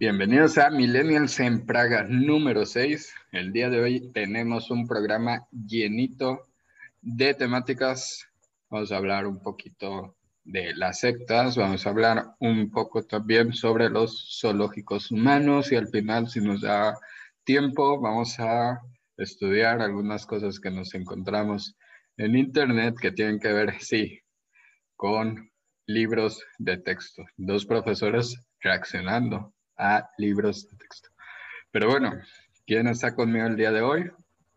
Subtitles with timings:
[0.00, 3.12] Bienvenidos a Millennials en Praga número 6.
[3.32, 6.46] El día de hoy tenemos un programa llenito
[7.02, 8.28] de temáticas.
[8.70, 10.14] Vamos a hablar un poquito
[10.44, 15.88] de las sectas, vamos a hablar un poco también sobre los zoológicos humanos y al
[15.88, 16.96] final, si nos da
[17.42, 18.80] tiempo, vamos a
[19.16, 21.76] estudiar algunas cosas que nos encontramos
[22.16, 24.20] en Internet que tienen que ver, sí,
[24.94, 25.50] con
[25.86, 27.24] libros de texto.
[27.36, 31.08] Dos profesores reaccionando a libros de texto.
[31.70, 32.12] Pero bueno,
[32.66, 34.10] ¿quién está conmigo el día de hoy?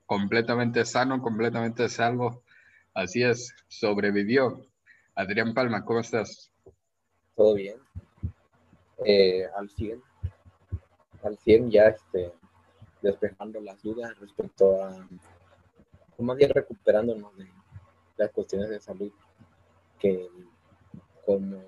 [0.06, 2.44] Completamente sano, completamente salvo.
[2.94, 4.66] Así es, sobrevivió.
[5.16, 6.52] Adrián Palma, ¿cómo estás?
[7.36, 7.78] Todo bien.
[9.06, 10.02] Eh, al 100.
[11.24, 12.34] Al 100 ya este,
[13.02, 15.08] despejando las dudas respecto a,
[16.18, 17.48] más bien recuperándonos de
[18.18, 19.12] las cuestiones de salud
[20.00, 20.28] que
[21.26, 21.62] como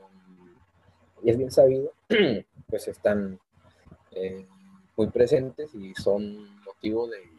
[1.24, 1.94] es bien sabido,
[2.68, 3.40] pues están
[4.16, 4.48] eh,
[4.96, 7.30] muy presentes y son motivo de,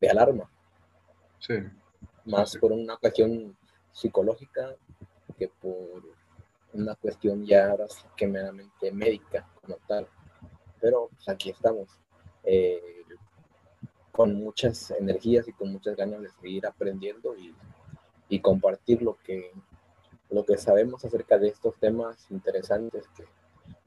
[0.00, 0.50] de alarma.
[1.38, 1.54] Sí.
[2.24, 3.56] Más por una cuestión
[3.92, 4.74] psicológica
[5.38, 6.02] que por
[6.72, 10.06] una cuestión ya ahora que meramente médica como tal.
[10.80, 11.88] Pero pues, aquí estamos,
[12.44, 13.04] eh,
[14.12, 17.54] con muchas energías y con muchas ganas de seguir aprendiendo y,
[18.28, 19.52] y compartir lo que,
[20.30, 23.24] lo que sabemos acerca de estos temas interesantes que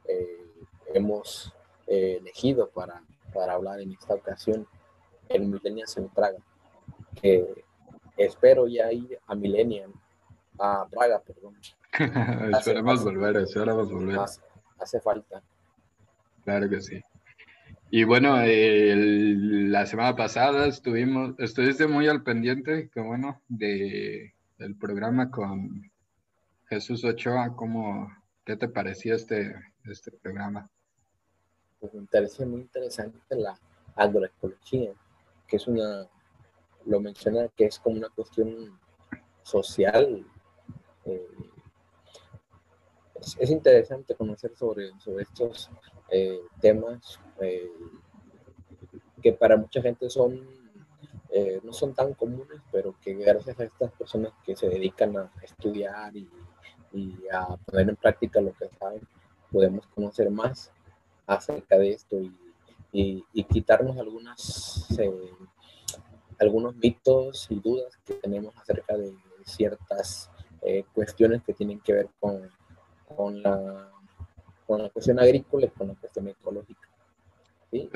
[0.06, 0.48] eh,
[0.94, 1.54] hemos
[1.94, 3.04] eh, elegido para,
[3.34, 4.66] para hablar en esta ocasión,
[5.28, 6.38] el Millennials en Praga,
[7.22, 7.66] que
[8.16, 9.92] espero ya ir a Millennium,
[10.58, 11.58] a Praga, perdón.
[12.58, 14.20] esperemos volver, esperemos volver.
[14.20, 14.42] Hace,
[14.80, 15.44] hace, falta.
[16.46, 17.02] Claro que sí.
[17.90, 25.30] Y bueno, la semana pasada estuvimos, estuviste muy al pendiente, que bueno, de, del programa
[25.30, 25.92] con
[26.70, 28.10] Jesús Ochoa, ¿cómo,
[28.46, 29.54] ¿qué te parecía este,
[29.84, 30.70] este programa?
[31.82, 33.60] Pues me parece muy interesante la
[33.96, 34.94] agroecología,
[35.46, 36.08] que es una,
[36.86, 38.80] lo menciona que es como una cuestión
[39.44, 40.26] social.
[41.04, 41.28] Eh,
[43.40, 45.70] es, interesante conocer sobre, sobre estos
[46.10, 47.70] eh, temas eh,
[49.22, 50.62] que para mucha gente son
[51.64, 56.14] no son tan comunes, pero que gracias a estas personas que se dedican a estudiar
[56.18, 56.30] y
[56.94, 59.08] y a poner en práctica lo que saben,
[59.52, 60.72] podemos conocer más
[61.28, 62.20] acerca de esto
[62.92, 65.32] y, y, quitarnos algunas, eh,
[66.40, 69.14] algunos mitos y dudas que tenemos acerca de
[69.46, 70.30] ciertas
[70.62, 72.50] eh, cuestiones que tienen que ver con,
[73.08, 73.90] con, la,
[74.68, 76.92] con la cuestión agrícola y con la cuestión ecológica.
[77.72, 77.88] Sí,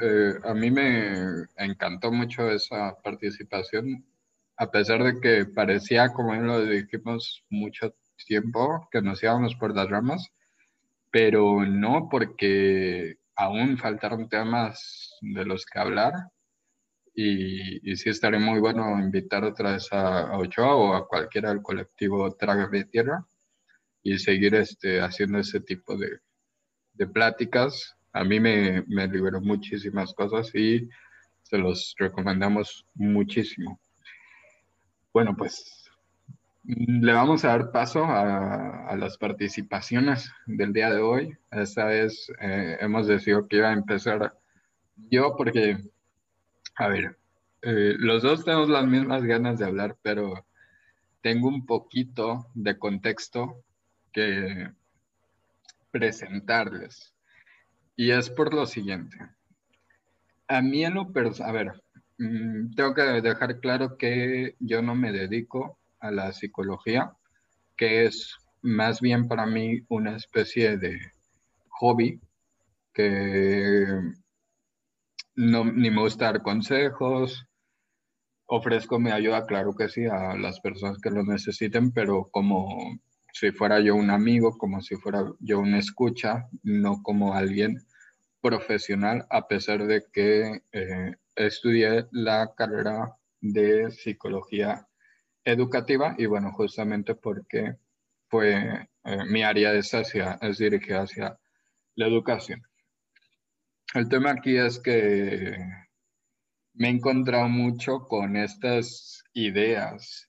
[0.00, 4.04] eh, a mí me encantó mucho esa participación,
[4.56, 7.92] a pesar de que parecía, como lo dijimos, mucho
[8.26, 10.30] tiempo que nos íbamos por las ramas,
[11.12, 16.14] pero no porque aún faltaron temas de los que hablar
[17.14, 22.34] y, sí estaría muy bueno invitar otra vez a, Ochoa o a cualquiera del colectivo
[22.34, 23.26] Traga de Tierra
[24.02, 26.18] y seguir este, haciendo ese tipo de,
[26.94, 27.94] de pláticas.
[28.14, 30.88] A mí me, me liberó muchísimas cosas y
[31.42, 33.78] se los recomendamos muchísimo.
[35.12, 35.81] Bueno, pues
[36.64, 41.36] le vamos a dar paso a, las participaciones del día de hoy.
[41.50, 44.38] Esta vez eh, hemos decidido que iba a empezar
[45.10, 45.78] yo porque,
[46.76, 47.18] a ver,
[47.62, 50.46] eh, los dos tenemos las mismas ganas de hablar, pero
[51.20, 53.64] tengo un poquito de contexto
[54.12, 54.70] que
[55.90, 57.14] presentarles.
[57.96, 59.16] Y es por lo siguiente.
[60.48, 61.82] A mí en lo personal, a ver,
[62.18, 67.12] mm, tengo que dejar claro que yo no me dedico a la psicología,
[67.76, 70.98] que es más bien para mí una especie de
[71.68, 72.20] hobby
[72.92, 73.86] que
[75.34, 77.46] no, ni me gusta dar consejos,
[78.46, 82.98] ofrezco mi ayuda, claro que sí, a las personas que lo necesiten, pero como
[83.32, 87.78] si fuera yo un amigo, como si fuera yo una escucha, no como alguien
[88.42, 94.86] profesional, a pesar de que eh, estudié la carrera de psicología
[95.44, 97.76] educativa y bueno, justamente porque
[98.28, 101.38] fue eh, mi área es, hacia, es dirigida hacia
[101.96, 102.62] la educación.
[103.94, 105.56] El tema aquí es que
[106.74, 110.28] me he encontrado mucho con estas ideas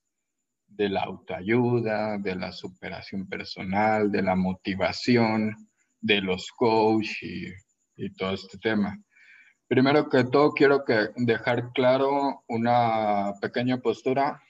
[0.68, 5.56] de la autoayuda, de la superación personal, de la motivación,
[6.01, 7.48] de los coach y,
[7.95, 8.98] y todo este tema.
[9.68, 14.42] Primero que todo, quiero que dejar claro una pequeña postura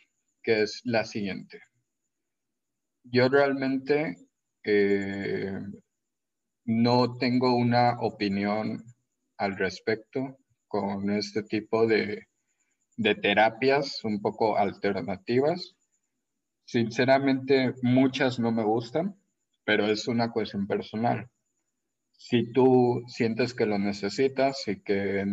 [0.43, 1.61] que es la siguiente.
[3.03, 4.17] Yo realmente
[4.63, 5.59] eh,
[6.65, 8.83] no tengo una opinión
[9.37, 10.37] al respecto
[10.67, 12.27] con este tipo de,
[12.97, 15.75] de terapias un poco alternativas.
[16.65, 19.15] Sinceramente, muchas no me gustan,
[19.65, 21.29] pero es una cuestión personal.
[22.17, 25.25] Si tú sientes que lo necesitas y que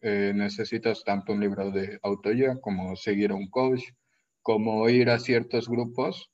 [0.00, 3.82] eh, necesitas tanto un libro de autoayuda como seguir a un coach,
[4.42, 6.30] como ir a ciertos grupos,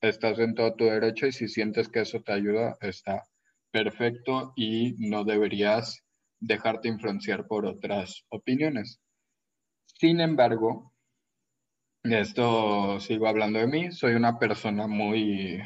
[0.00, 3.22] estás en todo tu derecho y si sientes que eso te ayuda, está
[3.70, 6.04] perfecto y no deberías
[6.40, 9.00] dejarte influenciar por otras opiniones.
[9.86, 10.92] Sin embargo,
[12.02, 15.60] esto sigo hablando de mí, soy una persona muy,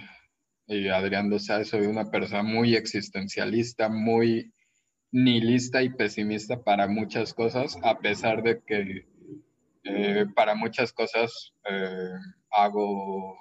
[0.67, 4.53] y Adrián lo sabe, soy una persona muy existencialista, muy
[5.11, 9.07] nihilista y pesimista para muchas cosas, a pesar de que
[9.85, 12.11] eh, para muchas cosas eh,
[12.51, 13.37] hago,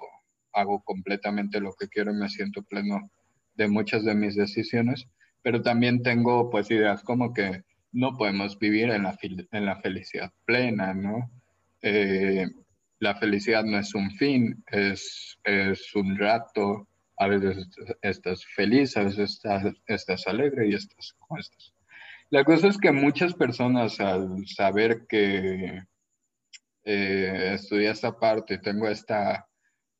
[0.52, 3.10] hago completamente lo que quiero y me siento pleno
[3.54, 5.06] de muchas de mis decisiones,
[5.42, 10.32] pero también tengo pues ideas como que no podemos vivir en la, en la felicidad
[10.44, 11.30] plena, ¿no?
[11.82, 12.46] Eh,
[13.00, 17.68] la felicidad no es un fin, es, es un rato, a veces
[18.02, 21.74] estás feliz, a veces estás, estás alegre y estás como estás.
[22.30, 25.82] La cosa es que muchas personas al saber que
[26.88, 29.46] eh, estudié esta parte, tengo esta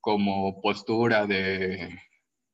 [0.01, 1.99] como postura de,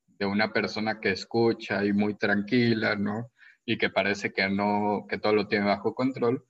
[0.06, 3.30] de una persona que escucha y muy tranquila, ¿no?
[3.66, 6.44] y que parece que no, que todo lo tiene bajo control,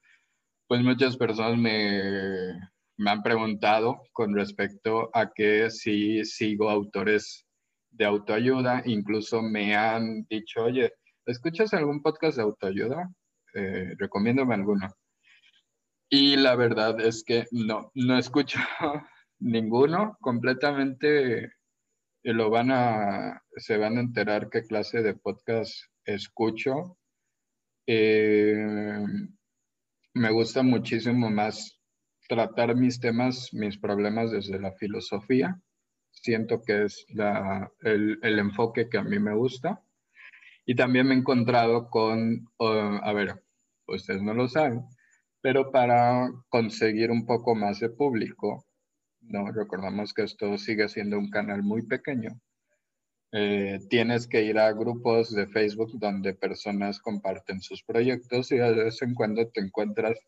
[0.66, 2.52] pues muchas personas me,
[2.96, 7.46] me han preguntado con respecto a que si sigo autores
[7.90, 10.92] de autoayuda, incluso me han dicho, oye,
[11.26, 13.08] ¿escuchas algún podcast de autoayuda?
[13.54, 14.88] Eh, recomiéndame alguno.
[16.08, 18.58] Y la verdad es que no, no escucho
[19.38, 21.52] ninguno, completamente
[22.22, 25.74] lo van a, se van a enterar qué clase de podcast
[26.06, 26.96] escucho
[27.86, 28.56] eh,
[30.14, 31.78] me gusta muchísimo más
[32.28, 35.60] tratar mis temas, mis problemas desde la filosofía.
[36.10, 37.04] Siento que es
[37.80, 39.82] el, enfoque que a mí me gusta.
[40.64, 43.44] Y también me he encontrado con, a ver,
[43.86, 44.82] ustedes no lo saben,
[45.44, 48.64] pero para conseguir un poco más de público,
[49.20, 52.40] no recordamos que esto sigue siendo un canal muy pequeño.
[53.30, 58.72] Eh, tienes que ir a grupos de Facebook donde personas comparten sus proyectos y de
[58.72, 60.18] vez en cuando te encuentras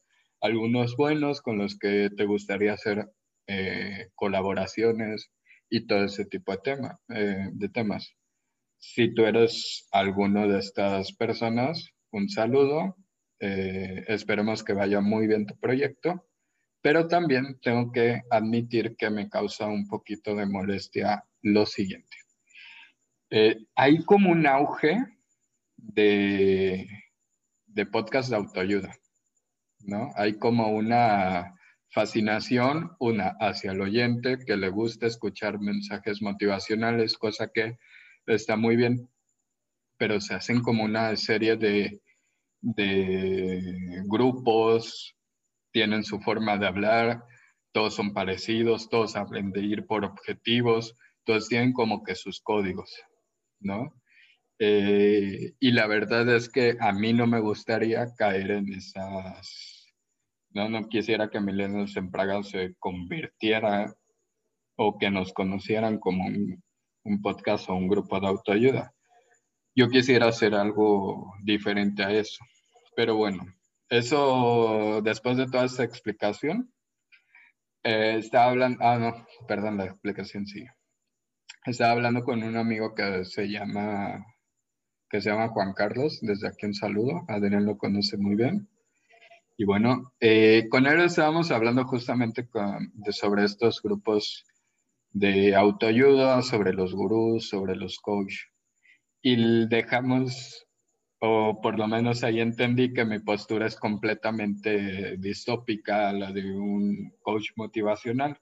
[0.43, 3.09] algunos buenos con los que te gustaría hacer
[3.47, 5.31] eh, colaboraciones
[5.71, 8.13] y todo ese tipo de, tema, eh, de temas.
[8.77, 12.97] Si tú eres alguno de estas personas, un saludo.
[13.39, 16.27] Esperemos que vaya muy bien tu proyecto,
[16.87, 22.17] pero también tengo que admitir que me causa un poquito de molestia lo siguiente.
[23.31, 25.05] Eh, hay como un auge
[25.77, 26.89] de,
[27.67, 28.95] de podcast de autoayuda,
[29.81, 30.13] ¿no?
[30.15, 31.57] Hay como una
[31.89, 37.79] fascinación, una hacia el oyente que le gusta escuchar mensajes motivacionales, cosa que
[38.27, 39.09] está muy bien,
[39.97, 42.01] pero se hacen como una serie de,
[42.75, 45.17] de grupos,
[45.73, 47.23] tienen su forma de hablar,
[47.73, 52.91] todos son parecidos, todos hablan de ir por objetivos, todos tienen como que sus códigos.
[53.61, 53.95] ¿no?
[54.59, 59.95] Eh, y la verdad es que a mí no me gustaría caer en esas,
[60.51, 63.95] no, no quisiera que Milenios en Praga se convirtiera
[64.77, 66.63] o que nos conocieran como un,
[67.05, 68.93] un podcast o un grupo de autoayuda.
[69.75, 72.43] Yo quisiera hacer algo diferente a eso.
[72.97, 73.45] Pero bueno,
[73.89, 76.73] eso después de toda esta explicación,
[77.85, 80.77] eh, estaba hablando, ah, no, perdón, la explicación sigue
[81.71, 84.25] estaba hablando con un amigo que se llama,
[85.11, 88.69] que se llama Juan Carlos, desde aquí un saludo, Adrián lo conoce muy bien.
[89.57, 92.49] Y bueno, eh, con él estábamos hablando justamente
[92.95, 94.45] de, sobre estos grupos
[95.11, 98.49] de autoayuda, sobre los gurús, sobre los coaches.
[99.23, 100.66] Y dejamos,
[101.21, 106.51] o por lo menos ahí entendí que mi postura es completamente distópica a la de
[106.55, 108.39] un coach motivacional.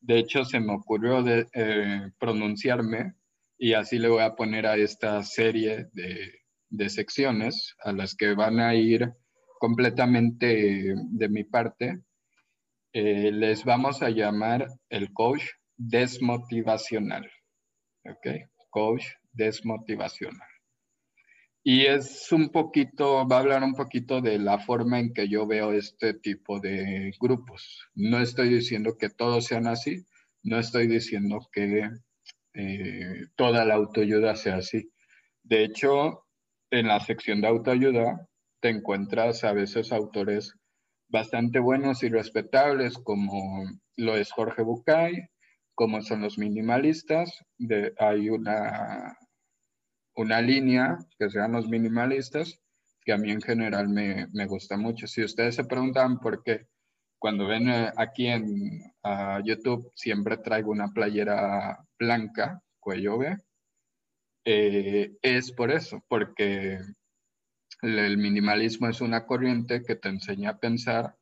[0.00, 3.14] De hecho, se me ocurrió de, eh, pronunciarme
[3.58, 6.40] y así le voy a poner a esta serie de,
[6.88, 9.12] secciones a las que van a ir
[9.58, 12.00] completamente de mi parte.
[12.92, 15.42] Eh, les vamos a llamar el coach
[15.76, 17.30] desmotivacional.
[18.04, 18.26] ¿Ok?
[18.70, 20.55] Coach desmotivacional.
[21.68, 25.48] Y es un poquito, va a hablar un poquito de la forma en que yo
[25.48, 27.88] veo este tipo de grupos.
[27.96, 30.06] No estoy diciendo que todos sean así,
[30.44, 31.90] no estoy diciendo que
[32.54, 34.92] eh, toda la autoayuda sea así.
[35.42, 36.28] De hecho,
[36.70, 38.28] en la sección de autoayuda
[38.60, 40.54] te encuentras a veces autores
[41.08, 43.64] bastante buenos y respetables como
[43.96, 45.30] lo es Jorge Bucay,
[45.74, 47.44] como son los minimalistas.
[47.58, 49.18] De, hay una,
[50.16, 52.60] una línea que sean los minimalistas
[53.04, 55.06] que a mí en general me, me gusta mucho.
[55.06, 56.66] Si ustedes se preguntan por qué,
[57.18, 58.82] cuando ven eh, aquí en
[59.44, 63.36] YouTube siempre traigo una playera blanca, cuello B,
[64.44, 66.78] eh, es por eso, porque
[67.82, 71.16] el minimalismo es una corriente que te enseña a pensar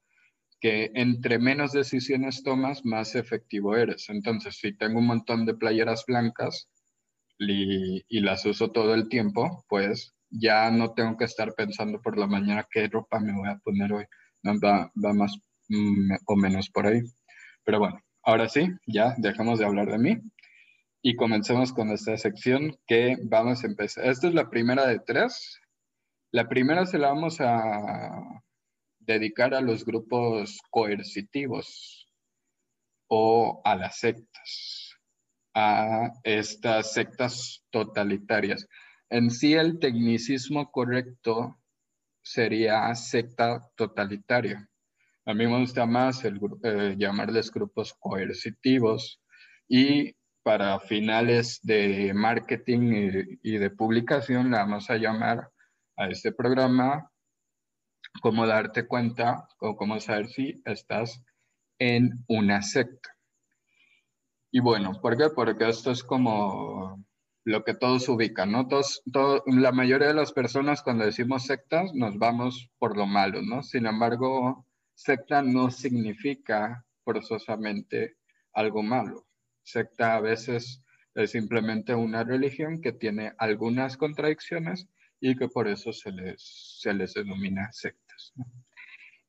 [0.61, 4.09] que entre menos decisiones tomas, más efectivo eres.
[4.09, 6.69] Entonces, si tengo un montón de playeras blancas
[7.51, 12.27] y, las uso todo el tiempo, pues ya no tengo que estar pensando por la
[12.27, 14.05] mañana qué ropa me voy a poner hoy.
[14.45, 15.37] va, va más
[15.69, 17.03] mm, o menos por ahí.
[17.65, 20.19] Pero bueno, ahora sí, ya dejamos de hablar de mí
[21.03, 24.07] y comencemos con esta sección que vamos a empezar.
[24.07, 25.61] Esta es la primera de tres.
[26.33, 28.43] La primera se la vamos a
[29.01, 32.09] dedicar a los grupos coercitivos
[33.09, 34.84] o a las sectas,
[35.55, 38.67] a estas sectas totalitarias.
[39.09, 41.57] En sí el tecnicismo correcto
[42.23, 44.69] sería secta totalitaria.
[45.27, 49.23] A mí me gusta más el, eh, llamarles grupos coercitivos
[49.69, 55.51] y para finales de marketing y, de publicación, la vamos a llamar
[55.97, 57.11] a este programa
[58.21, 61.23] cómo darte cuenta o cómo saber si estás
[61.79, 63.14] en una secta.
[64.55, 65.31] Y bueno, ¿por qué?
[65.35, 67.05] Porque esto es como
[67.45, 68.69] lo que todos ubican, ¿no?
[68.69, 69.03] Todos,
[69.47, 73.65] la mayoría de las personas cuando decimos sectas nos vamos por lo malo, ¿no?
[73.65, 78.17] Sin embargo, secta no significa forzosamente
[78.53, 79.27] algo malo
[79.65, 80.83] secta a veces
[81.15, 84.87] es simplemente una religión que tiene algunas contradicciones
[85.21, 88.33] y que por eso se les, se les denomina sectas.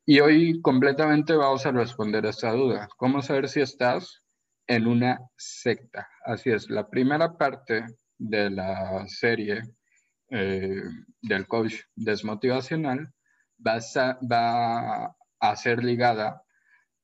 [0.06, 2.88] Y hoy completamente vamos a responder a esta duda.
[2.98, 4.25] ¿Cómo saber si estás
[4.68, 6.10] en una secta?
[6.26, 7.86] Así es, la primera parte
[8.18, 9.62] de la serie
[10.30, 10.82] eh,
[11.22, 13.14] del coach desmotivacional
[13.66, 16.42] va a ser ligada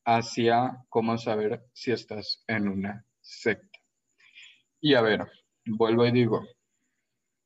[0.06, 3.80] hacia cómo saber si estás en una secta.
[4.80, 5.27] Y a ver,
[5.65, 6.48] vuelvo y digo,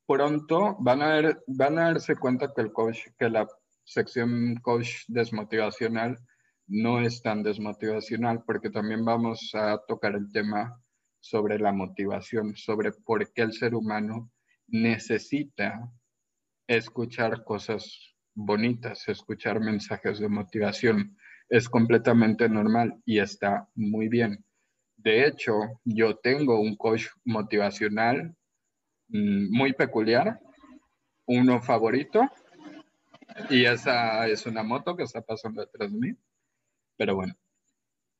[0.06, 3.46] pronto van a, ver, van a darse cuenta que el coach, que la
[3.84, 6.18] sección coach desmotivacional
[6.66, 10.80] no es tan desmotivacional, porque también vamos a tocar el tema
[11.20, 14.30] sobre la motivación, sobre por qué el ser humano
[14.66, 15.90] necesita
[16.66, 21.16] escuchar cosas bonitas, escuchar mensajes de motivación.
[21.48, 24.44] Es completamente normal y está muy bien.
[24.96, 25.54] De hecho,
[25.84, 28.34] yo tengo un coach motivacional
[29.08, 30.40] mm, muy peculiar,
[31.26, 32.28] uno favorito,
[33.50, 36.16] y esa es una moto que está pasando detrás de mí.
[36.96, 37.34] Pero bueno,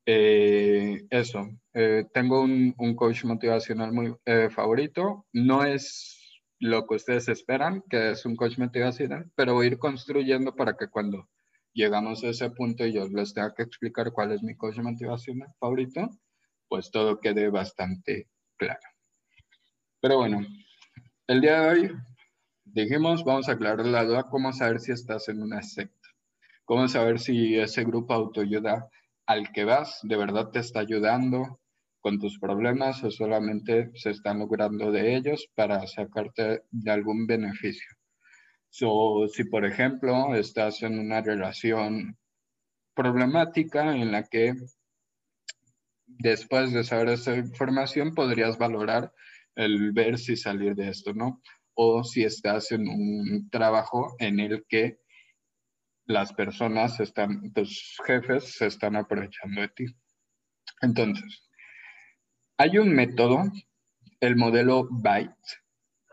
[0.07, 5.27] eh, eso, eh, tengo un, coach motivacional muy eh, favorito.
[5.33, 9.79] No es lo que ustedes esperan, que es un coach motivacional, pero voy a ir
[9.79, 11.29] construyendo para que cuando
[11.73, 15.49] llegamos a ese punto y yo les tenga que explicar cuál es mi coach motivacional
[15.59, 16.09] favorito,
[16.69, 18.81] pues todo quede bastante claro.
[20.01, 20.47] Pero bueno,
[21.27, 21.93] el día de hoy
[22.65, 25.96] dijimos, vamos a aclarar la duda, cómo saber si estás en una secta,
[26.67, 28.91] cómo saber si ese grupo autoayuda
[29.27, 31.61] al que vas de verdad te está ayudando
[32.01, 37.89] con tus problemas o solamente se están logrando de ellos para sacarte de algún beneficio.
[38.69, 42.19] So, si por ejemplo estás en una relación
[42.95, 44.55] problemática en la que
[46.07, 49.13] después de saber esa información podrías valorar
[49.55, 51.41] el ver si salir de esto, ¿no?
[51.75, 54.99] O si estás en un trabajo en el que
[56.07, 59.87] las personas están, tus jefes se están aprovechando de ti.
[60.81, 61.49] Entonces,
[62.57, 63.45] hay un método,
[64.21, 65.35] el modelo BYTE,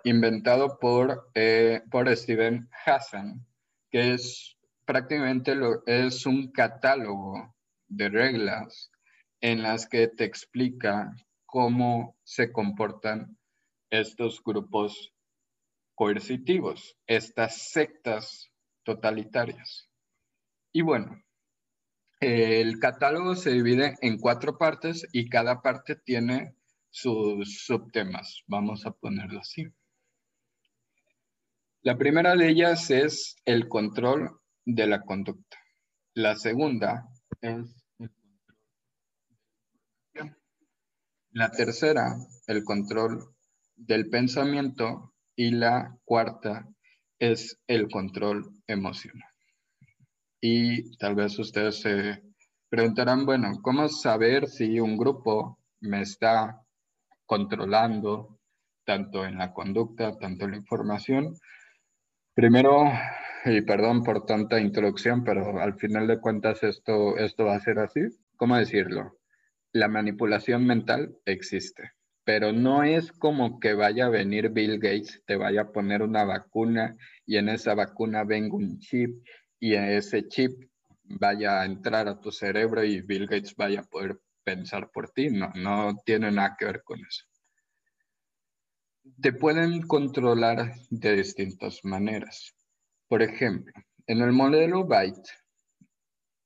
[0.03, 3.45] inventado por, eh, por Steven Hassan,
[3.89, 7.55] que es prácticamente es un catálogo
[7.87, 8.91] de reglas
[9.41, 13.37] en las que te explica cómo se comportan
[13.89, 15.13] estos grupos
[15.95, 18.52] coercitivos, estas sectas
[18.83, 19.89] totalitarias.
[20.71, 21.23] Y bueno,
[22.19, 26.55] el catálogo se divide en cuatro partes y cada parte tiene
[26.89, 28.43] sus subtemas.
[28.47, 29.67] Vamos a ponerlo así.
[31.81, 35.57] La primera de ellas es el control de la conducta.
[36.13, 37.09] La segunda
[37.41, 37.83] es
[41.35, 43.35] La tercera, el control
[43.75, 45.09] del pensamiento.
[45.35, 46.69] Y la cuarta,
[47.23, 49.29] es el control emocional.
[50.41, 52.21] Y tal vez ustedes se
[52.67, 56.61] preguntarán, bueno, ¿cómo saber si un grupo me está
[57.25, 58.39] controlando
[58.85, 61.33] tanto en la conducta, tanto en la información?
[62.33, 62.91] Primero,
[63.45, 67.79] y perdón por tanta introducción, pero al final de cuentas esto, esto va a ser
[67.79, 68.01] así.
[68.35, 69.17] ¿Cómo decirlo?
[69.71, 75.35] La manipulación mental existe, pero no es como que vaya a venir Bill Gates, te
[75.35, 79.25] vaya a poner una vacuna y en esa vacuna venga un chip
[79.59, 80.69] y ese chip
[81.03, 85.29] vaya a entrar a tu cerebro y Bill Gates vaya a poder pensar por ti.
[85.29, 87.25] No, no tiene nada que ver con eso.
[89.21, 92.55] Te pueden controlar de distintas maneras.
[93.09, 93.73] Por ejemplo,
[94.07, 95.29] en el modelo Byte,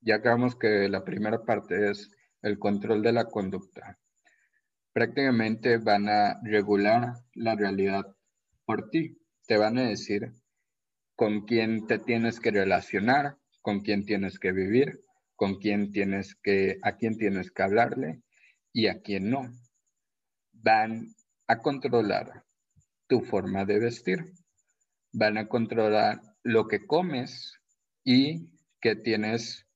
[0.01, 2.10] ya acabamos que la primera parte es
[2.41, 3.98] el control de la conducta.
[4.98, 8.16] Prácticamente van a regular la realidad
[8.66, 9.16] por ti.
[9.46, 10.34] Te van a decir
[11.16, 15.01] con quién te tienes que relacionar, con quién tienes que vivir,
[15.36, 18.24] con quién tienes que, a quién tienes que hablarle
[18.74, 19.51] y a quién no.
[20.51, 21.06] Van
[21.46, 22.44] a controlar
[23.06, 24.34] tu forma de vestir.
[25.13, 27.54] Van a controlar lo que comes
[28.04, 28.50] y
[28.82, 29.68] qué tienes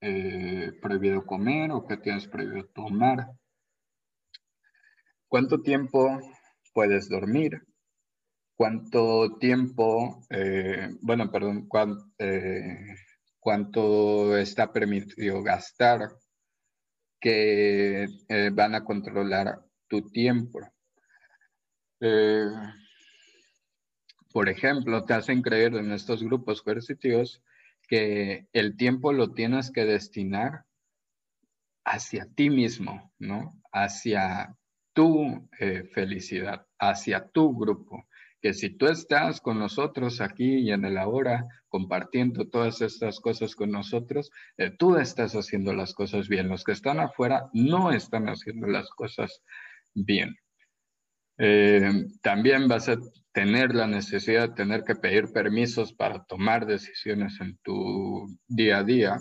[0.00, 3.32] eh, prohibido comer o qué tienes prohibido tomar.
[5.30, 6.20] ¿Cuánto tiempo
[6.74, 7.62] puedes dormir?
[8.60, 11.66] cuánto tiempo, eh, bueno, perdón,
[12.18, 12.94] eh,
[13.38, 16.10] cuánto está permitido gastar,
[17.18, 20.60] que eh, van a controlar tu tiempo.
[24.30, 27.42] por ejemplo, te hacen creer en estos grupos coercitivos
[27.88, 30.66] que el tiempo lo tienes que destinar
[31.86, 33.54] hacia ti mismo, ¿no?
[33.72, 34.54] Hacia
[34.92, 35.48] tu
[35.92, 38.04] felicidad, hacia tu grupo
[38.40, 43.54] que si tú estás con nosotros aquí y en el ahora, compartiendo todas estas cosas
[43.54, 46.48] con nosotros, eh, tú estás haciendo las cosas bien.
[46.48, 49.42] Los que están afuera no están haciendo las cosas
[49.94, 50.36] bien.
[51.38, 52.96] Eh, también vas a
[53.32, 58.84] tener la necesidad de tener que pedir permisos para tomar decisiones en tu día a
[58.84, 59.20] día,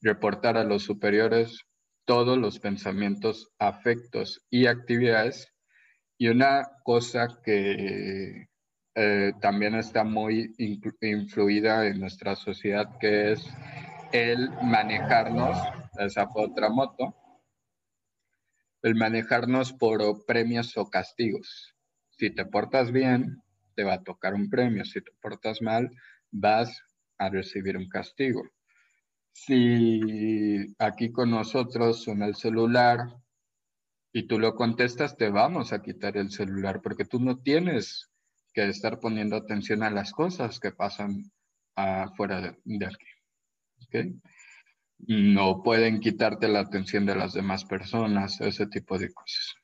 [0.00, 1.64] reportar a los superiores
[2.06, 5.52] todos los pensamientos, afectos y actividades.
[6.16, 8.48] Y una cosa que
[8.94, 10.54] eh, también está muy
[11.02, 13.46] influida en nuestra sociedad, que es
[14.12, 15.58] el manejarnos,
[15.98, 17.14] esa fue otra moto,
[18.82, 21.74] el manejarnos por premios o castigos.
[22.10, 23.42] Si te portas bien,
[23.74, 24.84] te va a tocar un premio.
[24.84, 25.90] Si te portas mal,
[26.30, 26.82] vas
[27.18, 28.42] a recibir un castigo.
[29.38, 33.14] Si aquí con nosotros son el celular
[34.10, 38.10] y tú lo contestas, te vamos a quitar el celular porque tú no tienes
[38.54, 41.30] que estar poniendo atención a las cosas que pasan
[41.76, 44.20] afuera de, aquí.
[45.00, 49.54] No pueden quitarte la atención de las demás personas, ese tipo de cosas.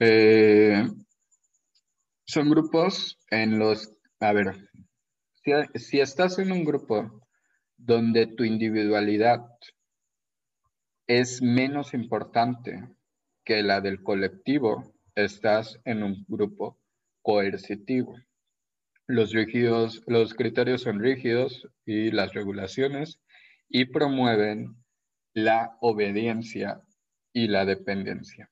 [0.00, 0.88] Eh,
[2.24, 4.56] son grupos en los, a ver,
[5.44, 7.27] si, si estás en un grupo
[7.78, 9.46] donde tu individualidad
[11.06, 12.86] es menos importante
[13.44, 16.78] que la del colectivo, estás en un grupo
[17.22, 18.14] coercitivo.
[19.06, 23.20] Los, rígidos, los criterios son rígidos y las regulaciones
[23.68, 24.76] y promueven
[25.32, 26.82] la obediencia
[27.32, 28.50] y la dependencia.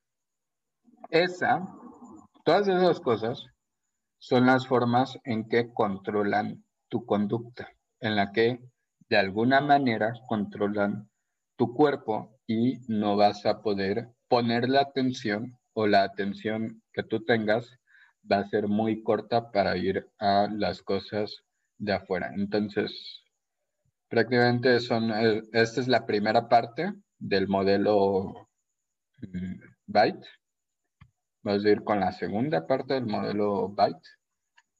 [1.09, 1.63] Esa,
[2.43, 3.45] todas esas cosas
[4.19, 8.59] son las formas en que controlan tu conducta, en la que
[9.09, 11.09] de alguna manera controlan
[11.55, 17.23] tu cuerpo y no vas a poder poner la atención o la atención que tú
[17.23, 17.79] tengas
[18.29, 21.43] va a ser muy corta para ir a las cosas
[21.77, 22.31] de afuera.
[22.35, 23.23] Entonces,
[24.09, 28.49] prácticamente son, eh, esta es la primera parte del modelo
[29.21, 30.25] mm, Byte.
[31.43, 34.09] Vamos a ir con la segunda parte del modelo Byte,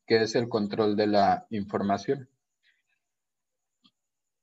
[0.05, 2.29] que es el control de la información.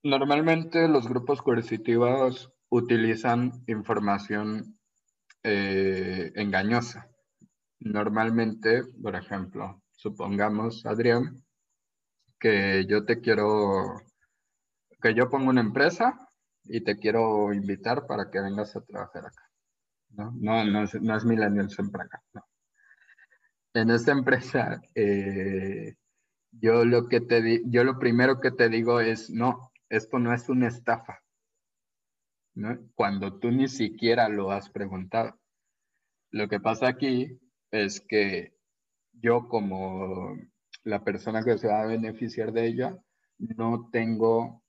[0.05, 4.79] Normalmente los grupos coercitivos utilizan información
[5.43, 7.09] eh, engañosa
[7.85, 11.45] normalmente, por ejemplo, supongamos, Adrián,
[12.39, 14.01] que yo te quiero,
[15.01, 16.29] que yo pongo una empresa
[16.65, 19.51] y te quiero invitar para que vengas a trabajar acá.
[20.11, 20.33] No,
[20.65, 22.23] no, es, no es Millennials para acá.
[23.75, 25.95] En esta empresa, eh,
[26.53, 30.49] yo lo que te yo lo primero que te digo es, no, esto no es
[30.49, 31.21] una estafa.
[32.55, 32.79] ¿no?
[32.95, 35.39] Cuando tú ni siquiera lo has preguntado.
[36.31, 37.39] Lo que pasa aquí
[37.71, 38.55] es que
[39.13, 40.37] yo como
[40.83, 42.99] la persona que se va a beneficiar de ella,
[43.39, 44.63] no tengo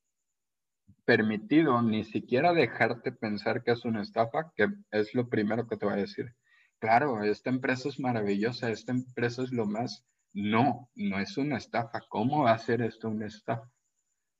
[1.05, 5.85] permitido ni siquiera dejarte pensar que es una estafa, que es lo primero que te
[5.85, 6.35] voy a decir.
[6.79, 10.05] Claro, esta empresa es maravillosa, esta empresa es lo más.
[10.33, 12.01] No, no es una estafa.
[12.09, 13.69] ¿Cómo va a ser esto una estafa?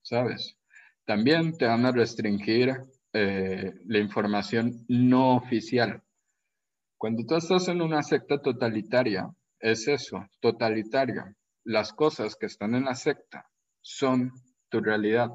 [0.02, 0.58] ¿Sabes?
[1.06, 6.02] También te van a restringir eh, la información no oficial.
[6.98, 11.36] Cuando tú estás en una secta totalitaria, es eso, totalitaria.
[11.64, 13.50] Las cosas que están en la secta
[13.82, 14.32] son
[14.70, 15.30] tu realidad,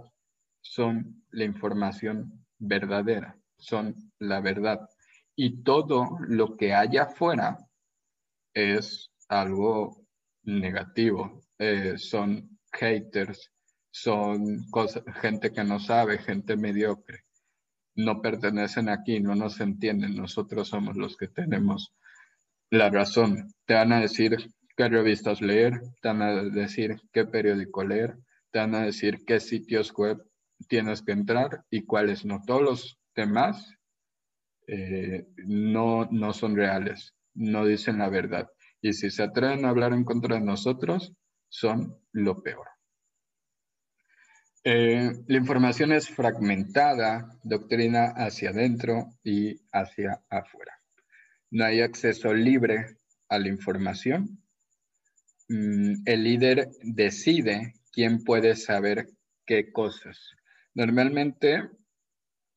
[0.60, 4.88] son la información verdadera, son la verdad.
[5.36, 7.56] Y todo lo que hay afuera
[8.52, 10.04] es algo
[10.42, 13.52] negativo, eh, son haters,
[13.90, 14.64] son
[15.20, 17.24] gente que no sabe, gente mediocre.
[17.96, 21.92] No pertenecen aquí, no nos entienden, nosotros somos los que tenemos
[22.70, 23.52] la razón.
[23.66, 24.36] Te van a decir
[24.76, 28.16] qué revistas leer, te van a decir qué periódico leer,
[28.52, 30.22] te van a decir qué sitios web
[30.68, 32.40] tienes que entrar y cuáles no.
[32.46, 33.74] Todos los demás
[34.66, 38.48] eh, no, no son reales, no dicen la verdad.
[38.80, 41.12] Y si se atreven a hablar en contra de nosotros,
[41.48, 42.66] son lo peor.
[44.62, 50.78] Eh, la información es fragmentada, doctrina hacia adentro y hacia afuera.
[51.50, 52.98] No hay acceso libre
[53.30, 54.42] a la información.
[55.48, 59.08] Mm, el líder decide quién puede saber
[59.46, 60.18] qué cosas.
[60.74, 61.70] Normalmente,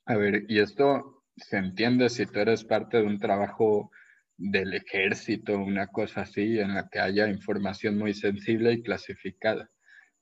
[0.06, 3.92] a ver, y esto se entiende si tú eres parte de un trabajo
[4.38, 9.72] del ejército, una cosa así, en la que haya información muy sensible y clasificada.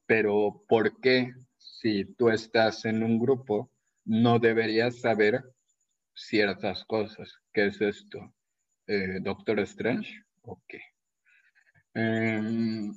[0.06, 1.34] Pero ¿por qué
[1.82, 3.72] si tú estás en un grupo
[4.06, 5.44] no deberías saber
[6.14, 7.40] ciertas cosas?
[7.52, 8.34] ¿Qué es esto?
[8.88, 10.24] Eh, ¿Doctor Strange?
[10.44, 10.82] ¿O qué?
[11.94, 12.94] Em,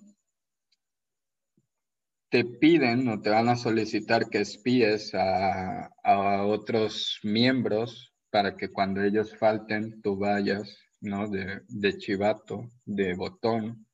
[2.28, 5.90] te piden o te van a solicitar que espíes a,
[6.44, 11.28] otros miembros para que cuando ellos falten tú vayas, ¿no?
[11.28, 13.86] De, chivato, de botón,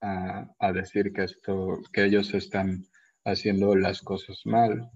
[0.00, 2.86] a, decir que, esto, que ellos están
[3.26, 4.90] haciendo las cosas mal.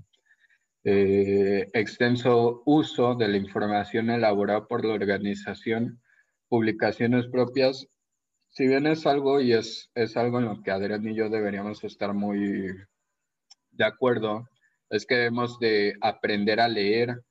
[0.85, 6.01] Eh, extenso uso de la información elaborada por la organización,
[6.49, 7.87] publicaciones propias
[8.51, 11.83] si bien es algo y es, es algo en lo que Adrián y yo deberíamos
[11.85, 12.67] estar muy
[13.71, 14.49] de acuerdo,
[14.91, 17.23] es que debemos de aprender a leer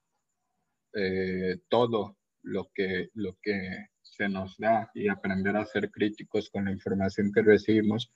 [0.95, 6.65] eh, todo lo que, lo que se nos da y aprender a ser críticos con
[6.65, 8.11] la información que recibimos,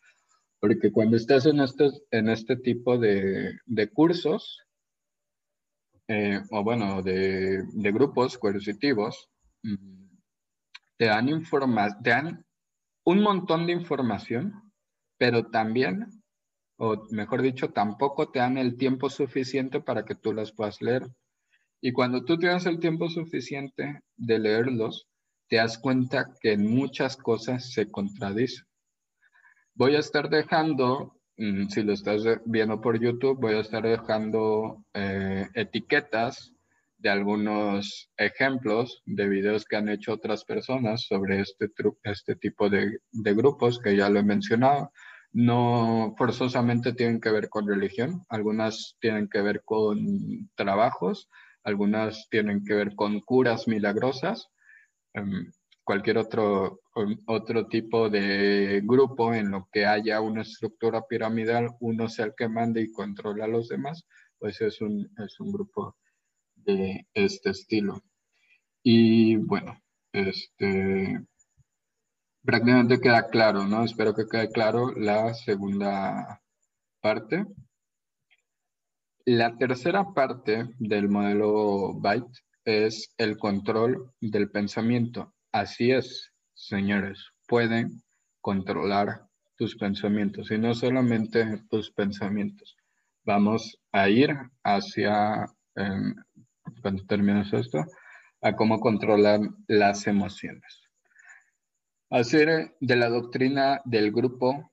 [0.63, 4.61] porque cuando estás en, estos, en este tipo de, de cursos,
[6.07, 9.29] eh, o bueno, de, de grupos coercitivos,
[9.63, 10.05] mm,
[10.95, 12.45] te dan, informa te dan
[13.03, 14.71] un montón de información,
[15.17, 16.07] pero también,
[16.77, 21.03] o mejor dicho, tampoco te dan el tiempo suficiente para que tú las puedas leer.
[21.81, 25.09] Y cuando tú tienes el tiempo suficiente de leerlos,
[25.49, 28.63] te das cuenta que en muchas cosas se contradicen.
[29.75, 34.85] Voy a estar dejando, mm, si lo estás viendo por YouTube, voy a estar dejando
[34.93, 36.53] eh, etiquetas
[36.97, 41.69] de algunos ejemplos de videos que han hecho otras personas sobre este,
[42.03, 44.91] este tipo de, de grupos que ya lo he mencionado.
[45.31, 49.97] No forzosamente tienen que ver con religión, algunas tienen que ver con
[50.55, 51.29] trabajos,
[51.63, 54.49] algunas tienen que ver con curas milagrosas,
[55.13, 55.51] em,
[55.83, 56.81] cualquier otro,
[57.25, 62.47] otro tipo de grupo en lo que haya una estructura piramidal, uno sea el que
[62.47, 64.05] mande y controla a los demás,
[64.37, 65.97] pues es un, es un grupo
[66.55, 68.01] de este estilo.
[68.83, 69.79] Y bueno,
[70.11, 71.25] este
[72.43, 73.85] prácticamente queda claro, ¿no?
[73.85, 76.41] Espero que quede claro la segunda
[77.01, 77.45] parte.
[79.25, 85.33] La tercera parte del modelo Byte es el control del pensamiento.
[85.53, 86.32] Así es,
[86.67, 88.01] señores, pueden
[88.41, 92.75] controlar tus pensamientos y no solamente tus pensamientos.
[93.23, 95.45] Vamos a ir hacia
[95.75, 96.15] em,
[96.81, 97.85] cuando terminas esto,
[98.41, 100.81] a cómo controlar las emociones.
[102.09, 104.71] Hacer de la doctrina del grupo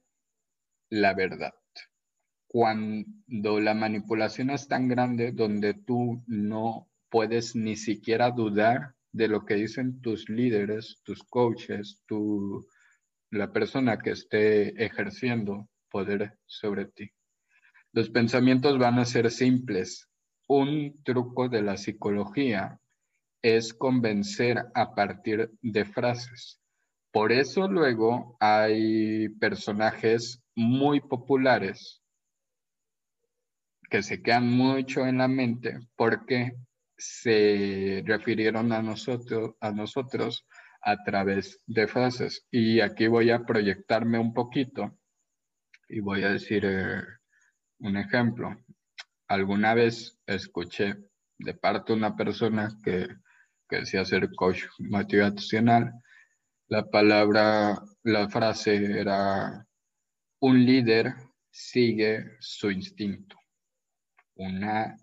[0.90, 1.54] la verdad.
[2.48, 9.44] Cuando la manipulación es tan grande donde tú no puedes ni siquiera dudar de lo
[9.44, 12.66] que dicen tus líderes, tus coaches, tu,
[13.30, 17.10] la persona que esté ejerciendo poder sobre ti.
[17.92, 20.08] Los pensamientos van a ser simples,
[20.46, 22.80] un truco de la psicología
[23.42, 26.60] es convencer a partir de frases.
[27.12, 32.02] Por eso luego hay personajes muy populares
[33.90, 36.52] que se quedan mucho en la mente porque
[37.00, 40.46] se refirieron a nosotros, a nosotros
[40.82, 42.46] a través de frases.
[42.50, 44.98] Y aquí voy a proyectarme un poquito
[45.88, 47.02] y voy a decir eh,
[47.78, 48.56] un ejemplo.
[49.28, 50.96] Alguna vez escuché
[51.38, 53.08] de parte de una persona que,
[53.68, 55.92] que decía ser coach motivacional,
[56.68, 59.66] la palabra, la frase era,
[60.40, 61.14] un líder
[61.50, 63.36] sigue su instinto.
[64.36, 64.96] Una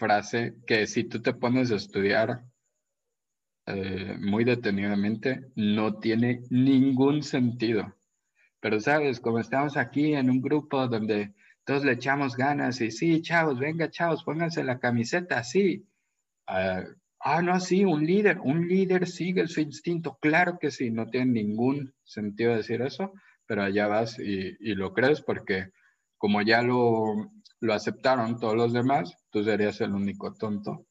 [0.00, 2.42] frase que si tú te pones a estudiar
[3.66, 7.94] eh, muy detenidamente, no tiene ningún sentido.
[8.60, 11.34] Pero sabes, como estamos aquí en un grupo donde
[11.64, 15.86] todos le echamos ganas y sí, chavos, venga, chavos, pónganse la camiseta, sí.
[16.46, 16.82] ah,
[17.20, 20.18] ah no, sí, un líder, un líder sigue su instinto.
[20.20, 23.12] Claro que sí, no tiene ningún sentido decir eso,
[23.46, 25.70] pero allá vas y, y lo crees porque
[26.20, 30.86] como ya lo, lo aceptaron todos los demás, tú serías el único tonto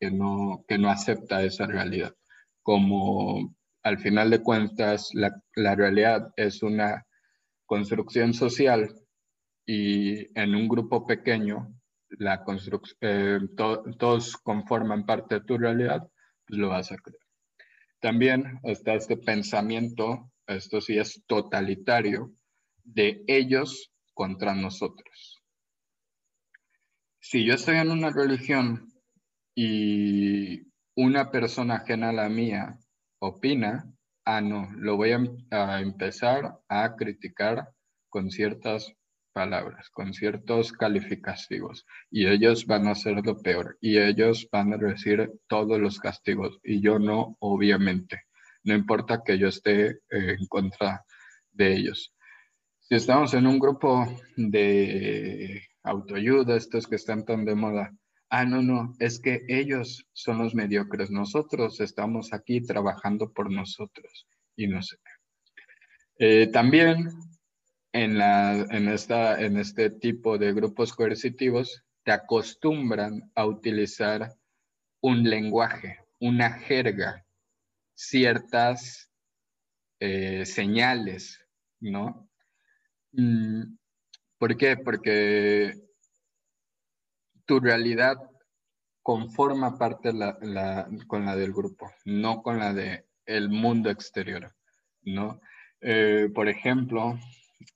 [0.00, 2.12] que no, que no acepta esa realidad.
[2.64, 7.06] Como al final de cuentas la, la realidad es una
[7.64, 8.92] construcción social
[9.64, 11.72] y en un grupo pequeño
[12.18, 12.44] la
[13.02, 16.02] eh, to todos conforman parte de tu realidad,
[16.44, 17.22] pues lo vas a creer.
[18.00, 22.32] También está este pensamiento, esto sí es totalitario,
[22.82, 25.42] de ellos contra nosotros
[27.22, 28.92] si yo estoy en una religión
[29.54, 32.78] y una persona ajena a la mía
[33.20, 33.90] opina,
[34.26, 37.68] ah, no, lo voy a, empezar a criticar
[38.10, 38.92] con ciertas
[39.32, 44.76] palabras, con ciertos calificativos, y ellos van a hacer lo peor, y ellos van a
[44.76, 48.24] recibir todos los castigos, y yo no, obviamente.
[48.64, 51.04] No importa que yo esté eh, en contra
[51.52, 52.12] de ellos.
[52.92, 57.90] Si estamos en un grupo de autoayuda, estos que están tan de moda.
[58.28, 64.28] Ah, no, no, es que ellos son los mediocres, nosotros estamos aquí trabajando por nosotros
[64.56, 64.98] y no sé.
[66.18, 67.08] Eh, también
[67.94, 74.34] en, la, en, esta, en este tipo de grupos coercitivos te acostumbran a utilizar
[75.00, 77.24] un lenguaje, una jerga,
[77.94, 79.10] ciertas
[79.98, 81.42] eh, señales,
[81.80, 82.28] ¿no?
[83.12, 83.76] Mm,
[84.38, 84.76] ¿Por qué?
[84.76, 85.74] Porque
[87.46, 88.16] tu realidad
[89.02, 90.10] conforma parte
[91.06, 94.54] con la del grupo, no con la del el mundo exterior,
[95.02, 95.40] ¿no?
[95.80, 97.18] Eh, por ejemplo,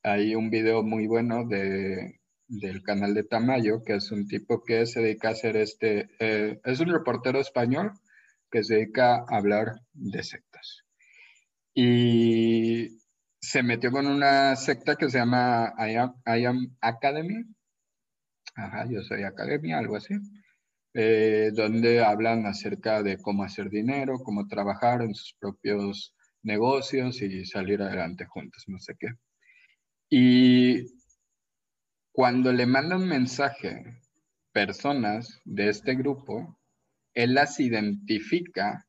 [0.02, 4.86] hay un video muy bueno de, del canal de Tamayo, que es un tipo que
[4.86, 7.92] se dedica a hacer este, eh, es un reportero español
[8.50, 10.84] que se dedica a hablar de sectas.
[11.74, 12.98] Y
[13.46, 17.44] se metió con una secta que se llama I Am, Academy.
[18.56, 20.14] Ajá, yo soy Academia, algo así.
[20.92, 27.44] Eh, donde hablan acerca de cómo hacer dinero, cómo trabajar en sus propios negocios y
[27.44, 29.10] salir adelante juntos, no sé qué.
[30.10, 30.86] Y
[32.10, 34.00] cuando le mandan mensaje
[34.52, 36.58] personas de este grupo,
[37.14, 38.88] él las identifica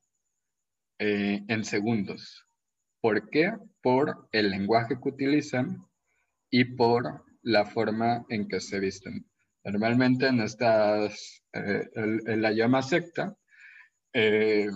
[0.98, 2.47] eh, en segundos.
[3.00, 3.52] ¿Por qué?
[3.82, 5.86] Por el lenguaje que utilizan
[6.50, 9.26] y por la forma en que se visten.
[9.64, 13.36] Normalmente en estas, eh, en la llama secta,
[14.12, 14.68] eh,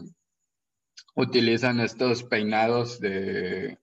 [1.14, 3.78] utilizan estos peinados de,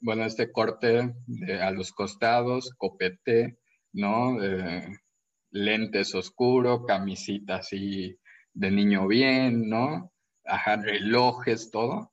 [0.00, 1.14] bueno, este corte
[1.60, 3.58] a los costados, copete,
[3.92, 4.38] ¿no?
[5.52, 8.18] lentes oscuros, camisita así
[8.54, 10.12] de niño bien, ¿no?
[10.44, 12.11] Ajá, relojes, todo.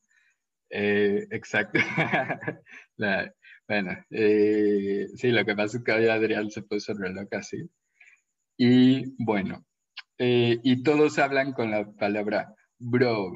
[0.69, 1.79] Eh, exacto.
[3.67, 7.69] bueno, eh, sí, lo que pasa es que hoy Adrián se puso el reloj así.
[8.57, 9.65] Y bueno,
[10.17, 13.31] eh, y todos hablan con la palabra bro.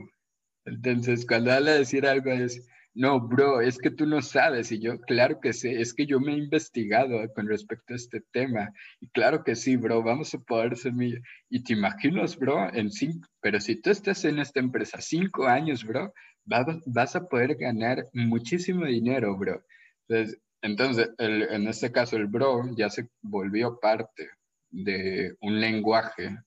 [0.65, 2.65] Entonces, cuando habla de decir algo es,
[2.95, 4.71] no, bro, es que tú no sabes.
[4.71, 8.21] Y yo, claro que sé, es que yo me he investigado con respecto a este
[8.31, 8.71] tema.
[8.99, 11.13] Y claro que sí, bro, vamos a poder ser mi...
[11.49, 15.83] Y te imaginas, bro, en cinco, pero si tú estás en esta empresa cinco años,
[15.83, 16.13] bro,
[16.45, 19.63] vas a poder ganar muchísimo dinero, bro.
[20.07, 24.29] Entonces, entonces en este caso, el bro ya se volvió parte
[24.69, 26.37] de un lenguaje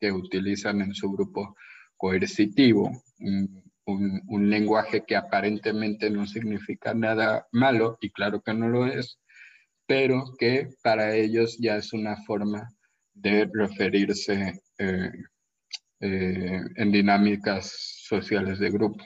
[0.00, 1.56] que utilizan en su grupo
[1.96, 2.90] coercitivo,
[3.88, 9.18] un, lenguaje que aparentemente no significa nada malo, y claro que no lo es,
[9.86, 12.68] pero que para ellos ya es una forma
[13.14, 15.12] de referirse eh,
[16.00, 17.72] eh, en dinámicas
[18.06, 19.04] sociales de grupo.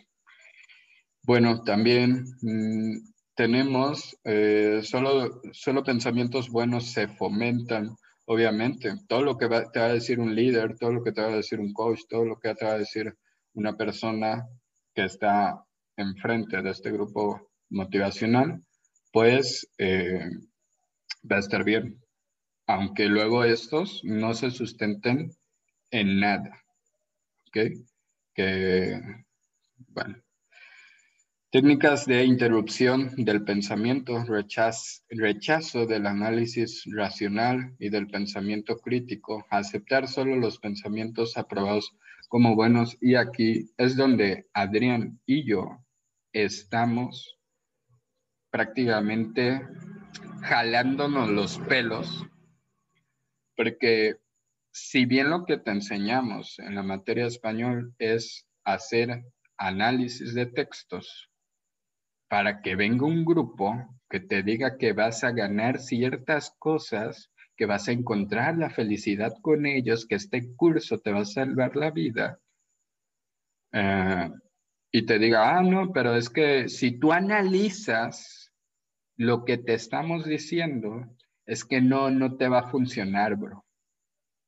[1.23, 2.97] Bueno, también mm,
[3.37, 7.95] tenemos eh, solo, solo pensamientos buenos se fomentan,
[8.27, 8.95] obviamente.
[9.09, 11.37] Todo lo que te va a decir un líder, todo lo que te va a
[11.37, 13.14] decir un coach, todo lo que te va a decir
[13.55, 14.47] una persona
[14.95, 15.65] que está
[15.97, 18.63] enfrente de este grupo motivacional,
[19.13, 20.31] pues eh,
[21.31, 21.99] va a estar bien.
[22.67, 25.31] Aunque luego estos no se sustenten
[25.91, 26.63] en nada.
[27.49, 27.59] ¿Ok?
[28.35, 29.01] Que,
[29.89, 30.23] bueno.
[31.51, 40.37] Técnicas de interrupción del pensamiento, rechazo del análisis racional y del pensamiento crítico, aceptar solo
[40.37, 41.95] los pensamientos aprobados
[42.33, 42.97] como buenos.
[43.03, 45.85] Y aquí es donde Adrián y yo
[46.33, 47.38] estamos
[48.51, 49.61] prácticamente
[50.40, 52.27] jalándonos los pelos,
[53.55, 54.16] porque
[54.73, 59.27] si bien lo que te enseñamos en la materia español es hacer
[59.59, 61.31] análisis de textos,
[62.29, 63.75] para que venga un grupo
[64.09, 69.35] que te diga que vas a ganar ciertas cosas, que vas a encontrar la felicidad
[69.41, 72.38] con ellos, que este curso te va a salvar la vida.
[73.73, 74.31] Eh,
[74.91, 78.53] y te diga, ah, no, pero es que si tú analizas
[79.17, 81.07] lo que te estamos diciendo,
[81.47, 83.65] es que no, no te va a funcionar, bro.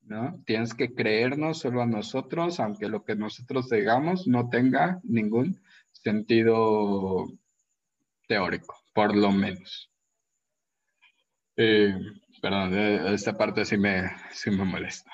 [0.02, 0.42] ¿No?
[0.44, 5.62] Tienes que creernos solo a nosotros, aunque lo que nosotros digamos no tenga ningún
[5.92, 7.24] sentido
[8.28, 9.90] teórico, por lo menos.
[11.56, 11.98] Eh,
[12.44, 15.10] perdón, esta parte sí me, sí me molesta.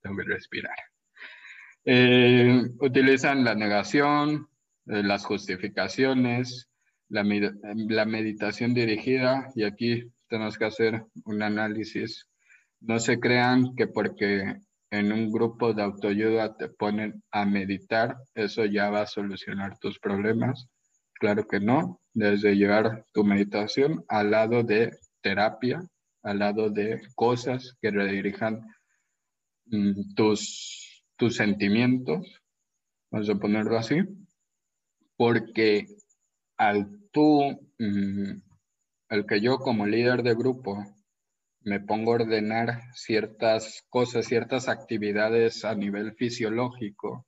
[0.00, 0.74] Tengo respirar.
[1.84, 4.48] Eh, utilizan la negación,
[4.86, 6.70] eh, las justificaciones,
[7.10, 12.30] la, la, meditación dirigida, y aquí tenemos que hacer un análisis.
[12.80, 14.56] No se crean que porque
[14.90, 19.98] en un grupo de autoayuda te ponen a meditar, eso ya va a solucionar tus
[19.98, 20.66] problemas.
[21.12, 25.82] Claro que no, desde llevar tu meditación al lado de terapia,
[26.24, 28.66] al lado de cosas que redirijan
[29.66, 32.42] mm, tus, tus sentimientos,
[33.10, 33.96] vamos a ponerlo así,
[35.16, 35.86] porque
[36.56, 37.40] al tú,
[37.78, 38.40] mm,
[39.10, 40.82] al que yo como líder de grupo
[41.60, 47.26] me pongo a ordenar ciertas cosas, ciertas actividades a nivel fisiológico,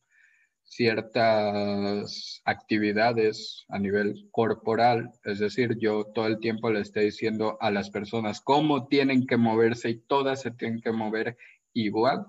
[0.66, 7.70] ciertas actividades a nivel corporal, es decir, yo todo el tiempo le estoy diciendo a
[7.70, 11.36] las personas cómo tienen que moverse y todas se tienen que mover
[11.72, 12.26] igual.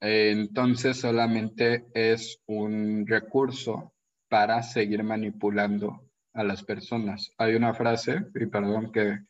[0.00, 3.94] Entonces solamente es un recurso
[4.28, 7.32] para seguir manipulando a las personas.
[7.38, 9.20] Hay una frase, y perdón que,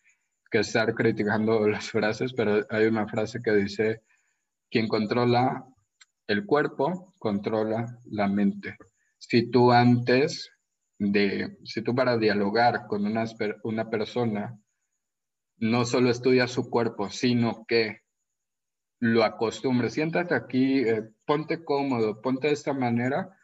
[0.51, 4.03] que estar criticando las frases, pero hay una frase que dice,
[4.71, 5.65] quien controla
[6.27, 8.77] el cuerpo controla la mente.
[9.19, 10.51] Si tú antes
[10.99, 13.25] de, si tú para dialogar con una,
[13.63, 14.59] una persona,
[15.59, 18.01] no solo estudias su cuerpo, sino que
[19.01, 23.37] lo acostumbres, siéntate aquí, eh, ponte cómodo, ponte de esta manera,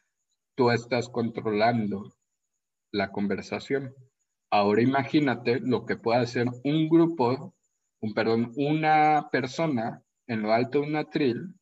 [0.54, 2.14] tú estás controlando
[2.92, 3.94] la conversación.
[4.50, 7.54] Ahora imagínate lo que puede hacer un grupo,
[8.00, 11.59] un, perdón, una persona en lo alto de un atril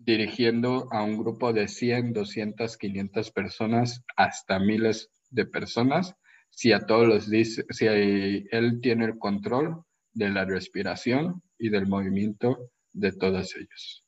[0.00, 6.14] dirigiendo a un grupo de 100, 200, 500 personas, hasta miles de personas,
[6.48, 11.86] si a todos los dice, si él tiene el control de la respiración y del
[11.86, 14.04] movimiento de todos ellos.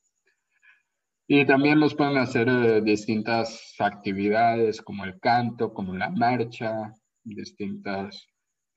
[1.28, 8.26] Y también nos pueden hacer eh, distintas actividades como el canto, como la marcha, distintas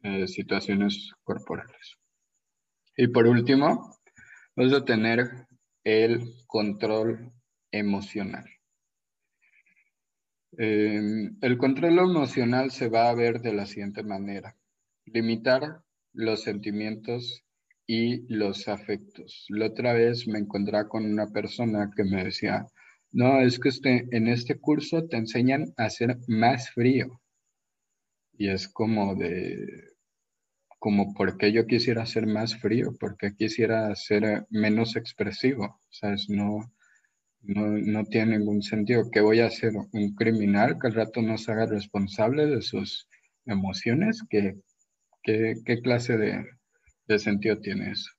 [0.04, 1.97] eh, situaciones corporales.
[2.95, 3.97] Y por último,
[4.56, 5.44] vamos a tener
[5.86, 7.32] el control
[7.71, 8.45] emocional.
[10.58, 14.58] Em, el control emocional se va a ver de la siguiente manera.
[15.06, 17.43] Limitar los sentimientos
[17.86, 19.45] y los afectos.
[19.50, 22.65] La otra vez me encontré con una persona que me decía,
[23.12, 27.22] no, es que este, en este curso te enseñan a ser más frío.
[28.38, 29.95] Y es como de,
[30.86, 36.29] como por qué yo quisiera ser más frío, por qué quisiera ser menos expresivo, ¿sabes?
[36.29, 36.59] No,
[37.41, 39.09] no, no tiene ningún sentido.
[39.11, 39.71] ¿Qué voy a hacer?
[39.93, 43.09] ¿Un criminal que al rato no se haga responsable de sus
[43.47, 44.23] emociones?
[44.29, 44.57] ¿Qué,
[45.23, 46.45] qué, qué clase de,
[47.07, 48.11] de sentido tiene eso?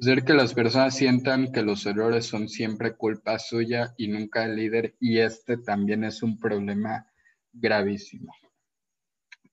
[0.00, 4.56] Hacer que las personas sientan que los errores son siempre culpa suya y nunca el
[4.56, 7.06] líder, y este también es un problema
[7.52, 8.32] gravísimo.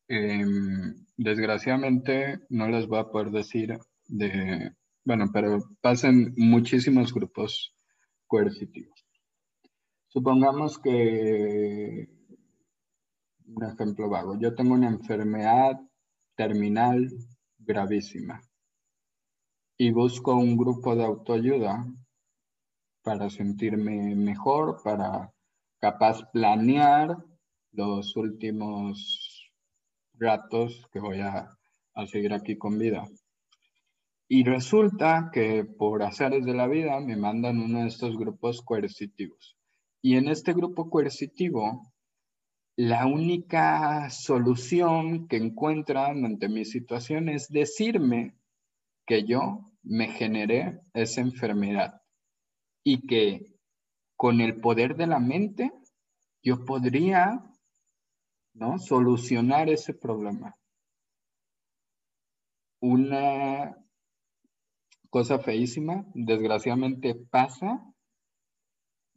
[0.08, 3.78] Em, desgraciadamente no les voy a poder decir
[4.08, 4.72] de,
[5.06, 7.74] bueno, pero pasan muchísimos grupos
[8.28, 9.06] coercitivos.
[10.08, 12.10] Supongamos que
[13.46, 14.38] un ejemplo vago.
[14.40, 15.80] Yo tengo una enfermedad
[16.36, 17.10] terminal
[17.58, 18.42] gravísima
[19.78, 21.86] y busco un grupo de autoayuda
[23.04, 25.34] para sentirme mejor, para
[25.80, 27.18] capaz planear
[27.72, 29.33] los últimos
[30.24, 31.58] ratos que voy a,
[31.94, 33.06] a seguir aquí con vida.
[34.28, 39.58] Y resulta que por haceres de la vida me mandan uno de estos grupos coercitivos.
[40.02, 41.94] Y en este grupo coercitivo,
[42.76, 48.36] la única solución que encuentran ante mi situación es decirme
[49.06, 52.02] que yo me generé esa enfermedad
[52.84, 53.54] y que
[54.16, 55.72] con el poder de la mente
[56.42, 57.44] yo podría
[58.54, 58.78] ¿no?
[58.80, 60.56] solucionar ese problema.
[62.80, 63.76] Una
[65.10, 67.82] cosa feísima, desgraciadamente pasa,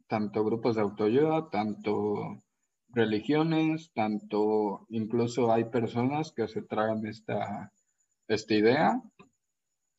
[0.07, 2.43] tanto grupos de autoayuda, tanto
[2.89, 7.71] religiones, tanto incluso hay personas que se tragan esta,
[8.27, 9.01] esta idea,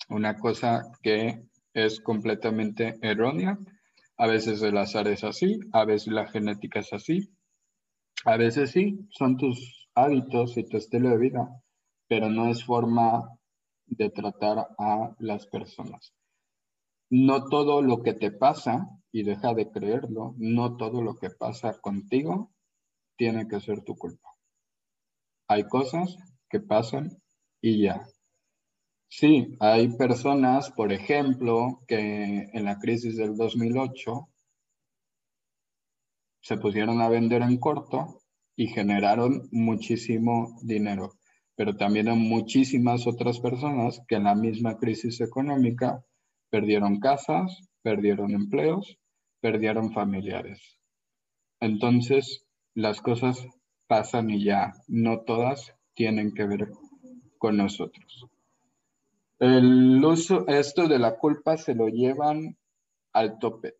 [0.08, 1.42] una cosa que
[1.74, 3.58] es completamente errónea.
[4.16, 7.30] A veces el azar es así, a veces la genética es así,
[8.24, 11.62] a veces sí, son tus hábitos y tu estilo de vida,
[12.08, 13.28] pero no es forma
[13.86, 16.12] de tratar a las personas.
[17.10, 21.80] No todo lo que te pasa, y deja de creerlo, no todo lo que pasa
[21.80, 22.52] contigo
[23.16, 24.28] tiene que ser tu culpa.
[25.48, 26.16] Hay cosas
[26.50, 27.10] que pasan
[27.60, 28.06] y ya.
[29.08, 34.28] Sí, hay personas, por ejemplo, que en la crisis del 2008
[36.40, 38.20] se pusieron a vender en corto
[38.56, 41.12] y generaron muchísimo dinero
[41.58, 46.04] pero también hay muchísimas otras personas que en la misma crisis económica
[46.50, 48.96] perdieron casas, perdieron empleos,
[49.40, 50.78] perdieron familiares.
[51.58, 53.44] Entonces, las cosas
[53.88, 56.68] pasan y ya, no todas tienen que ver
[57.38, 58.26] con nosotros.
[59.40, 62.56] El uso, esto de la culpa se lo llevan
[63.12, 63.74] al tope.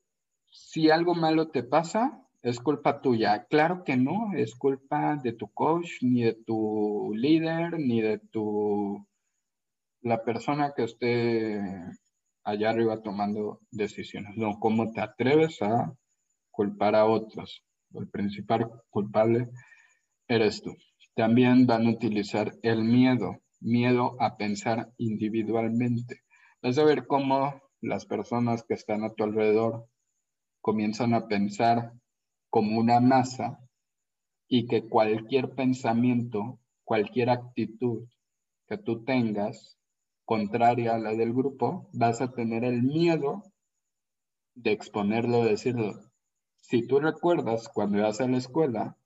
[0.50, 3.46] Si algo malo te pasa, es culpa tuya.
[3.50, 9.06] Claro que no, es culpa de tu coach, ni de tu líder, ni de tu
[10.00, 11.60] la persona que esté
[12.44, 14.36] allá arriba tomando decisiones.
[14.36, 15.92] No, ¿cómo te atreves a
[16.50, 17.62] culpar a otros?
[17.92, 19.48] El principal culpable
[20.26, 20.74] eres tú.
[21.14, 26.22] También van a utilizar el miedo, miedo a pensar individualmente.
[26.62, 29.86] Vas a ver cómo las personas que están a tu alrededor
[30.60, 31.92] comienzan a pensar
[32.50, 33.58] como una masa
[34.48, 38.08] y que cualquier pensamiento, cualquier actitud
[38.66, 39.78] que tú tengas
[40.24, 43.42] contraria a la del grupo, vas a tener el miedo
[44.54, 45.94] de exponerlo, de decirlo.
[46.56, 48.96] Si tú recuerdas cuando ibas a la escuela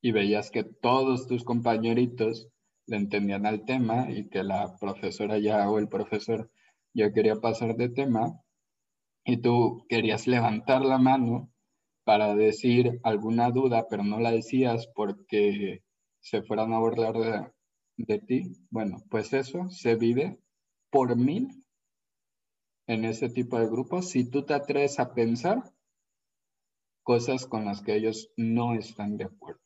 [0.00, 2.48] y veías que todos tus compañeritos
[2.86, 6.50] le entendían al tema y que la profesora ya o el profesor
[6.94, 8.40] ya quería pasar de tema
[9.24, 11.51] y tú querías levantar la mano
[12.04, 15.82] para decir alguna duda, pero no la decías porque
[16.20, 17.52] se fueran a burlar
[17.96, 20.38] de, ti, bueno, pues eso se vive
[20.90, 21.64] por mil
[22.86, 25.62] en ese tipo de grupos si tú te atreves a pensar
[27.02, 29.60] cosas con las que ellos no están de acuerdo.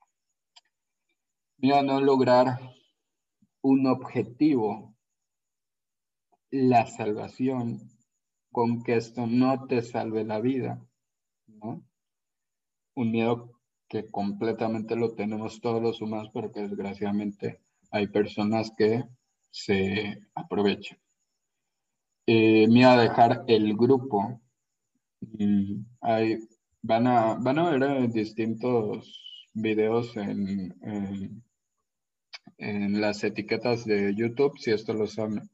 [1.58, 2.58] Mira, no lograr
[3.62, 4.94] un objetivo,
[6.50, 7.80] la salvación,
[8.52, 10.80] con que esto no te salve la vida,
[11.46, 11.82] ¿no?
[12.96, 13.52] Un miedo
[13.88, 19.04] que completamente lo tenemos todos los humanos, pero que desgraciadamente hay personas que
[19.50, 20.98] se aprovechan.
[22.26, 24.40] Eh, miedo a dejar el grupo.
[25.20, 26.38] Mm, hay,
[26.82, 30.74] van, a, van a ver distintos videos en,
[32.58, 35.48] en, las etiquetas de YouTube, si esto lo están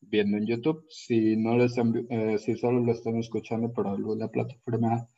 [0.00, 0.84] viendo en YouTube.
[0.88, 5.08] Si no lo están, eh, si solo lo están escuchando por alguna plataforma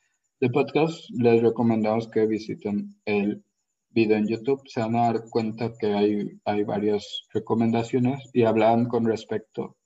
[0.41, 3.45] de podcast, les recomendamos que visiten el
[3.91, 4.63] video en YouTube.
[4.67, 9.77] Se van a dar cuenta que hay, hay varias recomendaciones y hablan con respecto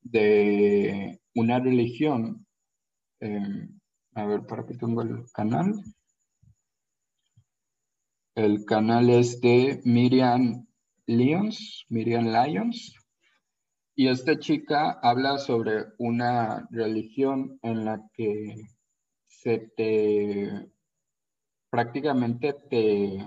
[0.00, 2.44] de una religión.
[3.20, 3.78] Em,
[4.14, 5.72] a ver, para que tengo el canal.
[8.34, 10.66] El canal es de Miriam
[11.06, 12.96] Lyons, Miriam Lyons.
[13.94, 18.56] Y esta chica habla sobre una religión en la que
[19.42, 20.70] se te
[21.68, 23.18] prácticamente te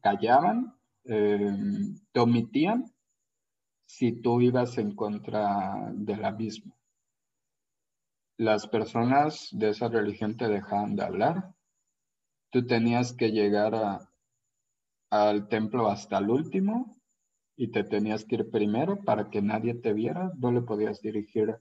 [0.00, 0.74] callaban,
[1.04, 1.56] eh,
[2.10, 2.92] te omitían
[3.86, 6.74] si tú ibas en contra de la misma.
[8.36, 11.54] Las personas de esa religión te dejaban de hablar.
[12.50, 14.00] Tú tenías que llegar
[15.10, 16.96] al templo hasta el último
[17.56, 21.56] y te tenías que ir primero para que nadie te viera, no le podías dirigir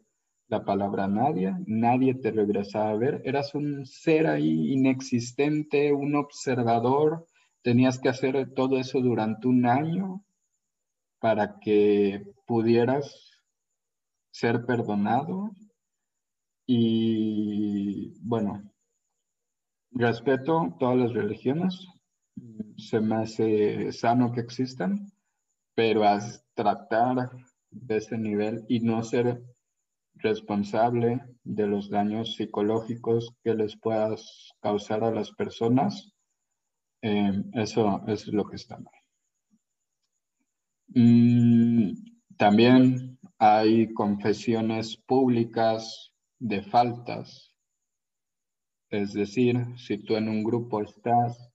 [0.54, 7.26] la palabra nadie, nadie te regresaba a ver, eras un ser ahí inexistente, un observador,
[7.64, 10.24] tenías que hacer todo eso durante un año
[11.20, 13.32] para que pudieras
[14.30, 15.50] ser perdonado.
[16.68, 18.72] Y bueno,
[19.92, 21.88] respeto todas las religiones,
[22.78, 25.12] se me hace sano que existan,
[25.74, 26.20] pero a
[26.54, 27.32] tratar
[27.72, 29.42] de ese nivel y no ser
[30.24, 36.12] responsable de los daños psicológicos que les puedas causar a las personas,
[37.02, 38.94] eh, eso, es lo que está mal.
[40.88, 41.92] Mm,
[42.38, 47.54] también hay confesiones públicas de faltas.
[48.90, 51.52] Es decir, si tú en un grupo estás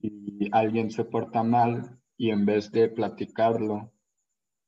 [0.00, 3.92] y alguien se porta mal y en vez de platicarlo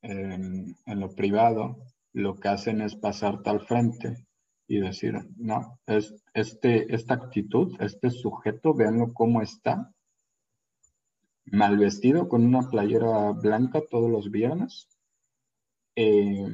[0.01, 1.77] en, lo privado,
[2.15, 4.25] lo que hacen es pasarte al frente
[4.67, 9.93] y decir, no, es, este, esta actitud, este sujeto, véanlo cómo está,
[11.43, 14.87] mal vestido con una playera blanca todos los viernes,
[15.97, 16.47] eh,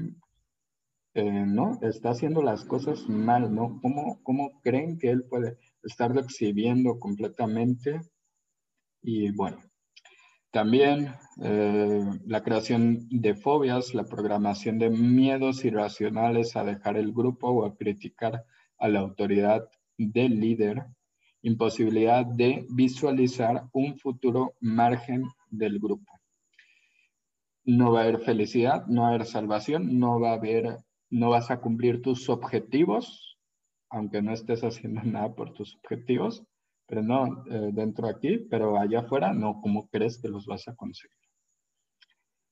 [1.14, 1.78] eh, ¿no?
[1.82, 3.80] Está haciendo las cosas mal, ¿no?
[3.82, 8.01] ¿Cómo, ¿Cómo creen que él puede estarlo exhibiendo completamente?
[9.03, 9.59] Y bueno,
[10.51, 17.49] también eh, la creación de fobias, la programación de miedos irracionales a dejar el grupo
[17.49, 18.45] o a criticar
[18.77, 20.85] a la autoridad del líder,
[21.41, 26.19] imposibilidad de visualizar un futuro margen del grupo.
[27.63, 30.77] No va a haber felicidad, no va a haber salvación, no va a haber,
[31.09, 33.37] no vas a cumplir tus objetivos,
[33.89, 36.43] aunque no estés haciendo nada por tus objetivos,
[36.91, 40.67] pero no eh, dentro de aquí, pero allá afuera, no, ¿cómo crees que los vas
[40.67, 41.15] a conseguir?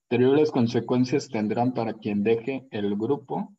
[0.07, 3.53] Terribles consecuencias tendrán para quien deje el grupo,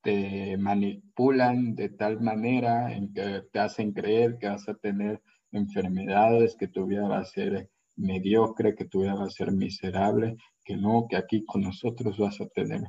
[0.00, 5.20] te manipulan de tal manera en que te hacen creer que vas a tener
[5.52, 10.38] enfermedades, que tu vida va a ser mediocre, que tu vida va a ser miserable,
[10.64, 12.80] que no, que aquí con nosotros vas a tener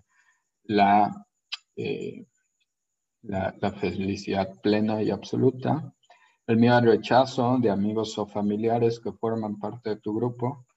[0.63, 1.27] la,
[1.75, 2.27] eh,
[3.23, 5.94] la felicidad plena y absoluta.
[6.47, 10.67] El miedo al rechazo de amigos o familiares que forman parte de tu grupo.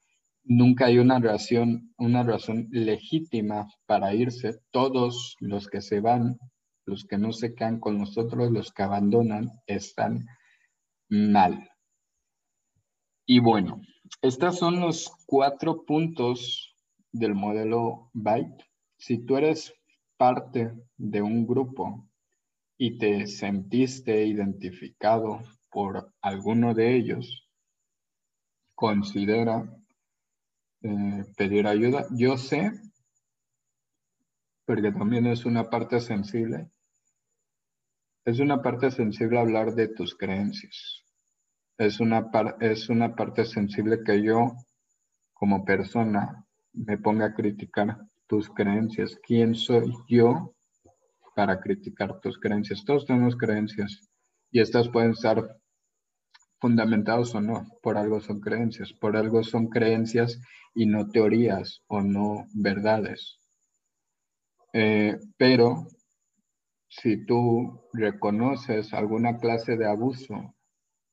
[0.45, 4.61] Nunca hay una razón, una razón legítima para irse.
[4.71, 6.39] Todos los que se van,
[6.87, 10.25] los que no se quedan con nosotros, los que abandonan, están
[11.11, 11.69] mal.
[13.27, 13.83] Y bueno,
[14.23, 16.75] estos son los cuatro puntos
[17.13, 18.65] del modelo Byte.
[18.97, 19.75] Si tú eres
[20.17, 22.09] parte de un grupo
[22.79, 27.49] y te sentiste identificado por alguno de ellos,
[28.75, 29.69] considera
[30.83, 32.07] eh, pedir ayuda.
[32.11, 32.73] Yo sé,
[34.65, 36.71] porque también es una parte sensible,
[38.25, 41.05] es una parte sensible hablar de tus creencias.
[41.79, 44.53] Es una, es una parte sensible que yo,
[45.33, 47.97] como persona, me ponga a criticar
[48.27, 49.17] tus creencias.
[49.23, 50.55] ¿Quién soy yo
[51.35, 52.85] para criticar tus creencias?
[52.85, 54.08] Todos tenemos creencias
[54.51, 55.59] y estas pueden estar
[56.61, 60.41] fundamentados o no, por algo son creencias, por algo son creencias
[60.75, 63.39] y no teorías o no verdades.
[64.73, 65.87] Eh, pero
[66.89, 70.55] si tú reconoces alguna clase de abuso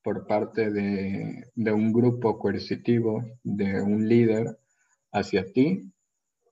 [0.03, 4.57] por parte de, de, un grupo coercitivo, de un líder
[5.11, 5.91] hacia ti,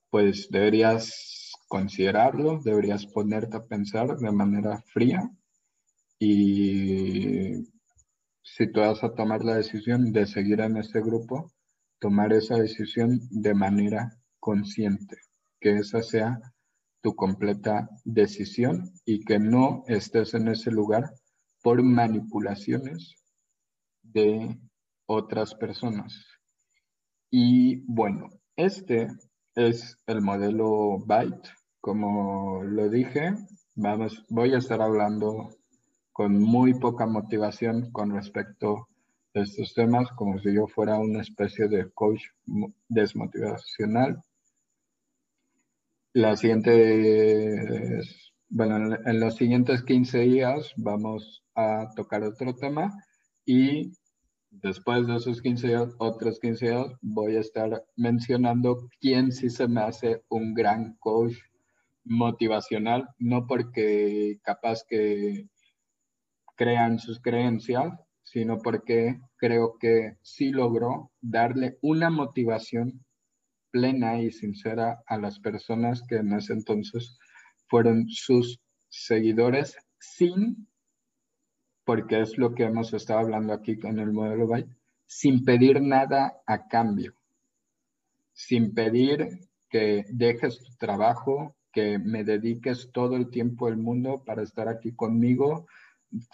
[0.10, 5.30] pues deberías considerarlo, deberías ponerte a pensar de manera fría
[6.20, 7.64] y
[8.42, 11.52] si tú vas a tomar la decisión de seguir en este grupo,
[12.00, 15.18] tomar esa decisión de manera consciente,
[15.60, 16.40] que esa sea
[17.02, 21.12] tu completa decisión y que no estés en ese lugar
[21.62, 23.16] por manipulaciones
[24.02, 24.58] de
[25.06, 26.26] otras personas.
[27.32, 29.08] Y bueno, este
[29.56, 31.50] es el modelo Byte.
[31.82, 33.34] Como lo dije,
[33.76, 35.50] vamos, voy a estar hablando
[36.14, 38.88] con muy poca motivación con respecto
[39.34, 42.22] a estos temas, como si yo fuera una especie de coach
[42.88, 44.22] desmotivacional.
[46.14, 48.00] La siguiente,
[48.50, 52.94] bueno, en los siguientes 15 días vamos a tocar otro tema
[53.44, 53.92] y
[54.52, 59.68] después de esos 15 días, otros 15 días, voy a estar mencionando quién sí se
[59.68, 61.34] me hace un gran coach
[62.06, 65.48] motivacional, no porque capaz que
[66.56, 67.94] crean sus creencias,
[68.24, 73.04] sino porque creo que sí logró darle una motivación
[73.72, 77.18] plena y sincera a las personas que en ese entonces
[77.68, 80.68] fueron sus seguidores sin,
[81.84, 84.66] porque es lo que hemos estado hablando aquí con el modelo Bay,
[85.06, 87.14] sin pedir nada a cambio,
[88.32, 89.40] sin pedir
[89.70, 94.94] que dejes tu trabajo, que me dediques todo el tiempo del mundo para estar aquí
[94.94, 95.66] conmigo,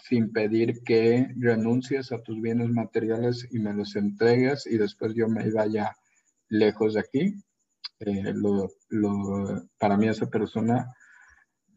[0.02, 5.28] sin pedir que renuncies a tus bienes materiales y me los entregues y después yo
[5.28, 5.96] me vaya
[6.48, 7.34] lejos de aquí.
[8.00, 8.34] Eh,
[9.78, 10.86] para mí esa persona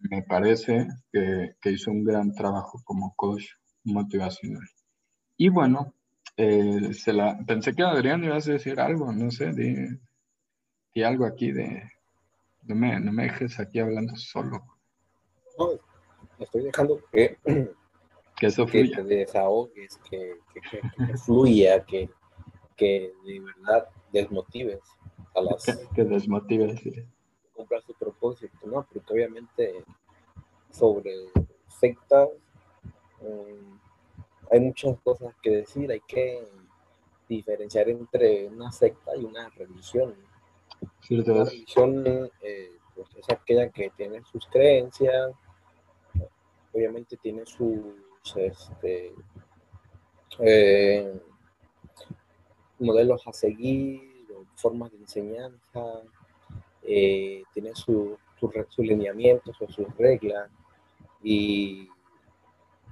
[0.09, 3.45] me parece que, hizo un gran trabajo como coach
[3.83, 4.67] motivacional.
[5.37, 5.93] Y bueno,
[6.37, 11.51] eh, se la, pensé que Adrián ibas a decir algo, no sé, di, algo aquí
[11.51, 11.89] de...
[12.63, 14.63] No me, no me dejes aquí hablando solo.
[15.59, 15.71] No,
[16.39, 17.37] estoy dejando que
[18.35, 18.97] que eso fluya.
[18.97, 20.35] Que te desahogues, que,
[21.25, 22.09] fluya, que,
[22.75, 24.81] que de verdad desmotives
[25.35, 25.65] a las...
[25.95, 26.93] Que, desmotives, sí.
[27.53, 28.85] Cumpla su propósito, ¿no?
[28.91, 29.83] Porque obviamente
[30.71, 31.13] sobre
[31.67, 32.29] sectas
[33.21, 33.79] um,
[34.51, 36.47] hay muchas cosas que decir, hay que
[37.27, 40.15] diferenciar entre una secta y una religión.
[41.09, 45.31] una religión eh, pues, es aquella que tiene sus creencias,
[46.73, 47.95] obviamente tiene su
[48.35, 49.13] este,
[50.39, 51.21] eh,
[52.79, 54.01] modelos a seguir,
[54.55, 56.01] formas de enseñanza,
[56.83, 58.17] eh, tiene sus
[58.77, 60.49] lineamientos o sus reglas.
[61.21, 61.89] Y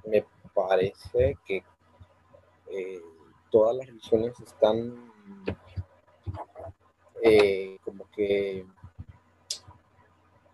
[0.05, 1.63] me parece que
[2.67, 3.01] eh,
[3.49, 5.11] todas las religiones están
[7.83, 8.65] como que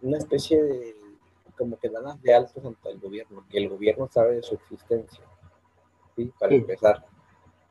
[0.01, 1.06] una especie de
[1.57, 5.23] como que dadas de altos ante el gobierno, que el gobierno sabe de su existencia.
[6.15, 6.31] ¿sí?
[6.39, 7.05] Para empezar,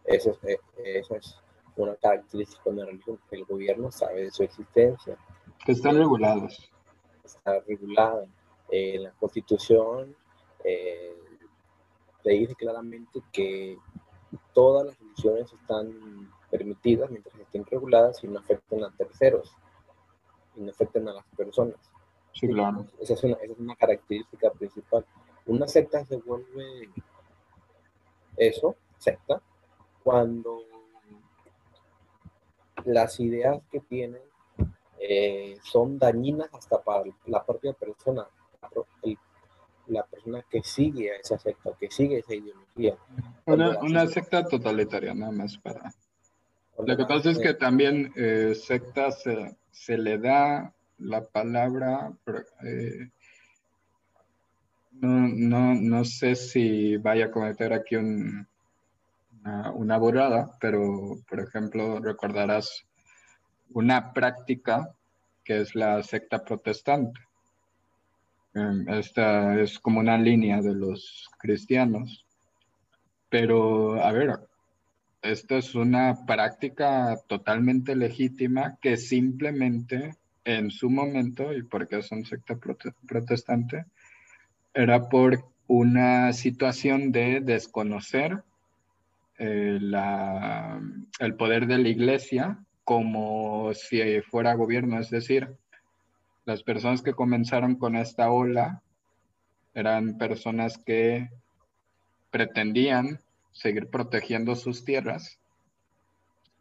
[0.05, 1.41] eso es, eh, eso es
[1.77, 5.17] una característica de la religión, que el gobierno sabe de su existencia.
[5.65, 6.71] Que están regulados.
[7.25, 8.27] Está regulada.
[8.71, 10.17] Eh, la constitución
[10.65, 11.15] eh,
[12.25, 13.79] dice claramente que
[14.53, 19.55] todas las religiones están permitidas mientras estén reguladas y no afecten a terceros
[20.57, 21.77] y no afecten a las personas.
[22.39, 22.87] Sí, claro.
[23.01, 23.25] Esa es,
[23.59, 25.05] una, característica principal.
[25.47, 26.91] Una secta se vuelve
[28.37, 29.41] eso, secta,
[30.03, 30.61] cuando
[32.85, 34.21] las ideas que tienen
[34.99, 38.27] eh, son dañinas hasta para la propia persona,
[39.87, 42.99] la persona que sigue a esa secta, que sigue esa ideología.
[43.47, 45.95] Una, secta totalitaria, nada más para...
[46.79, 52.13] Lo que pasa es que también eh, secta se, se, le da la palabra,
[52.63, 53.11] eh,
[54.93, 58.47] no, no, no, sé si vaya a cometer aquí un,
[59.41, 62.87] una, una burrada, pero por ejemplo recordarás
[63.73, 64.95] una práctica
[65.45, 67.21] que es la secta protestante.
[68.55, 72.27] Em, esta es como una línea de los cristianos.
[73.29, 74.41] Pero, a ver,
[75.23, 80.15] esta es una práctica totalmente legítima que simplemente
[80.47, 82.57] en su momento, y porque son secta
[83.07, 83.85] protestante,
[84.73, 88.45] era por una situación de desconocer
[89.39, 89.81] eh,
[91.19, 95.57] el poder de la iglesia como si fuera gobierno, es decir,
[96.45, 98.83] las personas que comenzaron con esta ola
[99.75, 101.29] eran personas que
[102.31, 103.19] pretendían
[103.51, 105.41] seguir protegiendo sus tierras,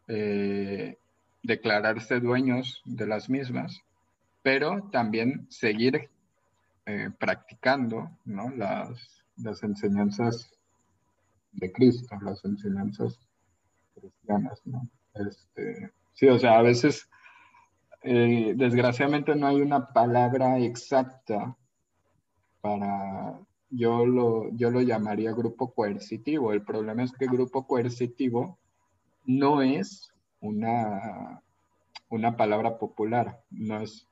[0.08, 0.96] eh,
[1.42, 3.82] declararse dueños de las mismas,
[4.42, 6.10] pero también seguir
[6.86, 9.24] eh, practicando las,
[9.62, 10.52] enseñanzas
[11.52, 13.18] de Cristo, las enseñanzas
[13.94, 14.62] cristianas.
[15.14, 17.08] Este, sí, o sea, a veces,
[18.02, 21.56] eh, desgraciadamente no hay una palabra exacta
[22.60, 26.52] para, yo lo, yo lo llamaría grupo coercitivo.
[26.52, 28.58] El problema es que grupo coercitivo
[29.24, 31.42] no es una,
[32.08, 34.06] una palabra popular, no es,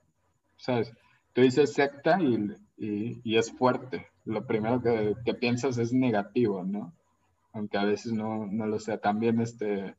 [0.57, 0.93] ¿sabes?
[1.33, 4.07] Tú dices secta y, y, es fuerte.
[4.25, 6.93] Lo primero que, que, piensas es negativo, ¿no?
[7.53, 8.99] Aunque a veces no, no lo sea.
[8.99, 9.97] También este,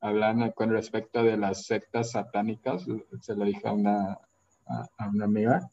[0.00, 2.86] hablando con respecto de las sectas satánicas,
[3.20, 4.18] se lo dije a una,
[4.66, 5.70] a, una amiga,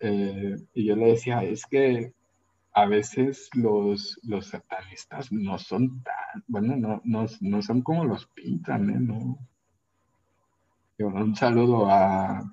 [0.00, 2.12] eh, y yo le decía, es que
[2.76, 8.26] a veces los, los satanistas no son tan, bueno, no, no, no son como los
[8.26, 8.98] pintan, ¿eh?
[9.00, 9.38] No.
[10.98, 12.52] Un saludo a,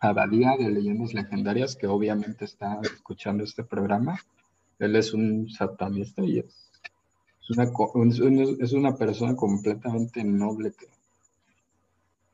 [0.00, 4.18] a de Leyendas Legendarias, que obviamente está escuchando este programa.
[4.80, 6.72] Él es un satanista y es
[7.48, 10.72] es una, persona completamente noble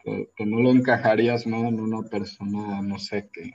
[0.03, 1.69] que, que, no lo encajarías ¿no?
[1.69, 3.53] en una persona, no sé, que,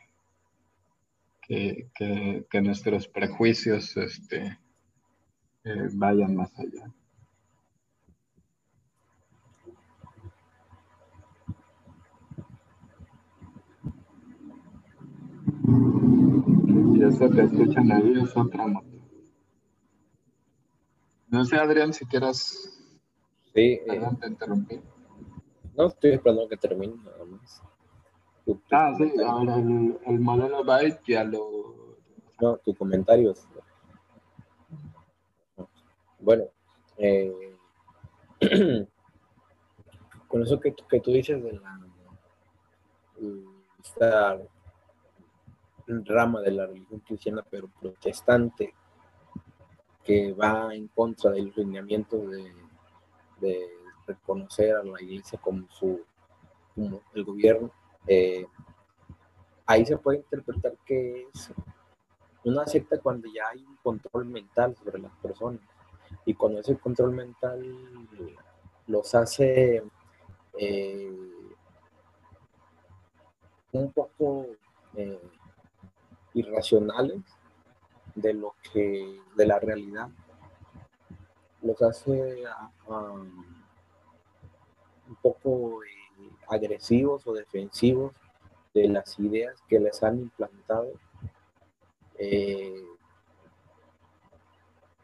[1.47, 4.57] que, que nuestros prejuicios este,
[5.63, 6.93] eh, vayan más allá.
[16.93, 18.87] Y eso que escuchan ahí es otra moto.
[21.27, 22.79] No sé, Adrián, si quieras.
[23.53, 23.79] Sí.
[23.85, 24.79] Perdón, te interrumpí.
[25.75, 27.61] No, estoy esperando que termine nada más.
[28.71, 31.75] Ah, sí, ahora el, el, modelo Byte ya lo.
[32.39, 33.47] No, tus comentarios.
[36.19, 36.43] Bueno,
[36.97, 37.55] eh,
[40.27, 41.79] con eso que, que, tú dices de la
[43.81, 44.37] esta
[45.87, 48.73] rama de la religión cristiana, pero protestante,
[50.03, 52.53] que va en contra del lineamiento de,
[54.07, 56.01] reconocer a la iglesia como su
[56.73, 57.69] como el gobierno
[58.07, 58.45] eh,
[59.65, 61.51] ahí se puede interpretar que es
[62.43, 65.61] una secta cuando ya hay un control mental sobre las personas.
[66.25, 67.61] Y cuando ese control mental
[68.87, 69.83] los hace
[70.57, 71.11] eh,
[73.73, 74.47] un poco
[74.95, 75.21] eh,
[76.33, 77.21] irracionales
[78.15, 80.09] de lo que, de la realidad,
[81.61, 82.43] los hace
[82.87, 83.45] um,
[85.09, 85.96] un poco eh,
[86.47, 88.13] agresivos o defensivos
[88.73, 90.91] de las ideas que les han implantado.
[92.19, 92.83] Eh,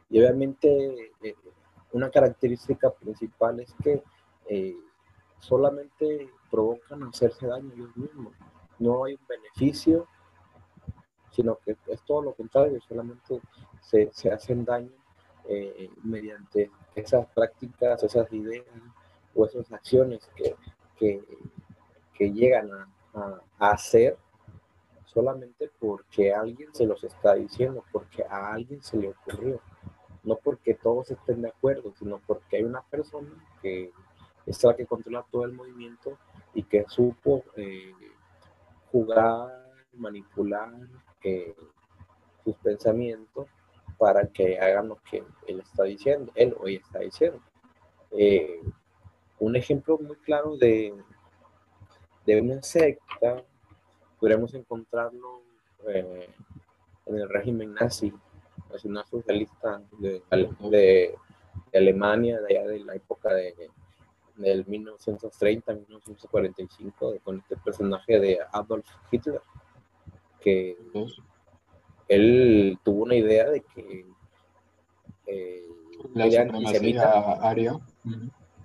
[0.09, 1.35] y obviamente eh,
[1.91, 4.03] una característica principal es que
[5.39, 8.33] solamente provocan hacerse daño ellos mismos.
[8.79, 10.07] No hay un beneficio
[11.33, 13.41] sino que es todo lo contrario, solamente
[13.81, 14.91] se, se hacen daño
[15.49, 18.65] eh, mediante esas prácticas, esas ideas
[19.33, 20.55] o esas acciones que,
[22.17, 22.69] que, llegan
[23.13, 24.17] a, hacer
[25.05, 29.59] solamente porque alguien se los está diciendo, porque a alguien se le ocurrió,
[30.23, 33.29] no porque todos estén de acuerdo, sino porque hay una persona
[33.61, 33.91] que
[34.45, 36.17] es la que controla todo el movimiento
[36.53, 37.93] y que supo eh,
[38.91, 40.71] jugar, manipular,
[42.43, 43.47] sus pensamientos
[43.97, 47.39] para que hagan lo que él está diciendo, él o está diciendo.
[48.11, 48.59] Eh,
[49.43, 50.93] un ejemplo muy claro de,
[52.25, 53.41] de una secta,
[54.19, 55.41] podríamos encontrarlo
[55.87, 56.29] eh,
[57.05, 58.13] en el régimen nazi,
[58.71, 60.21] nacional socialista de,
[60.69, 61.15] de,
[61.73, 63.53] Alemania, de allá de la época de,
[64.35, 69.41] del 1930-1945, con este personaje de Adolf Hitler
[70.43, 70.77] que
[72.09, 74.05] él tuvo una idea de que
[75.25, 75.63] eh,
[76.13, 77.49] una idea antisemita,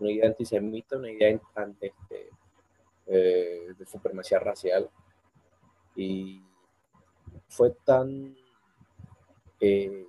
[0.00, 1.40] una idea antisemita, una idea
[1.80, 2.30] este,
[3.06, 4.88] eh, de supremacía racial.
[5.96, 6.42] Y
[7.48, 8.36] fue tan,
[9.60, 10.06] eh,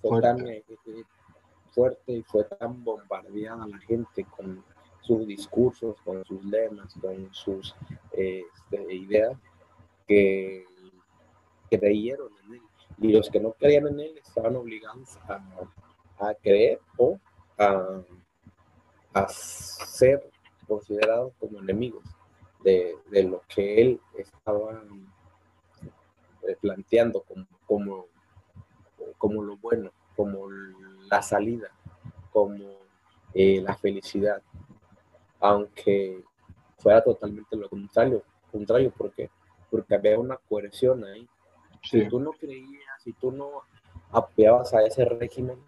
[0.00, 0.28] fue fuerte.
[0.28, 0.64] tan eh,
[1.70, 4.64] fuerte y fue tan bombardeada la gente con
[5.00, 7.74] sus discursos, con sus lemas, con sus
[8.12, 9.36] este, ideas,
[10.06, 10.66] que
[11.70, 12.62] creyeron en él.
[12.98, 17.18] Y los que no creían en él estaban obligados a, creer o
[17.58, 18.00] a,
[19.28, 20.30] ser
[20.66, 22.04] considerados como enemigos
[22.64, 24.82] de, lo que él estaba
[26.48, 28.06] eh, planteando como, como,
[29.18, 30.48] como lo bueno, como
[31.10, 31.70] la salida,
[32.32, 32.64] como
[33.34, 34.42] eh, la felicidad,
[35.40, 36.22] aunque
[36.78, 39.30] fuera totalmente lo contrario, contrario porque
[39.72, 41.26] porque había una coerción ahí.
[41.82, 43.62] Si tú no creías, si tú no
[44.12, 45.58] apoyabas a ese régimen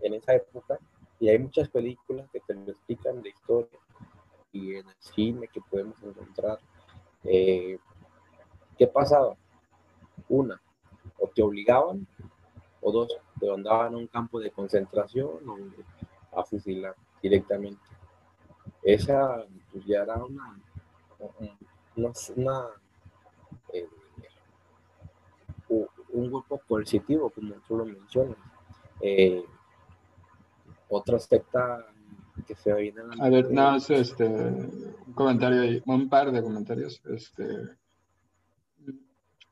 [0.00, 0.78] en esa época,
[1.20, 3.78] y hay muchas películas que te explican de historia
[4.52, 6.58] y en el cine que podemos encontrar,
[7.24, 7.78] eh,
[8.76, 9.36] ¿qué pasaba?
[10.28, 10.60] Una,
[11.18, 12.06] o te obligaban,
[12.80, 17.82] o dos, te mandaban a un campo de concentración o a fusilar directamente.
[18.82, 20.60] Esa pues, ya era una,
[21.96, 22.68] una
[23.72, 23.88] eh,
[25.68, 28.36] un grupo coercitivo, como tú lo mencionas.
[29.00, 29.44] Eh,
[30.88, 31.86] otra secta
[32.46, 37.02] que se viene a, a ver, no, este, un comentario ahí, un par de comentarios.
[37.06, 37.44] Este,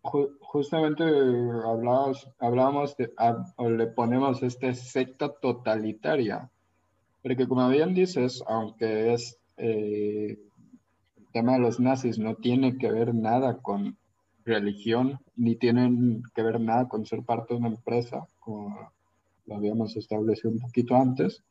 [0.03, 3.12] justamente hablábamos, hablábamos de,
[3.57, 6.49] o le ponemos este secta totalitaria,
[7.22, 10.39] porque como bien dices, aunque es eh,
[11.16, 13.97] el tema de los nazis no tiene que ver nada con
[14.45, 18.93] religión, ni tienen que ver nada con ser parte de una empresa, como
[19.47, 21.42] lo habíamos establecido un poquito antes.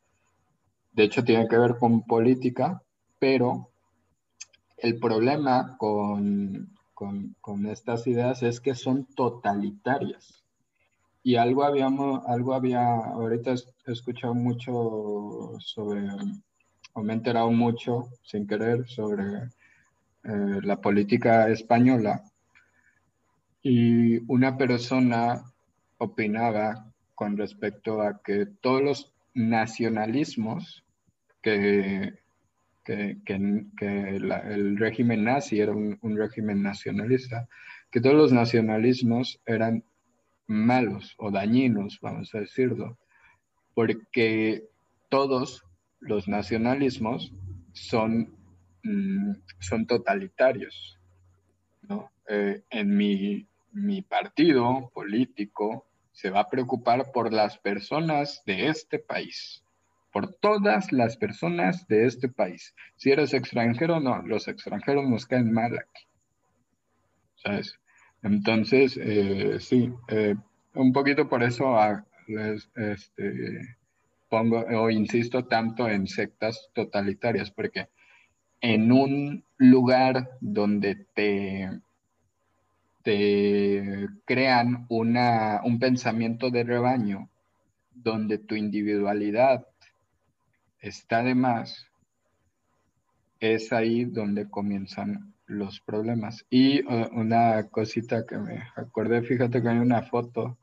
[0.92, 2.82] De hecho, tiene que ver con política,
[3.18, 3.70] pero
[4.78, 10.42] el problema con, con, estas ideas es que son totalitarias.
[11.22, 13.54] Y algo habíamos, algo había, ahorita
[13.86, 16.08] he escuchado mucho sobre,
[16.92, 19.24] o me he enterado mucho sin querer sobre
[20.24, 22.22] eh, la política española.
[23.62, 25.42] Y una persona
[25.98, 30.84] opinaba con respecto a que todos los nacionalismos
[31.42, 32.14] que,
[32.84, 33.16] que,
[33.80, 37.48] el régimen nazi era un, régimen nacionalista,
[37.90, 39.82] que todos los nacionalismos eran
[40.46, 42.98] malos o dañinos, vamos a decirlo,
[43.74, 44.64] porque
[45.08, 45.64] todos
[46.00, 47.32] los nacionalismos
[47.72, 48.30] son,
[48.84, 50.92] mm, son totalitarios.
[52.28, 55.85] Eh, en mi, mi partido político
[56.16, 59.62] se va a preocupar por las personas de este país,
[60.10, 62.74] por todas las personas de este país.
[62.96, 66.04] Si eres extranjero, no, los extranjeros nos caen mal aquí.
[67.34, 67.78] ¿Sabes?
[68.22, 70.34] Entonces, eh, sí, eh,
[70.72, 72.02] un poquito por eso ah,
[72.76, 73.76] este,
[74.30, 77.88] pongo o insisto tanto en sectas totalitarias, porque
[78.62, 81.68] en un lugar donde te
[83.06, 87.30] te crean una, un pensamiento de rebaño
[87.94, 89.64] donde tu individualidad
[90.80, 91.86] está de más,
[93.38, 96.44] es ahí donde comienzan los problemas.
[96.50, 100.58] Y uh, una cosita que me acordé, fíjate que hay una foto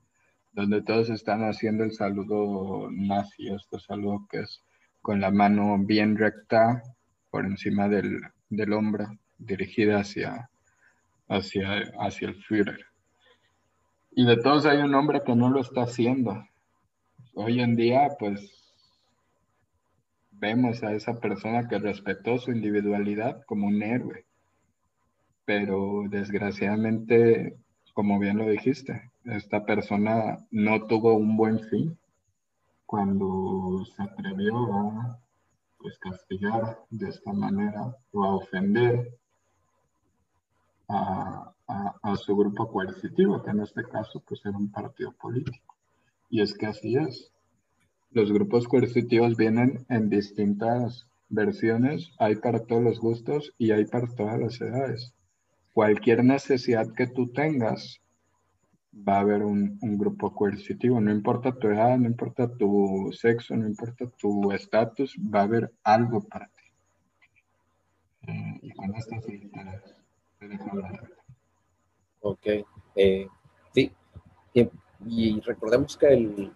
[0.51, 4.61] donde todos están haciendo el saludo nazi, este saludo que es
[5.01, 6.83] con la mano bien recta
[7.31, 8.19] por encima del,
[8.49, 10.49] del hombro, dirigida hacia,
[11.33, 12.85] hacia, hacia el Führer.
[14.11, 16.43] Y de todos hay un hombre que no lo está haciendo.
[17.33, 18.63] Hoy en día, pues,
[20.31, 24.25] vemos a esa persona que respetó su individualidad como un héroe.
[25.45, 27.57] Pero desgraciadamente,
[27.93, 31.97] como bien lo dijiste, esta persona no tuvo un buen fin
[32.85, 35.19] cuando se atrevió a
[35.79, 39.17] pues, castigar de esta manera o a ofender
[40.93, 45.75] a, su grupo coercitivo, que en este caso pues era un partido político.
[46.29, 47.31] Y es que así es.
[48.11, 54.07] Los grupos coercitivos vienen en distintas versiones, hay para todos los gustos y hay para
[54.07, 55.13] todas las edades.
[55.73, 57.99] Cualquier necesidad que tú tengas,
[58.95, 63.67] va a haber un, grupo coercitivo, no importa tu edad, no importa tu sexo, no
[63.67, 66.63] importa tu estatus, va a haber algo para ti.
[68.27, 69.25] Eh, y con estas
[72.21, 72.47] Ok,
[72.95, 73.27] eh,
[73.73, 73.91] sí.
[75.05, 76.53] Y, recordemos que el,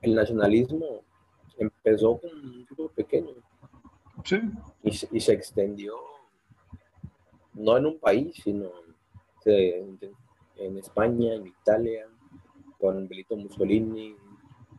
[0.00, 1.02] el, nacionalismo
[1.56, 3.34] empezó con un grupo pequeño.
[4.24, 4.40] Sí.
[4.82, 5.94] Y, y, se extendió
[7.52, 8.70] no en un país, sino
[9.44, 12.08] en España, en Italia,
[12.80, 14.16] con Benito Mussolini,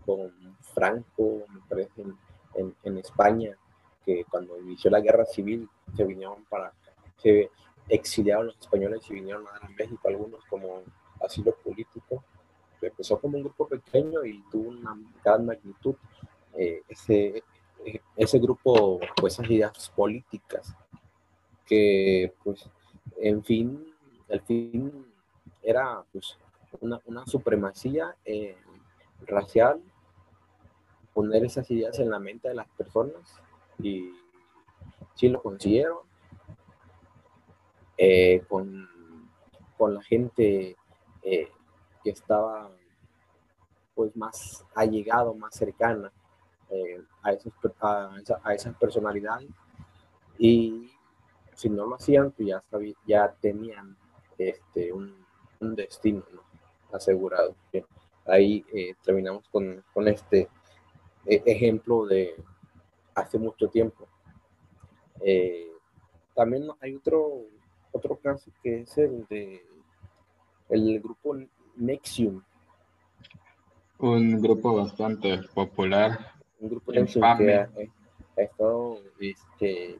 [0.05, 0.33] con
[0.73, 2.03] Franco, me parece,
[2.55, 3.57] en, en España
[4.05, 6.71] que cuando inició la guerra civil se vinieron para,
[7.17, 7.49] se
[7.89, 10.83] exiliaron los españoles y vinieron a México algunos como
[11.23, 12.23] asilo político.
[12.81, 15.95] Empezó como un grupo pequeño y tuvo una gran magnitud.
[16.53, 17.43] Eh, ese,
[18.15, 20.75] ese grupo, pues esas ideas políticas,
[21.65, 22.69] que pues,
[23.17, 23.93] en fin,
[24.27, 25.05] el fin
[25.63, 26.37] era pues
[26.79, 28.57] una, una supremacía eh,
[29.25, 29.81] racial,
[31.13, 33.41] poner esas ideas en la mente de las personas
[33.79, 34.11] y
[35.15, 36.05] sí lo consiguieron.
[37.97, 38.89] Eh, con,
[39.87, 40.75] la gente
[41.21, 41.49] eh,
[42.03, 42.71] que estaba
[43.93, 46.11] pues más allegado, más cercana
[46.71, 49.47] eh, a, esos, a, esas personalidades
[50.39, 50.89] y
[51.53, 52.63] si no lo hacían pues ya,
[53.05, 53.95] ya tenían
[54.39, 55.23] este, un,
[55.59, 56.23] destino
[56.91, 57.55] asegurado.
[58.25, 58.65] Ahí
[59.03, 60.49] terminamos con, con este
[61.25, 62.35] ejemplo de,
[63.15, 64.07] hace mucho tiempo.
[65.21, 65.67] Eh,
[66.35, 67.45] también hay otro,
[67.91, 69.65] otro caso que es el de
[70.69, 71.35] el grupo
[71.75, 72.43] Nexium.
[73.99, 76.33] Un grupo bastante popular.
[76.59, 77.69] Un grupo Nexium que ha,
[78.35, 79.99] estado, este,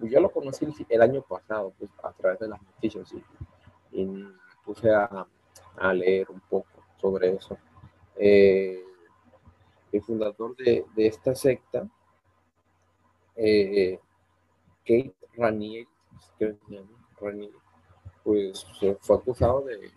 [0.00, 4.24] yo lo conocí el año pasado, pues, a través de las noticias y, y
[4.64, 5.26] puse a,
[5.76, 7.58] a, leer un poco sobre eso.
[8.16, 8.82] Eh,
[9.96, 11.88] el fundador de, esta secta,
[13.36, 13.98] eh,
[14.80, 15.86] Kate Ranier,
[18.22, 18.66] pues
[19.00, 19.90] fue acusado de,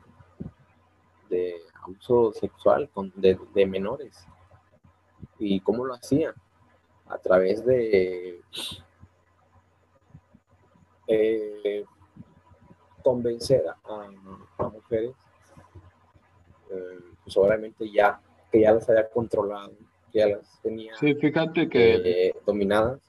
[1.29, 4.25] de abuso sexual con, de, de menores.
[5.39, 6.33] ¿Y cómo lo hacían?
[7.07, 8.41] A través de
[11.07, 11.85] eh,
[13.03, 15.15] convencer a, mujeres,
[16.69, 18.21] eh, pues obviamente ya
[18.51, 19.73] que ya las había controlado,
[20.11, 21.95] que ya las tenía fíjate que...
[21.95, 23.01] Eh, dominadas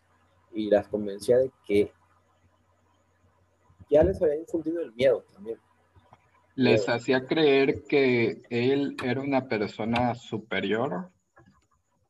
[0.52, 1.92] y las convencía de que
[3.90, 5.58] ya les había infundido el miedo también.
[6.54, 11.10] Les hacía creer que él era una persona superior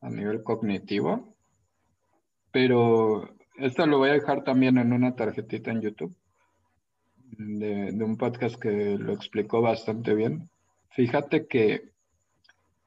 [0.01, 1.37] a nivel cognitivo,
[2.51, 6.17] pero esto lo voy a dejar también en una tarjetita en YouTube
[7.37, 10.49] de, un podcast que lo explicó bastante bien.
[10.91, 11.91] Fíjate que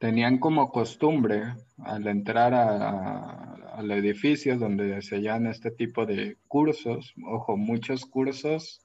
[0.02, 8.04] tenían como costumbre al entrar al edificio donde se este tipo de cursos, ojo, muchos
[8.04, 8.84] cursos,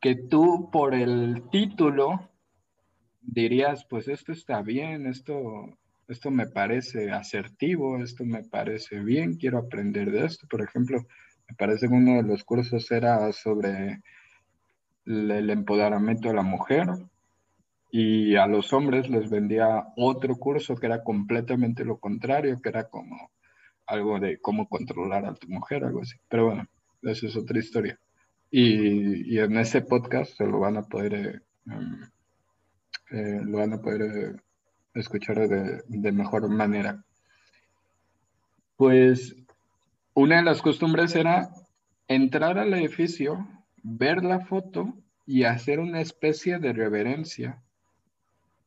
[0.00, 2.28] que tú por el título
[3.20, 9.58] dirías, pues esto está bien, esto esto me parece asertivo, esto me parece bien, quiero
[9.58, 10.48] aprender de esto.
[10.48, 11.06] Por ejemplo,
[11.48, 14.02] me parece que uno de los cursos era sobre
[15.06, 16.88] el, empoderamiento de la mujer
[17.94, 22.88] y a los hombres les vendía otro curso que era completamente lo contrario, que era
[22.88, 23.30] como
[23.86, 26.16] algo de cómo controlar a tu mujer, algo así.
[26.26, 26.66] Pero bueno,
[27.02, 27.98] esa es otra historia.
[28.50, 32.00] Y, en ese podcast se lo van a poder, eh, em,
[33.10, 34.36] eh, lo van a poder eh,
[34.94, 37.04] escuchar de, mejor manera.
[38.78, 39.36] Pues
[40.14, 41.50] una de las costumbres era
[42.08, 43.46] entrar al edificio,
[43.82, 44.94] ver la foto
[45.26, 47.62] y hacer una especie de reverencia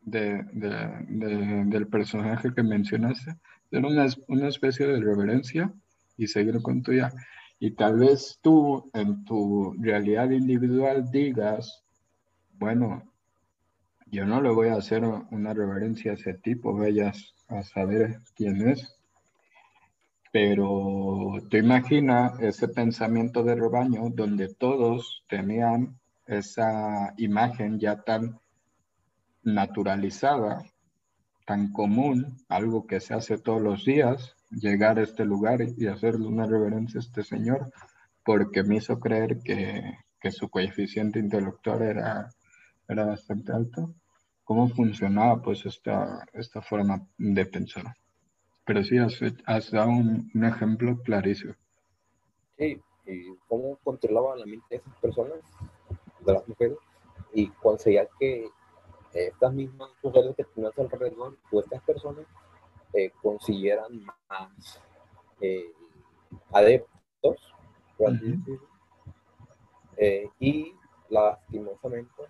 [0.06, 3.36] del personaje que mencionaste,
[3.68, 5.74] hacer una, una, especie de reverencia
[6.18, 7.12] y seguir con tu ya.
[7.60, 11.84] Y tal vez tú en tu realidad individual digas,
[12.54, 13.04] bueno,
[14.08, 18.70] yo no le voy a hacer una reverencia a ese tipo, vayas a saber quién
[18.70, 18.96] es.
[20.32, 25.98] Pero te imaginas ese pensamiento de rebaño donde todos tenían
[26.28, 28.40] esa imagen ya tan
[29.46, 30.64] naturalizada,
[31.46, 36.28] tan común, algo que se hace todos los días, llegar a este lugar y hacerle
[36.28, 37.72] una reverencia a este señor,
[38.26, 42.30] porque me hizo creer que, que su coeficiente intelectual era
[42.88, 43.94] era bastante alto,
[44.44, 47.96] cómo funcionaba pues esta, esta forma de pensar.
[48.66, 51.54] Pero sí, has, dado un, ejemplo clarísimo.
[52.58, 55.40] Sí, y cómo controlaba la mente de esas personas,
[56.26, 56.78] de las mujeres,
[57.34, 58.48] y conseguía que
[59.16, 62.26] estas mismas mujeres que tenías alrededor, o estas personas,
[62.94, 64.82] eh, consiguieran más
[65.42, 65.72] eh,
[66.52, 67.54] adeptos,
[69.98, 70.76] eh, y
[71.10, 72.24] lastimosamente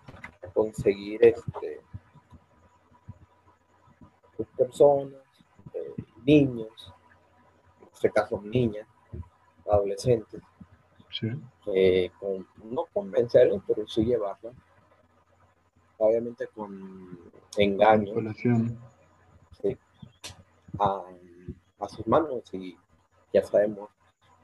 [0.54, 1.82] conseguir este,
[4.38, 5.22] pues, personas,
[6.24, 6.94] niños,
[7.82, 8.88] en este caso niñas,
[9.70, 10.42] adolescentes,
[11.74, 12.12] eh,
[12.64, 14.54] no convencerlos, pero sí llevarlos,
[15.98, 17.20] obviamente con
[17.58, 18.14] engaño,
[20.80, 22.76] a, sus manos y
[23.32, 23.90] ya sabemos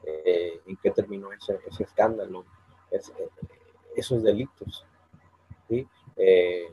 [0.06, 2.44] eh, en qué terminó ese, escándalo,
[3.96, 4.86] esos delitos.
[6.16, 6.72] Eh,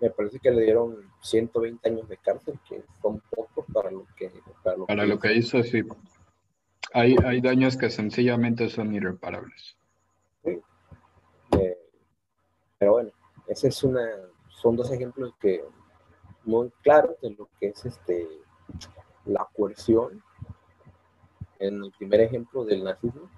[0.00, 4.32] me parece que le dieron 120 años de cárcel, que son pocos para lo que,
[4.62, 5.82] para lo, que, hizo, sí.
[6.92, 9.76] Hay, hay daños que sencillamente son irreparables.
[10.44, 11.76] Eh,
[12.78, 13.10] pero bueno,
[13.50, 14.08] ese es una,
[14.48, 15.62] son dos ejemplos que
[16.44, 18.26] muy claros de lo que es este
[19.26, 20.22] la coerción
[21.58, 23.28] en el primer ejemplo del nazismo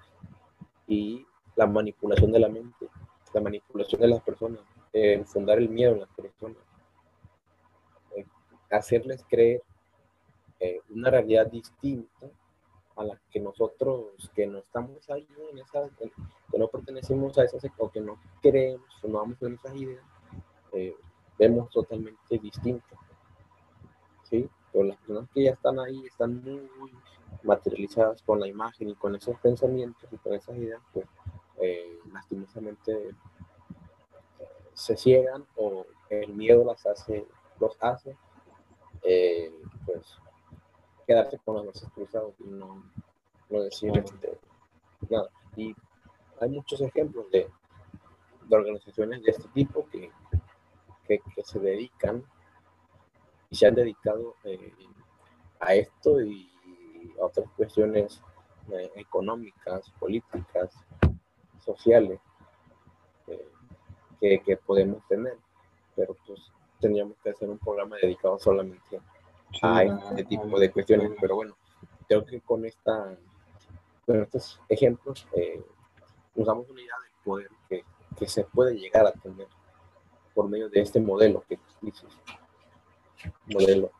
[0.87, 2.89] y la manipulación de la mente
[3.33, 4.61] la manipulación de las personas,
[4.93, 6.57] eh, fundar el miedo en las personas,
[8.15, 8.25] eh,
[8.69, 9.61] hacerles creer
[10.59, 12.29] eh, una realidad distinta
[12.95, 17.57] a la que nosotros, que no estamos ahí en esa, que no pertenecemos a esa
[17.77, 20.03] o que no creemos o no vamos en esas ideas,
[21.37, 22.95] vemos totalmente distinto.
[24.23, 24.49] ¿sí?
[24.71, 26.69] Pero las personas que ya están ahí están muy
[27.43, 31.05] materializadas con la imagen y con esos pensamientos y con esas ideas, pues
[31.61, 33.15] eh, lastimosamente
[34.73, 37.25] se ciegan o el miedo las hace,
[37.59, 38.17] los hace,
[39.03, 39.53] eh,
[39.85, 40.17] pues
[41.13, 42.83] quedarse con los brazos cruzados y no,
[43.49, 44.39] no decir este,
[45.09, 45.29] nada.
[45.55, 45.75] Y
[46.41, 47.47] hay muchos ejemplos de,
[48.47, 50.11] de organizaciones de este tipo que,
[51.07, 52.23] que, se dedican
[53.51, 54.73] y se han dedicado eh,
[55.59, 56.49] a esto y
[57.21, 58.21] a otras cuestiones
[58.95, 60.73] económicas, políticas,
[61.59, 62.19] sociales
[63.27, 65.37] eh, que, podemos tener.
[65.95, 69.12] pero pues teníamos que hacer un programa dedicado solamente a
[69.53, 71.11] este tipo de cuestiones.
[71.19, 71.55] Pero bueno,
[72.07, 73.15] creo que con, esta,
[74.05, 75.61] con estos ejemplos eh,
[76.35, 77.83] nos damos una idea del poder que,
[78.17, 79.47] que, se puede llegar a tener
[80.33, 82.09] por medio de este modelo que dices.
[83.47, 83.91] Modelo.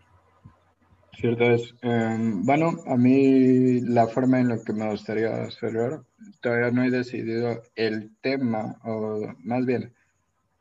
[1.14, 1.74] Cierto es.
[1.82, 6.02] Em, bueno, a mí la forma en la que me gustaría cerrar,
[6.42, 9.94] todavía no he decidido el tema, o más bien,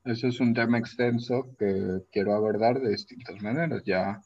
[0.05, 3.83] eso es un tema extenso que quiero abordar de distintas maneras.
[3.85, 4.21] Ya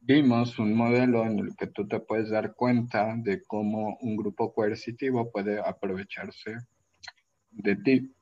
[0.00, 4.52] vimos un modelo en el que tú te puedes dar cuenta de cómo un grupo
[4.52, 6.56] coercitivo puede aprovecharse
[7.50, 8.12] de ti.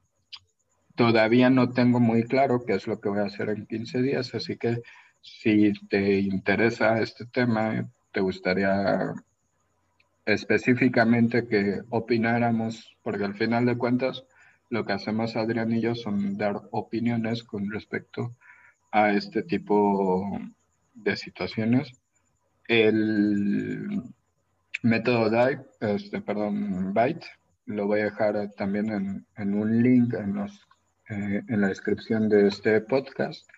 [0.95, 4.35] Todavía no tengo muy claro qué es lo que voy a hacer en 15 días,
[4.35, 4.81] así que
[5.21, 9.15] si te interesa este tema, te gustaría
[10.25, 14.25] específicamente que opináramos, porque al final de cuentas,
[14.71, 18.35] lo que hacemos Adrián y yo son dar opiniones con respecto
[18.91, 20.56] a este tipo de
[21.17, 21.93] situaciones.
[22.69, 24.03] El
[24.83, 27.27] método DIVE, este, perdón, Byte,
[27.67, 30.67] lo voy a dejar también en, un link en, los,
[31.09, 33.49] eh, en la descripción de este podcast.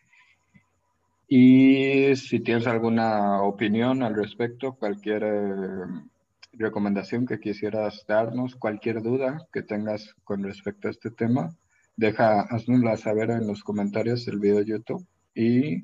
[1.28, 5.86] Y si tienes alguna opinión al respecto, cualquier eh,
[6.52, 11.54] recomendación que quisieras darnos, cualquier duda que tengas con respecto a este tema,
[11.96, 15.82] deja, haznosla saber en los comentarios del video de YouTube y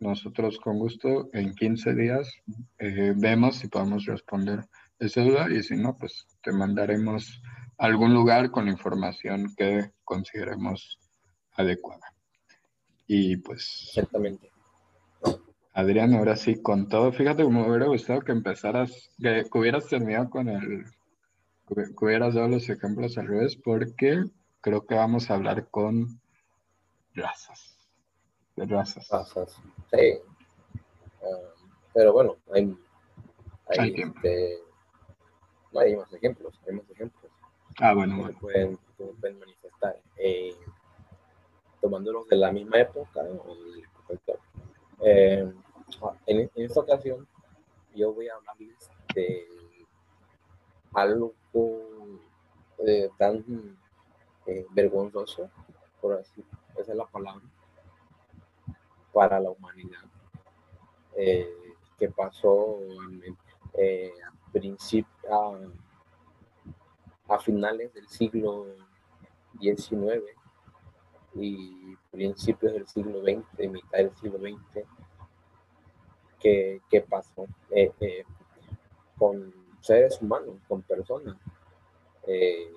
[0.00, 2.32] nosotros con gusto en 15 días
[2.78, 4.64] eh, vemos si podemos responder
[4.98, 7.42] esa duda y si no, pues te mandaremos
[7.78, 10.98] a algún lugar con información que consideremos
[11.52, 12.12] adecuada.
[13.06, 13.86] Y pues...
[13.88, 14.50] Exactamente.
[15.78, 20.28] Adrián, ahora sí, con todo, fíjate que me hubiera gustado que empezaras, que, hubieras terminado
[20.28, 20.84] con el,
[21.68, 24.24] que, hubieras dado los ejemplos al revés, porque
[24.60, 26.20] creo que vamos a hablar con
[27.14, 27.77] razas,
[28.58, 29.08] de razas.
[29.08, 30.18] Razas, sí.
[31.20, 32.76] Um, pero bueno, hay,
[33.78, 34.58] hay, este,
[35.74, 37.32] hay más ejemplos, hay más ejemplos.
[37.80, 38.38] Ah, bueno, bueno.
[38.38, 40.54] Pueden, pueden manifestar, eh,
[41.80, 43.88] tomándolos de la misma época o del
[45.00, 45.52] eh,
[46.26, 47.26] en, esta ocasión
[47.94, 49.46] yo voy a hablarles de
[50.94, 51.34] algo
[52.86, 53.44] eh, tan
[54.46, 55.50] eh, vergonzoso,
[56.00, 56.44] por así
[56.76, 57.42] esa es la palabra,
[59.18, 60.04] para la humanidad,
[61.16, 61.52] eh,
[61.98, 62.78] que pasó
[65.28, 65.58] a,
[67.34, 68.66] a, finales del siglo
[69.60, 70.22] XIX
[71.34, 74.86] y principios del siglo XX, mitad del siglo XX,
[76.38, 78.24] que, pasó eh, eh,
[79.18, 81.36] con seres humanos, con personas.
[82.24, 82.70] Eh,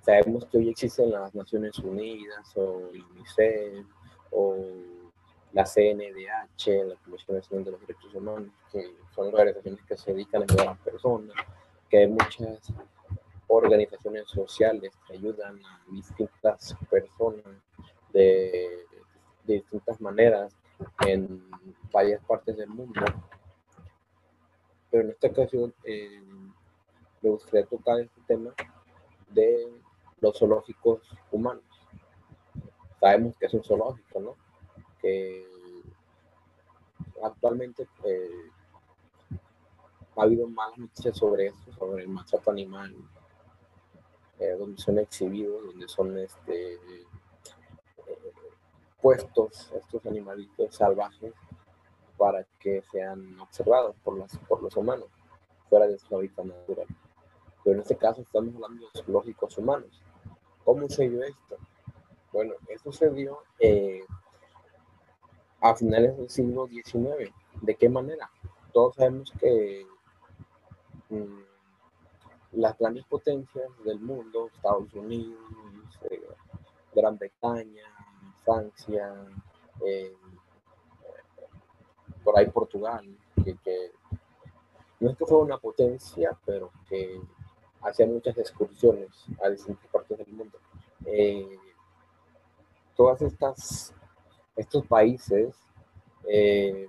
[0.00, 3.84] sabemos que hoy existen las Naciones Unidas o UNICEF
[4.30, 4.97] o
[5.52, 10.42] la CNDH, la Comisión Nacional de los Derechos Humanos, que son organizaciones que se dedican
[10.42, 11.36] a ayudar a las personas,
[11.88, 12.72] que hay muchas
[13.48, 17.44] organizaciones sociales que ayudan a distintas personas
[18.12, 18.84] de,
[19.44, 20.54] distintas maneras
[21.06, 21.42] en
[21.90, 23.00] varias partes del mundo.
[24.90, 26.22] Pero en esta ocasión eh,
[27.22, 28.52] me gustaría tocar este tema
[29.30, 29.72] de
[30.20, 31.00] los zoológicos
[31.30, 31.64] humanos.
[33.00, 34.47] Sabemos que es un zoológico, ¿no?
[35.00, 35.46] Que
[37.22, 38.50] actualmente eh,
[40.16, 42.94] ha habido malas noticias sobre esto, sobre el maltrato animal,
[44.38, 46.78] eh, donde son exhibidos, donde son este,
[49.00, 51.32] puestos estos animalitos salvajes
[52.16, 55.06] para que sean observados por, las, por los humanos
[55.68, 56.86] fuera de su hábitat natural.
[57.62, 60.02] Pero en este caso estamos hablando de zoológicos humanos.
[60.64, 61.56] ¿Cómo se dio esto?
[62.32, 64.04] Bueno, esto se dio eh,
[65.60, 67.32] a finales del siglo XIX.
[67.60, 68.30] ¿De qué manera?
[68.72, 69.86] Todos sabemos que
[71.10, 71.40] mm,
[72.52, 75.38] las grandes potencias del mundo, Estados Unidos,
[76.10, 76.22] eh,
[76.94, 77.84] Gran Bretaña,
[78.44, 79.14] Francia,
[79.84, 80.16] eh,
[82.24, 83.06] por ahí Portugal,
[83.64, 83.92] que,
[85.00, 87.20] no es que fuera una potencia, pero que
[87.82, 89.08] hacía muchas excursiones
[89.42, 90.58] a distintas partes del mundo.
[91.04, 91.58] Eh,
[92.96, 93.94] todas estas
[94.58, 95.54] estos países
[96.28, 96.88] eh,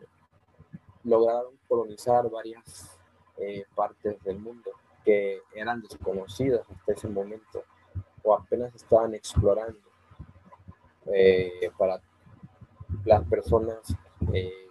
[1.04, 2.98] lograron colonizar varias
[3.74, 4.70] partes del mundo
[5.06, 7.64] que eran desconocidas hasta ese momento
[8.24, 9.80] o apenas estaban explorando
[11.08, 12.02] eh, para
[13.06, 13.80] las personas
[14.34, 14.68] eh,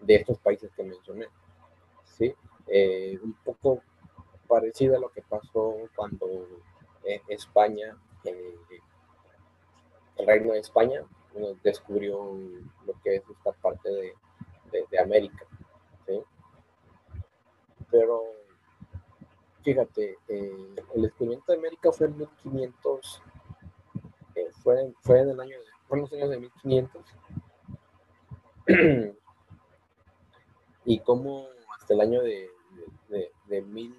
[0.00, 1.26] de estos países que mencioné.
[2.04, 2.34] ¿sí?
[2.66, 3.82] Eh, un poco
[4.46, 6.26] parecido a lo que pasó cuando
[7.28, 8.58] España el
[10.26, 11.02] reino de España
[11.62, 12.36] descubrió
[12.86, 14.14] lo que es esta parte de,
[14.90, 15.46] de, América.
[17.90, 18.22] Pero
[19.62, 23.22] fíjate, eh, el descubrimiento de América fue en 1500,
[24.34, 25.56] eh, fue, fue, en el año,
[25.88, 27.04] fue los años de 1500.
[30.84, 31.48] y como
[31.78, 32.50] hasta el año de,
[33.48, 33.94] de, mil,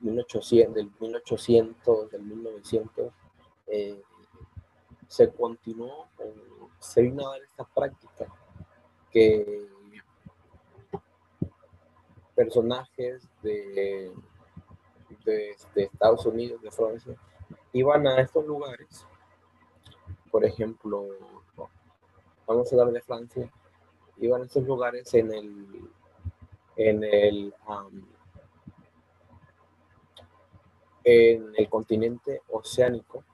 [0.00, 3.12] 1800, del 1800, del 1900,
[3.68, 4.02] eh,
[5.10, 6.06] se continuó,
[6.78, 8.32] se vino a dar esta práctica
[9.10, 9.66] que
[12.36, 14.12] personajes de,
[15.24, 17.16] de, Estados Unidos, de Francia,
[17.72, 19.04] iban a estos lugares.
[20.30, 21.08] Por ejemplo,
[22.46, 23.50] vamos a hablar de Francia,
[24.18, 25.90] iban a estos lugares en el
[26.76, 27.52] en el
[31.02, 33.24] en el continente oceánico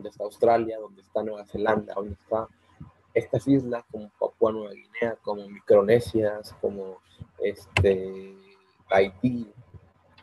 [0.00, 2.48] donde está Australia, donde está Nueva Zelanda, donde está
[3.12, 6.98] estas islas como Papua Nueva Guinea, como Micronesias, como
[7.38, 8.34] este,
[8.88, 9.52] Haití,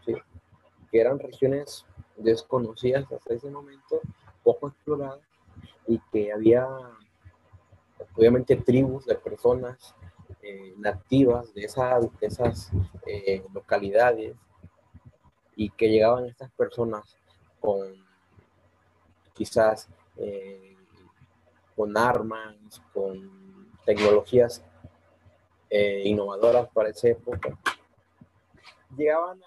[0.04, 1.86] que eran regiones
[2.16, 4.02] desconocidas hasta ese momento,
[4.44, 5.22] poco exploradas,
[5.86, 6.66] y que había
[8.16, 9.94] obviamente tribus de personas
[10.42, 12.72] eh, nativas de esas,
[13.06, 14.36] eh, localidades
[15.56, 17.16] y que llegaban estas personas
[17.60, 18.07] con
[19.38, 19.88] quizás
[20.18, 20.76] eh,
[21.76, 22.56] con armas,
[22.92, 24.64] con tecnologías
[25.70, 27.56] eh, innovadoras para esa época,
[28.98, 29.40] llegaban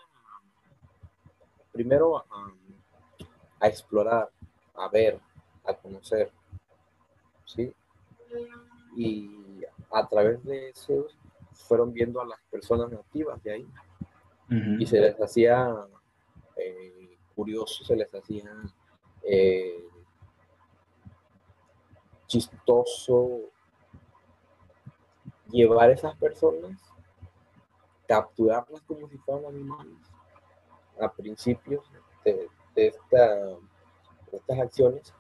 [1.73, 4.31] primero a, explorar,
[4.75, 5.19] a ver,
[5.65, 6.31] a conocer,
[7.45, 7.73] ¿sí?
[8.97, 11.07] Y a través de eso
[11.53, 13.67] fueron viendo a las personas nativas de ahí.
[14.81, 15.73] Y se les hacía
[16.57, 18.51] eh, curioso, se les hacía
[19.23, 19.89] eh,
[22.27, 23.51] chistoso
[25.51, 26.79] llevar a esas personas,
[28.07, 29.99] capturarlas como si fueran animales
[31.01, 31.85] a principios
[32.25, 33.57] de, esta,
[34.33, 35.15] estas acciones,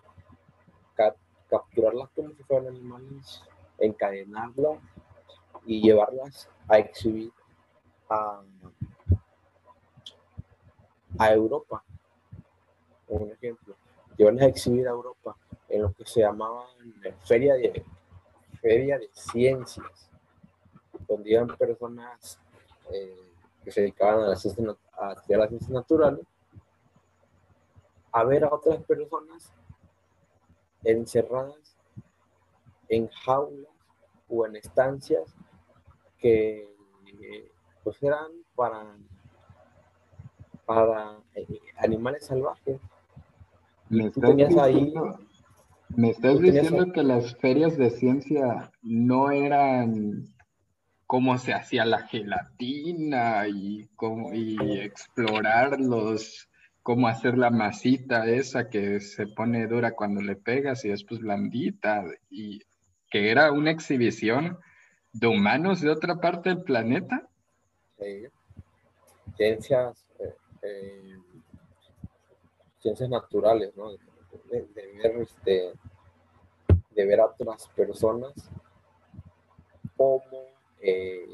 [1.49, 3.43] capturarlas como si fueran animales,
[3.79, 4.79] encadenarlas
[5.67, 7.33] y llevarlas a exhibir
[8.09, 8.43] a,
[11.19, 11.83] a Europa.
[13.09, 13.75] Un ejemplo,
[14.21, 15.35] llevarlas a exhibir a Europa
[15.69, 16.67] en lo que se llamaban
[17.25, 17.85] feria de,
[18.61, 20.11] feria de ciencias,
[21.09, 22.39] donde iban personas
[22.93, 23.33] eh,
[23.65, 24.65] que se dedicaban a, la ciencia,
[24.99, 26.27] a las ciencias naturales
[28.13, 29.53] a ver a otras personas
[30.85, 31.77] encerradas
[32.89, 33.73] en jaulas
[34.29, 35.35] o en estancias
[36.19, 36.69] que
[37.83, 38.95] pues eran para,
[40.67, 41.47] para eh,
[41.79, 42.79] animales salvajes.
[43.91, 44.93] Tú tenías ahí
[45.97, 50.25] me estás diciendo que las ferias de ciencia no eran
[51.07, 56.49] cómo se hacía la gelatina y, cómo, y explorar los,
[56.83, 62.05] cómo hacer la masita esa que se pone dura cuando le pegas y después blandita,
[62.31, 62.61] y
[63.11, 64.59] que era una exhibición
[65.13, 67.29] de humanos de otra parte del planeta.
[67.99, 68.27] Sí.
[69.37, 71.10] Ciencias, eh, eh,
[72.81, 73.91] ciencias naturales, ¿no?
[73.93, 75.73] de, ver este
[76.91, 78.33] de ver a otras personas
[79.97, 80.47] como
[80.81, 81.27] eh,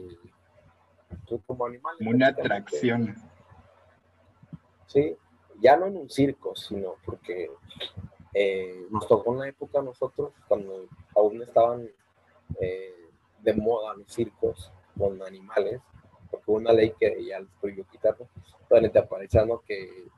[1.47, 3.15] como animales una atracción.
[4.87, 5.17] Sí
[5.61, 7.51] ya no en un circo sino porque
[8.35, 11.89] eh, nos tocó en la época nosotros cuando aún estaban
[12.61, 12.95] eh,
[13.43, 15.81] de moda los circos con animales
[16.31, 18.29] porque hubo una ley que ya les prohibió quitarlo.
[18.69, 20.09] Donde te aparecía que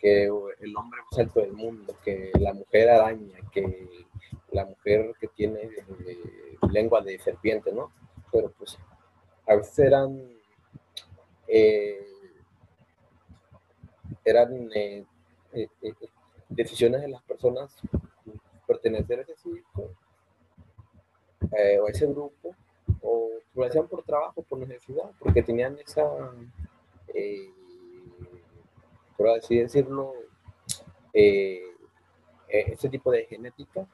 [0.00, 4.06] que el hombre más alto del mundo, que la mujer araña, que
[4.50, 7.92] la mujer que tiene eh, lengua de serpiente, ¿no?
[8.32, 8.78] Pero pues
[9.46, 10.18] a veces eran,
[11.46, 12.06] eh,
[14.24, 15.04] eran eh,
[16.48, 17.76] decisiones de las personas
[18.66, 19.90] pertenecer a ese circo
[21.42, 22.54] o a ese grupo,
[23.02, 26.04] o lo hacían por trabajo, por necesidad, porque tenían esa
[29.20, 30.14] por así decirlo,
[31.12, 31.60] eh,
[32.48, 33.86] eh, ese tipo de genética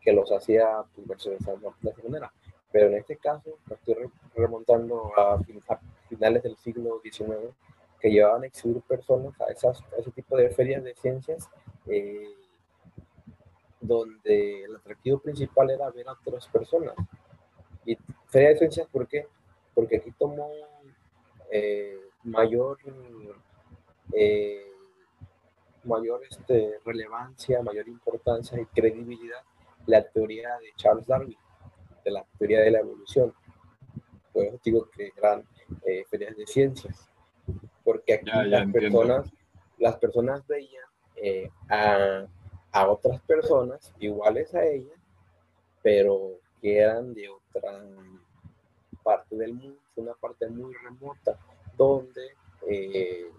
[0.00, 1.56] que los hacía pues, de esa
[2.04, 2.32] manera.
[2.70, 5.40] Pero en este caso, estoy remontando a,
[6.08, 7.52] finales del siglo XIX,
[7.98, 11.50] que llevaban a exhibir personas a, esas, ese tipo de ferias de ciencias,
[11.88, 12.28] eh,
[13.80, 16.94] donde el atractivo principal era ver a otras personas.
[17.84, 17.98] Y
[18.28, 19.26] feria de ciencias, ¿por qué?
[19.74, 20.48] Porque aquí tomó
[22.22, 22.78] mayor
[24.12, 24.66] eh,
[25.84, 29.42] mayor este, relevancia, mayor importancia y credibilidad
[29.86, 31.38] la teoría de Charles Darwin,
[32.04, 33.32] de la teoría de la evolución.
[34.32, 35.44] Por eso digo que eran
[35.84, 37.08] eh, ferias de ciencias,
[37.84, 39.32] porque aquí las, personas,
[39.78, 40.84] las personas veían
[41.16, 42.26] eh, a,
[42.72, 44.98] a otras personas iguales a ellas,
[45.82, 47.80] pero que eran de otra
[49.02, 51.38] parte del mundo, una parte muy remota,
[51.76, 52.34] donde
[52.68, 53.30] eh,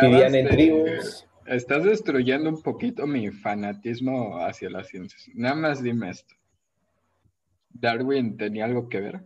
[0.00, 1.26] vivían en tribus.
[1.46, 5.28] Estás destruyendo un poquito mi fanatismo hacia las ciencias.
[5.34, 6.34] Nada más dime esto.
[7.70, 9.20] ¿Darwin tenía algo que ver?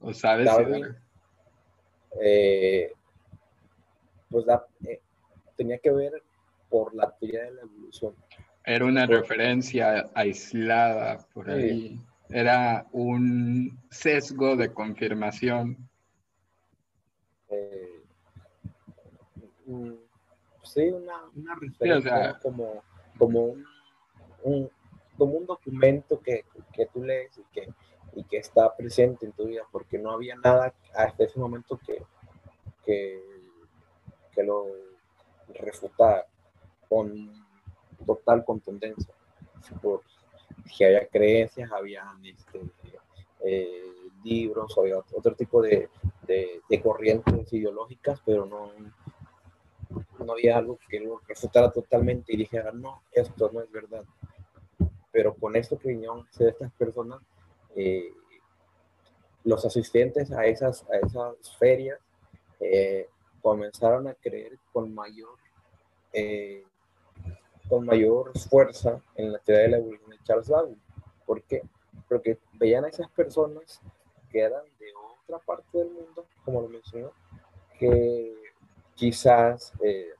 [0.00, 0.46] ¿O sabes?
[0.46, 0.86] Darwin,
[2.22, 2.92] eh,
[4.30, 4.46] pues
[4.86, 5.00] eh,
[5.56, 6.22] tenía que ver
[6.68, 8.14] por la teoría de la evolución.
[8.64, 11.98] Era una referencia aislada por ahí.
[12.30, 15.88] Era un sesgo de confirmación.
[17.48, 17.87] Eh,
[20.68, 22.82] sí, una, una referencia como,
[23.18, 23.56] como,
[24.42, 24.70] un,
[25.16, 27.68] como un documento que, que tú lees y que,
[28.14, 32.02] y que está presente en tu vida, porque no había nada hasta ese momento que,
[32.84, 33.22] que,
[34.32, 34.66] que lo
[35.54, 36.26] refutara
[36.88, 37.32] con
[38.06, 39.14] total contundencia.
[39.82, 40.02] Por,
[40.66, 42.60] si había creencias, había este,
[43.44, 43.92] eh,
[44.24, 45.88] libros, había otro tipo de,
[46.26, 48.70] de, corrientes ideológicas, pero no,
[50.24, 54.04] no había algo que lo refutara totalmente y dijera, no, esto no es verdad.
[55.10, 57.20] Pero con que vinieron de estas personas,
[57.74, 58.12] eh,
[59.44, 61.98] los asistentes a esas, a esas ferias
[62.60, 63.08] eh,
[63.40, 65.30] comenzaron a creer con mayor
[67.68, 70.80] con mayor fuerza en la teoría de la evolución de Charles Darwin.
[71.26, 71.62] ¿Por qué?
[72.08, 73.80] Porque veían a esas personas
[74.30, 77.12] que eran de otra parte del mundo, como lo mencionó,
[77.78, 78.34] que
[78.98, 80.10] quizás eh,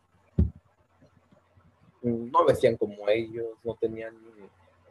[2.02, 4.14] no vestían como ellos, no tenían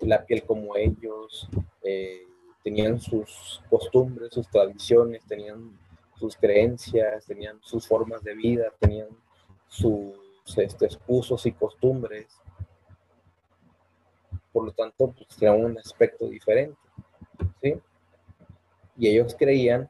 [0.01, 1.49] la piel como ellos,
[1.81, 2.27] eh,
[2.63, 5.79] tenían sus costumbres, sus tradiciones, tenían
[6.19, 9.07] sus creencias, tenían sus formas de vida, tenían
[9.67, 10.13] sus
[10.57, 12.27] este, usos y costumbres
[14.57, 16.79] por lo tanto, pues, tenían un aspecto diferente,
[17.61, 17.75] ¿sí?
[18.97, 19.87] Y ellos creían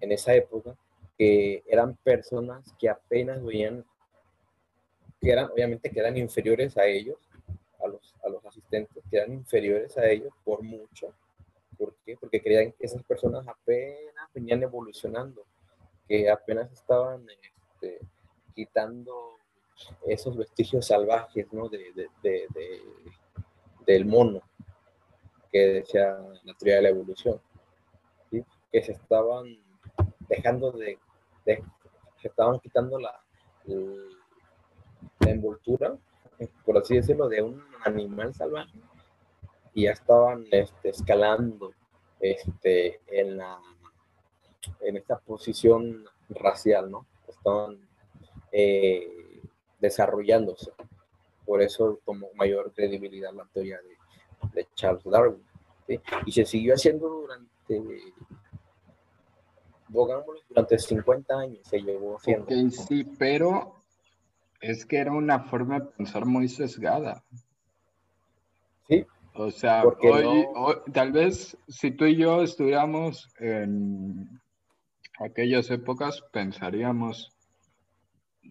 [0.00, 0.76] en esa época
[1.16, 3.84] que eran personas que apenas veían,
[5.20, 7.18] que eran, obviamente, que eran inferiores a ellos,
[7.82, 11.14] a los, a los asistentes, que eran inferiores a ellos por mucho.
[11.78, 12.16] ¿Por qué?
[12.16, 15.44] Porque creían que esas personas apenas venían evolucionando,
[16.08, 18.00] que apenas estaban este,
[18.54, 19.38] quitando
[20.06, 21.68] esos vestigios salvajes, ¿no?
[21.68, 21.92] de,
[23.86, 24.40] del mono
[25.50, 27.40] que decía la teoría de la evolución,
[28.30, 29.56] que se estaban
[30.28, 30.98] dejando de,
[31.44, 33.20] se estaban quitando la,
[35.20, 35.96] envoltura,
[36.64, 38.78] por así decirlo, de un animal salvaje
[39.74, 41.72] y ya estaban este, escalando
[42.20, 43.58] este, en, la,
[44.80, 47.06] en esta posición racial, ¿no?
[47.28, 47.78] Estaban
[48.52, 49.42] eh,
[49.80, 50.72] desarrollándose.
[51.44, 53.78] Por eso tomó mayor credibilidad la teoría
[54.52, 55.42] de, Charles Darwin.
[56.24, 57.82] Y se siguió haciendo durante,
[60.48, 62.44] durante 50 años se llevó haciendo.
[62.44, 63.76] Ok, sí, pero
[64.60, 67.22] es que era una forma de pensar muy sesgada.
[68.88, 69.04] Sí.
[69.34, 70.46] O sea, hoy,
[70.92, 74.40] tal vez si tú y yo estuviéramos en
[75.18, 77.32] aquellas épocas, pensaríamos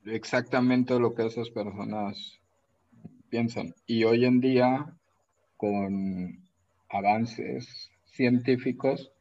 [0.06, 2.40] exactamente lo que esas personas
[3.30, 3.74] piensan.
[3.88, 4.94] Y hoy en día,
[5.56, 6.45] con
[6.90, 9.12] avances científicos,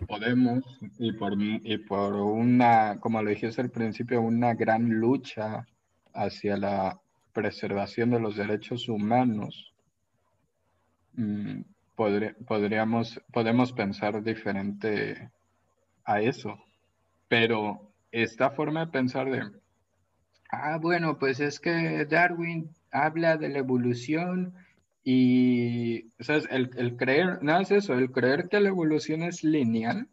[0.00, 0.64] podemos,
[0.98, 5.66] y por, y por una, como lo dijiste al principio, una gran lucha
[6.14, 7.00] hacia la
[7.32, 9.72] preservación de los derechos humanos,
[11.14, 11.62] mm,
[11.94, 15.30] podríamos, podemos pensar diferente
[16.04, 16.58] a eso.
[17.28, 19.42] Pero esta forma de pensar de,
[20.50, 24.54] ah, bueno, pues es que Darwin habla de la evolución
[25.04, 26.46] y, ¿sabes?
[26.50, 30.08] El, el creer, nada es eso, el creer que la evolución es lineal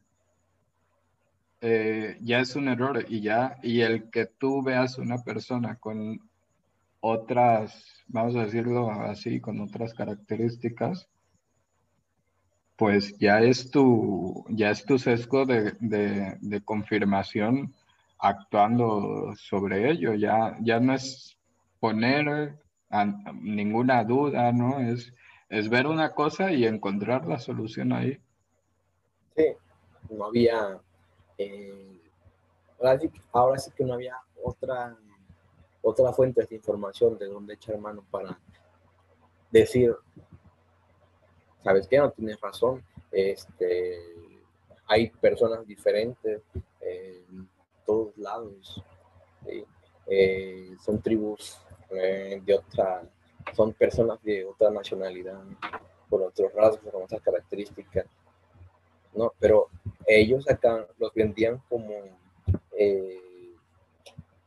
[1.62, 6.22] eh, ya es un error y ya, y el que tú veas una persona con
[7.02, 11.10] otras, vamos a decirlo así, con otras características,
[12.78, 17.74] pues ya es tu, ya es tu sesgo de, de confirmación
[18.18, 21.38] actuando sobre ello, ya, ya no es
[21.82, 22.58] poner
[22.90, 24.80] ninguna duda, ¿no?
[24.80, 25.14] Es,
[25.50, 28.20] es ver una cosa y encontrar la solución ahí.
[29.36, 29.46] Sí,
[30.10, 30.80] no había,
[31.38, 32.02] eh,
[33.32, 34.98] ahora, sí, que no había otra,
[35.82, 38.40] otra fuente de información de donde echar mano para
[39.52, 39.96] decir,
[41.64, 41.98] ¿sabes qué?
[41.98, 42.84] No tienes razón.
[43.12, 43.98] Este,
[44.88, 46.42] hay personas diferentes
[46.82, 47.50] en
[47.86, 48.84] todos lados.
[50.12, 51.60] Eh, son tribus
[51.96, 53.04] de otra,
[53.54, 55.40] son personas de otra nacionalidad,
[56.10, 58.06] con otros rasgos, con otras características.
[59.14, 59.34] ¿no?
[59.40, 59.70] Pero
[60.06, 61.94] ellos acá los vendían como
[62.78, 63.20] eh,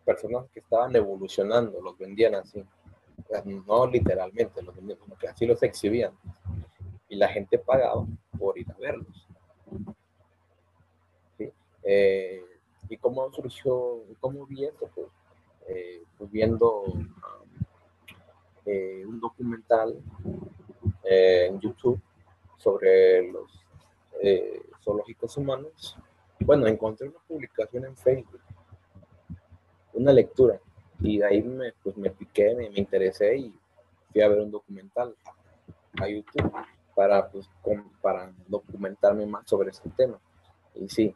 [0.05, 2.65] personas que estaban evolucionando, los vendían así.
[3.67, 6.13] No literalmente, los vendían como que así los exhibían.
[7.09, 8.07] Y la gente pagaba
[8.39, 9.29] por ir a verlos.
[11.85, 12.45] Eh,
[12.89, 14.89] ¿Y cómo surgió, cómo vi esto?
[14.95, 15.07] Pues,
[15.69, 16.85] eh, viendo
[18.67, 19.97] eh, un documental
[21.05, 22.01] en YouTube
[22.57, 23.51] sobre los
[24.83, 25.97] zoológicos humanos.
[26.41, 28.41] Bueno, encontré una publicación en Facebook,
[29.93, 30.61] una lectura,
[31.01, 33.55] y de ahí me, pues, me piqué, me, me interesé y
[34.13, 35.15] fui a ver un documental
[36.01, 36.53] a YouTube
[36.95, 37.49] para, pues,
[38.01, 40.19] para documentarme más sobre este tema.
[40.75, 41.15] Y sí,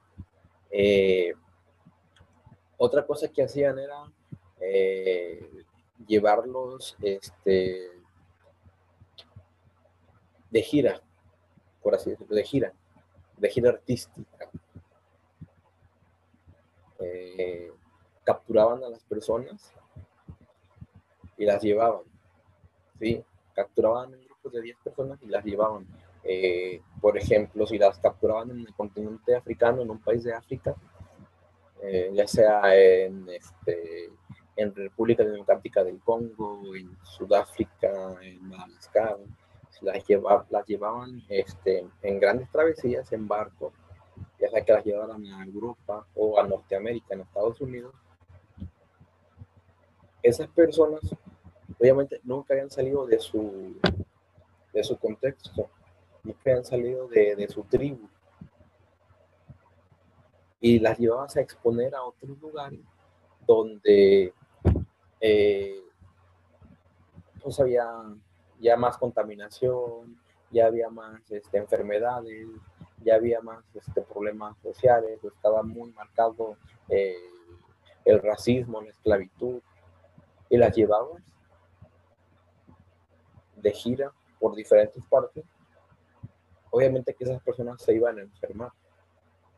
[0.71, 1.35] eh,
[2.77, 3.97] otra cosa que hacían era
[4.61, 5.65] eh,
[6.07, 7.91] llevarlos este,
[10.51, 11.03] de gira,
[11.83, 12.73] por así decirlo, de gira,
[13.37, 14.51] de gira artística.
[16.99, 17.71] Eh,
[18.25, 19.73] capturaban a las personas
[21.37, 22.05] y las llevaban,
[22.99, 23.23] ¿sí?
[23.55, 25.87] Capturaban en grupos de 10 personas y las llevaban
[26.29, 30.75] eh, por ejemplo, si las capturaban en el continente africano, en un país de África,
[32.13, 34.11] ya sea en, este,
[34.57, 39.19] en República Democrática del Congo, en Sudáfrica, en Madagascar,
[39.83, 40.05] las,
[40.51, 43.73] las llevaban este, en grandes travesías en barco,
[44.41, 47.95] ya sea que las llevaran a Europa o a Norteamérica, en Estados Unidos.
[50.23, 51.01] Esas personas,
[51.79, 53.77] obviamente, nunca habían salido de su,
[54.73, 55.71] de su contexto
[56.35, 58.09] que han salido de, su tribu
[60.61, 62.81] y las llevabas a exponer a otros lugares
[63.47, 64.33] donde
[65.27, 65.83] eh,
[67.43, 67.87] pues había
[68.61, 70.21] ya más contaminación,
[70.51, 72.49] ya había más este, enfermedades,
[73.03, 76.57] ya había más este, problemas sociales, estaba muy marcado
[76.89, 77.17] eh,
[78.05, 79.61] el racismo, la esclavitud,
[80.49, 81.23] y las llevabas
[83.57, 85.45] de gira por diferentes partes
[86.77, 88.71] obviamente que esas personas se iban a enfermar,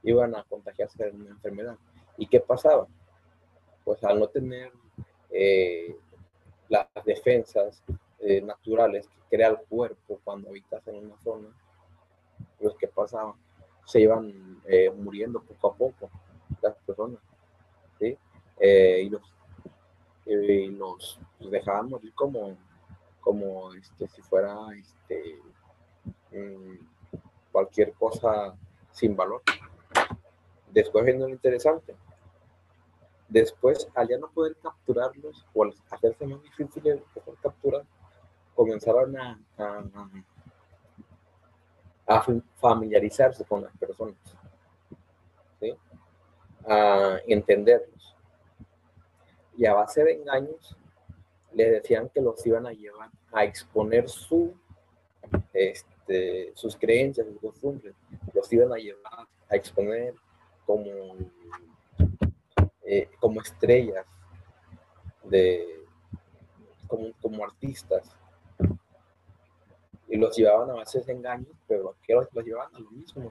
[0.04, 1.76] iban a contagiarse de una enfermedad.
[2.16, 2.86] ¿Y qué pasaba?
[3.84, 4.72] Pues al no tener
[5.30, 5.96] eh,
[6.68, 7.82] las defensas
[8.20, 11.48] eh, naturales que crea el cuerpo cuando habitas en una zona,
[12.58, 13.34] pues ¿qué pasaba?
[13.84, 16.10] Se iban eh, muriendo poco a poco
[16.60, 17.20] las personas,
[17.98, 18.16] ¿sí?
[18.60, 19.22] y los,
[20.26, 22.56] y los, dejaban morir como,
[23.20, 25.38] como este, si fuera este,
[26.32, 26.74] mm,
[27.52, 28.56] cualquier cosa
[28.92, 29.42] sin valor.
[30.72, 31.94] Después viene lo interesante.
[33.28, 37.84] Después, al ya no poder capturarlos o al hacerse más difícil poder capturar,
[38.54, 39.38] comenzaron a,
[42.06, 42.26] a,
[42.56, 44.16] familiarizarse con las personas,
[46.66, 48.16] a entenderlos.
[49.56, 50.76] Y a base de engaños,
[51.52, 54.54] les decían que los iban a llevar a exponer su
[55.52, 57.94] este, sus creencias, sus costumbres,
[58.32, 60.14] los iban a llevar a exponer
[60.66, 61.16] como,
[62.90, 64.06] eh, como estrellas,
[65.24, 65.84] de,
[66.86, 68.16] como, como artistas.
[70.08, 73.30] Y los llevaban a de engaños, pero los, los llevaban a lo mismo.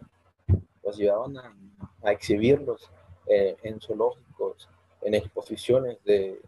[0.84, 1.56] Los llevaban a,
[2.04, 2.92] a exhibirlos
[3.26, 4.70] eh, en zoológicos,
[5.02, 6.40] en exposiciones de,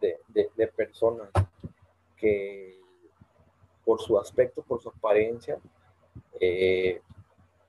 [0.00, 1.30] de, de personas
[2.18, 2.78] que
[3.86, 5.58] por su aspecto, por su apariencia,
[6.38, 7.00] eh,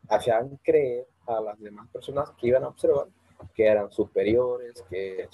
[0.10, 3.08] hacían creer a las demás personas que iban a observar
[3.54, 5.28] que eran superiores, que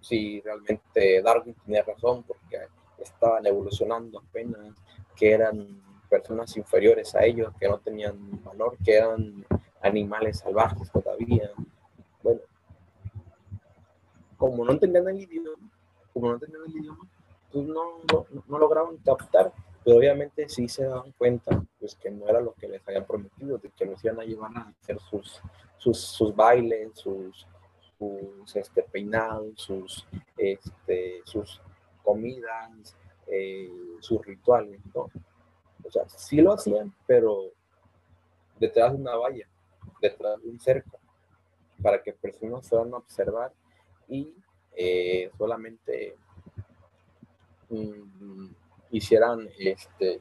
[0.00, 2.58] si realmente Darwin tenía razón porque
[2.98, 4.74] estaban evolucionando apenas,
[5.16, 9.44] que eran personas inferiores a ellos, que no tenían valor, que eran
[9.80, 11.50] animales salvajes todavía.
[12.22, 12.40] Bueno,
[14.36, 15.70] como no entendían el idioma,
[16.12, 17.08] como no entendían el idioma,
[17.52, 19.52] pues no, no, no lograban captar
[19.84, 23.58] pero obviamente sí se daban cuenta pues que no era lo que les habían prometido,
[23.58, 25.40] de que los iban a llevar a hacer sus,
[25.78, 27.46] sus, sus bailes, sus,
[27.98, 30.06] sus este, peinados, sus,
[30.36, 31.60] este, sus
[32.02, 32.96] comidas,
[33.26, 35.08] eh, sus rituales, ¿no?
[35.84, 37.50] O sea, sí lo hacían, pero
[38.60, 39.48] detrás de una valla,
[40.00, 40.98] detrás de un cerco,
[41.82, 43.52] para que personas fueran a observar
[44.08, 44.32] y
[44.76, 46.16] eh, solamente
[47.68, 48.52] mm,
[48.92, 50.20] hicieran, este,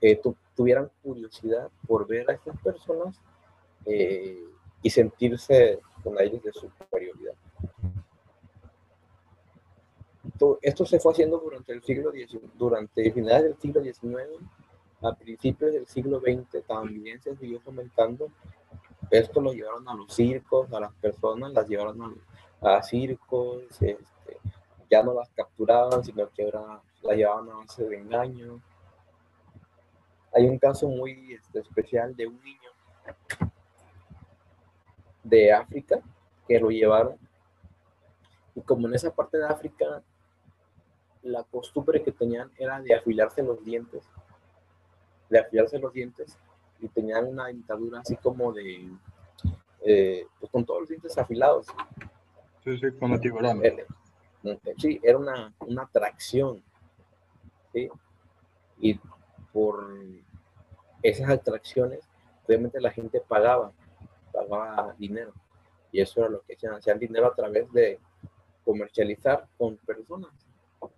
[0.00, 0.20] eh,
[0.54, 3.18] tuvieran curiosidad por ver a estas personas
[3.86, 4.44] eh,
[4.82, 7.34] y sentirse con aires de superioridad.
[10.60, 14.44] Esto se fue haciendo durante el siglo XIX, durante finales del siglo XIX,
[15.02, 18.28] a principios del siglo XX también se siguió fomentando.
[19.10, 22.20] Esto lo llevaron a los circos, a las personas las llevaron
[22.60, 24.38] a, circos, este,
[24.94, 28.62] ya no las capturaban, sino que ahora las llevaban a base de engaño.
[30.32, 32.70] Hay un caso muy este, especial de un niño
[35.24, 36.00] de África
[36.46, 37.16] que lo llevaron.
[38.54, 40.02] Y como en esa parte de África
[41.22, 44.04] la costumbre que tenían era de afilarse los dientes,
[45.28, 46.38] de afilarse los dientes
[46.78, 48.90] y tenían una dentadura así como de,
[49.80, 51.66] eh, pues con todos los dientes afilados.
[52.62, 53.60] Sí, sí, como tiburón.
[54.78, 56.62] Sí, era una, una atracción.
[58.78, 59.00] Y
[59.52, 59.86] por
[61.02, 62.00] esas atracciones,
[62.46, 63.72] obviamente la gente pagaba,
[64.32, 65.32] pagaba dinero.
[65.92, 67.98] Y eso era lo que hacían, hacían dinero a través de
[68.64, 70.30] comercializar con personas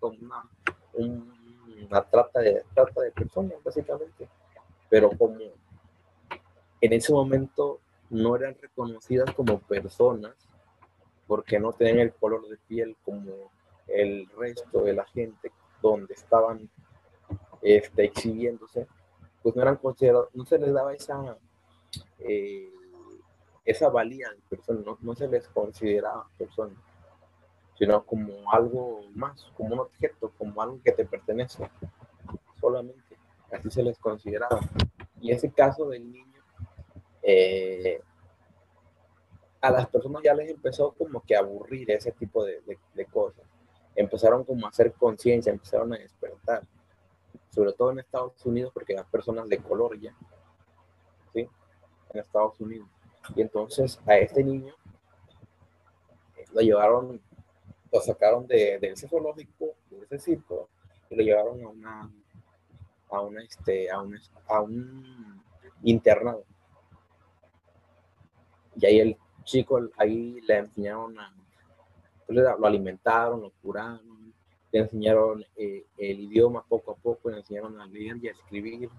[0.01, 0.49] con una,
[0.97, 4.29] una trata, de, trata de personas, básicamente.
[4.89, 5.39] Pero como
[6.81, 10.35] en ese momento no eran reconocidas como personas,
[11.27, 13.51] porque no tenían el color de piel como
[13.87, 16.69] el resto de la gente donde estaban
[17.63, 18.87] este, exhibiéndose,
[19.43, 21.37] pues no eran considerados, no se les daba esa,
[22.21, 22.71] eh,
[23.65, 26.77] esa valía de personas, no, no se les consideraba personas
[27.79, 31.69] sino como algo más, como un objeto, como algo que te pertenece
[32.61, 33.17] solamente.
[33.53, 34.61] Así se les consideraba.
[35.21, 36.43] Y ese caso del niño,
[37.23, 38.01] eh,
[39.67, 42.61] a las personas ya les empezó como que a aburrir ese tipo de,
[43.11, 43.45] cosas.
[43.95, 46.63] Empezaron como a hacer conciencia, empezaron a despertar.
[47.51, 50.15] Sobre todo en Estados Unidos, porque las personas de color ya,
[51.33, 51.49] ¿sí?
[52.13, 52.89] En Estados Unidos.
[53.35, 54.75] Y entonces a este niño
[56.37, 57.21] eh, lo llevaron
[57.93, 60.69] lo sacaron de, de, ese zoológico, de ese circo,
[61.09, 62.11] y lo llevaron a una,
[63.11, 64.19] a una, este, a un,
[64.49, 65.43] a un
[65.83, 66.45] internado.
[68.77, 69.17] Y ahí el
[69.47, 71.33] chico, ahí le enseñaron a,
[72.27, 74.35] pues, lo alimentaron, lo curaron,
[74.73, 78.91] le enseñaron eh, el idioma poco a poco, le enseñaron a leer y a escribir.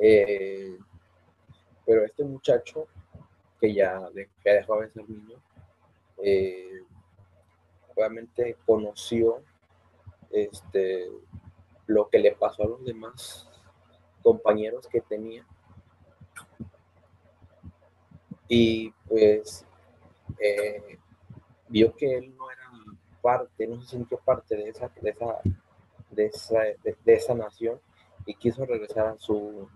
[0.00, 0.78] Eh,
[1.84, 2.86] pero este muchacho,
[3.60, 5.38] que ya, de, que dejó de ser niño,
[6.22, 6.82] eh,
[7.94, 9.42] obviamente conoció
[10.30, 11.08] este,
[11.86, 13.48] lo que le pasó a los demás
[14.22, 15.46] compañeros que tenía.
[18.48, 19.64] Y pues
[20.38, 20.98] eh,
[21.68, 22.70] vio que él no era
[23.20, 25.40] parte, no se sintió parte de esa, de esa,
[26.10, 27.80] de esa, de, esa nación
[28.24, 29.68] y quiso regresar a su,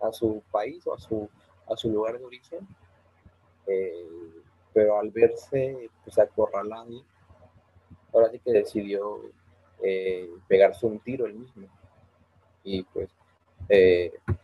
[0.00, 1.28] a su país o a su,
[1.70, 2.66] a su lugar de origen.
[3.66, 4.42] Eh,
[4.74, 7.04] pero al verse pues, acorralado,
[8.12, 9.20] ahora sí que decidió
[9.82, 11.68] eh, pegarse un tiro él mismo.
[12.64, 13.10] Y pues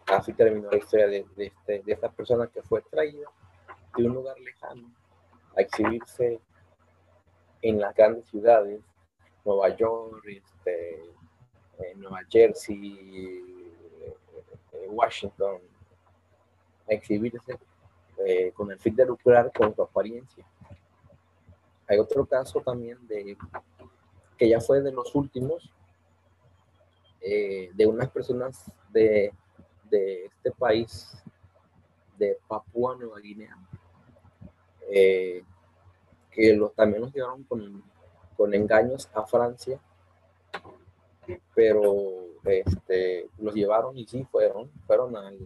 [0.09, 3.29] así terminó la historia de, este, de, esta persona que fue traída
[3.97, 4.91] de un lugar lejano
[5.57, 6.41] a exhibirse
[7.63, 8.81] en las grandes ciudades,
[9.45, 10.95] Nueva York, este,
[11.79, 13.45] eh, Nueva Jersey,
[14.89, 15.61] Washington,
[16.89, 17.59] a exhibirse
[18.25, 20.45] eh, con el fin de lucrar con su apariencia.
[21.87, 23.37] Hay otro caso también de
[24.37, 25.73] que ya fue de los últimos,
[27.21, 29.33] eh, de unas personas de,
[29.91, 31.17] de, este país,
[32.17, 33.57] de Papúa Nueva Guinea,
[34.91, 35.43] eh,
[36.31, 37.83] que los, también los llevaron con,
[38.37, 39.81] con engaños a Francia,
[41.55, 41.95] pero
[42.45, 45.39] este, los llevaron y sí fueron, fueron al,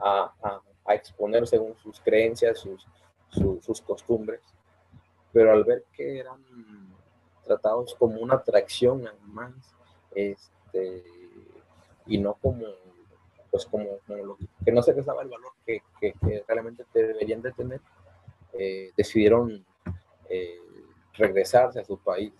[0.00, 2.86] a a exponer según sus creencias, sus,
[3.30, 4.40] sus costumbres,
[5.32, 6.40] pero al ver que eran
[7.42, 9.52] tratados como una atracción además,
[10.14, 11.04] este,
[12.06, 12.66] y no como,
[13.54, 14.00] pues como,
[14.64, 17.80] que, no se les daba el valor que, que, realmente deberían de tener,
[18.52, 19.64] eh, decidieron
[20.28, 20.58] eh,
[21.12, 22.32] regresarse a su país.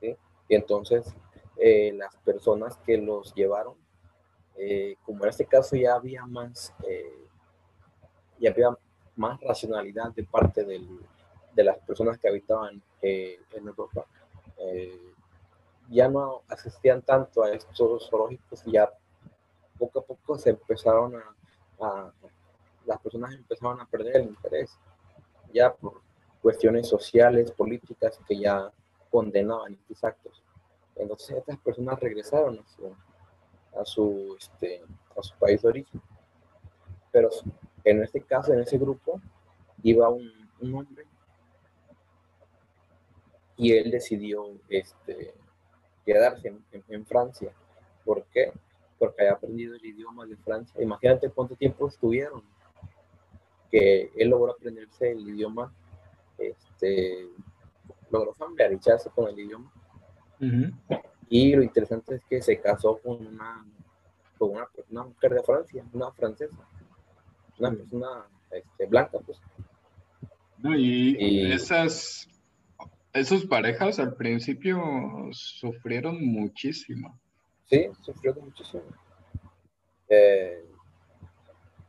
[0.00, 1.14] Y entonces
[1.58, 3.74] eh, las personas que los llevaron
[4.56, 7.26] eh, como en este caso ya había más, eh,
[8.38, 8.70] ya había
[9.16, 10.88] más racionalidad de parte del,
[11.54, 14.06] de las personas que habitaban en Europa,
[15.90, 18.88] ya no asistían tanto a estos zoológicos ya
[19.82, 21.14] poco a poco se empezaron
[21.80, 22.12] a,
[22.86, 24.78] las personas empezaron a perder el interés
[25.52, 26.00] ya por
[26.40, 28.70] cuestiones sociales, políticas que ya
[29.10, 30.42] condenaban estos actos.
[30.96, 32.96] Entonces estas personas regresaron a su,
[33.80, 34.82] a su, este,
[35.16, 36.00] a su país de origen.
[37.10, 37.28] Pero
[37.84, 39.20] en este caso, en ese grupo,
[39.82, 40.30] iba un,
[40.60, 41.06] un hombre
[43.56, 45.34] y él decidió este,
[46.04, 46.54] quedarse
[46.88, 47.52] en, Francia.
[48.04, 48.52] ¿Por qué?
[49.02, 50.80] Porque había aprendido el idioma de Francia.
[50.80, 52.44] Imagínate cuánto tiempo estuvieron.
[53.68, 55.74] Que él logró aprenderse el idioma,
[56.38, 57.26] este,
[58.12, 59.72] logró familiarizarse con el idioma.
[61.28, 63.66] Y lo interesante es que se casó con una,
[64.38, 66.68] con una, mujer de Francia, una francesa,
[67.58, 69.40] una persona este, blanca, pues.
[70.78, 72.28] y, esas
[73.12, 74.80] esas parejas al principio
[75.32, 77.20] sufrieron muchísimo.
[77.72, 78.82] Sí, sufrieron muchísimo.
[80.06, 80.62] Eh,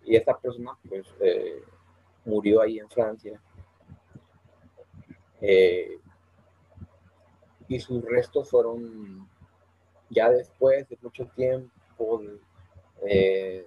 [0.05, 1.61] y esta persona, pues, eh,
[2.23, 3.41] murió ahí en Francia.
[5.41, 5.99] Eh,
[7.67, 9.27] y sus restos fueron,
[10.09, 12.21] ya después de mucho tiempo,
[13.01, 13.65] de,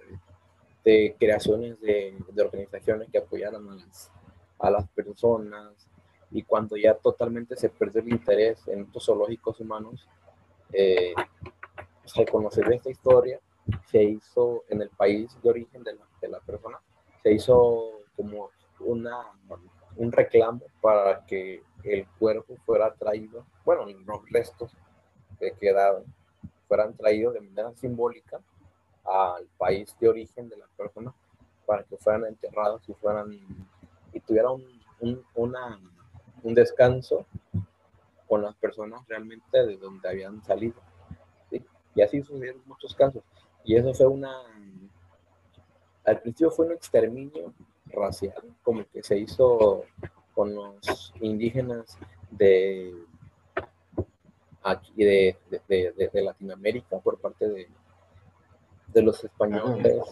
[1.19, 4.11] creaciones de, organizaciones que apoyaran a las,
[4.57, 5.87] a las personas,
[6.31, 10.09] y cuando ya totalmente se perdió el interés en estos zoológicos humanos,
[12.15, 13.39] al conocer esta historia,
[13.85, 16.79] se hizo en el país de origen de la, de persona,
[17.21, 19.17] se hizo como una,
[19.95, 24.71] un reclamo para que el cuerpo fuera traído, bueno, los restos
[25.39, 26.03] que quedaban
[26.67, 28.41] fueran traídos de manera simbólica
[29.05, 31.13] al país de origen de la persona
[31.65, 33.31] para que fueran enterrados y fueran
[34.11, 34.53] y tuvieran
[34.99, 35.79] un, una
[36.43, 37.25] un descanso
[38.27, 40.75] con las personas realmente de donde habían salido.
[41.97, 43.23] Y así sucedieron muchos casos.
[43.65, 44.31] Y eso fue una...
[46.05, 47.53] Al principio fue un exterminio
[47.87, 49.83] racial, como que se hizo
[50.35, 51.97] con los indígenas
[52.29, 52.93] de
[54.61, 55.37] aquí de,
[55.67, 57.67] de, Latinoamérica por parte de,
[58.87, 60.03] de los españoles,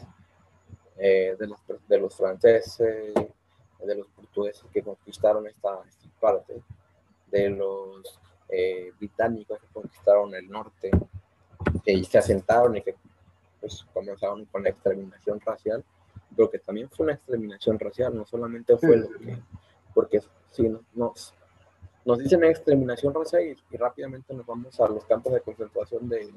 [0.98, 5.80] eh, de, los, de los franceses, de los portugueses que conquistaron esta,
[6.20, 6.62] parte,
[7.28, 10.90] de los eh, británicos que conquistaron el norte,
[11.86, 12.96] que se asentaron y que
[13.62, 15.84] pues, comenzaron con la exterminación racial,
[16.36, 19.38] pero que también fue una exterminación racial, no solamente fue lo que,
[19.94, 20.20] porque
[20.52, 21.34] si nos,
[22.04, 26.32] nos dicen exterminación racial y, rápidamente nos vamos a los campos de concentración de,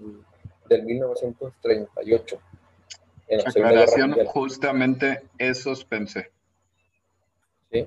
[0.68, 2.40] del 1938.
[3.28, 6.30] En la justamente esos pensé.
[7.70, 7.86] Sí,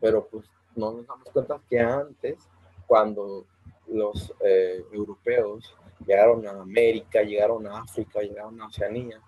[0.00, 0.46] pero pues
[0.76, 2.48] no nos damos cuenta que antes,
[2.86, 3.46] cuando
[3.88, 5.74] los eh, europeos
[6.06, 9.20] llegaron a América, llegaron a África, llegaron a Oceanía,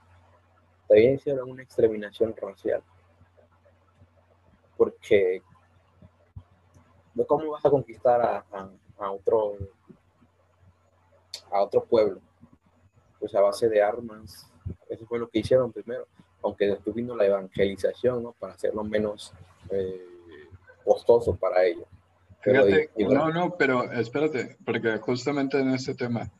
[0.89, 2.83] también hicieron una exterminación racial.
[4.77, 5.43] Porque
[7.27, 8.45] ¿cómo vas a conquistar a,
[8.99, 9.57] a, otro
[11.51, 12.21] a otro pueblo?
[13.21, 14.51] Pues a base de armas.
[14.89, 16.07] Eso fue lo que hicieron primero.
[16.43, 18.33] Aunque después vino la evangelización, ¿no?
[18.33, 19.33] Para hacerlo menos
[19.71, 20.07] eh,
[20.85, 21.87] costoso para ellos.
[22.41, 26.31] Fíjate, no, no, pero espérate, porque justamente en este tema,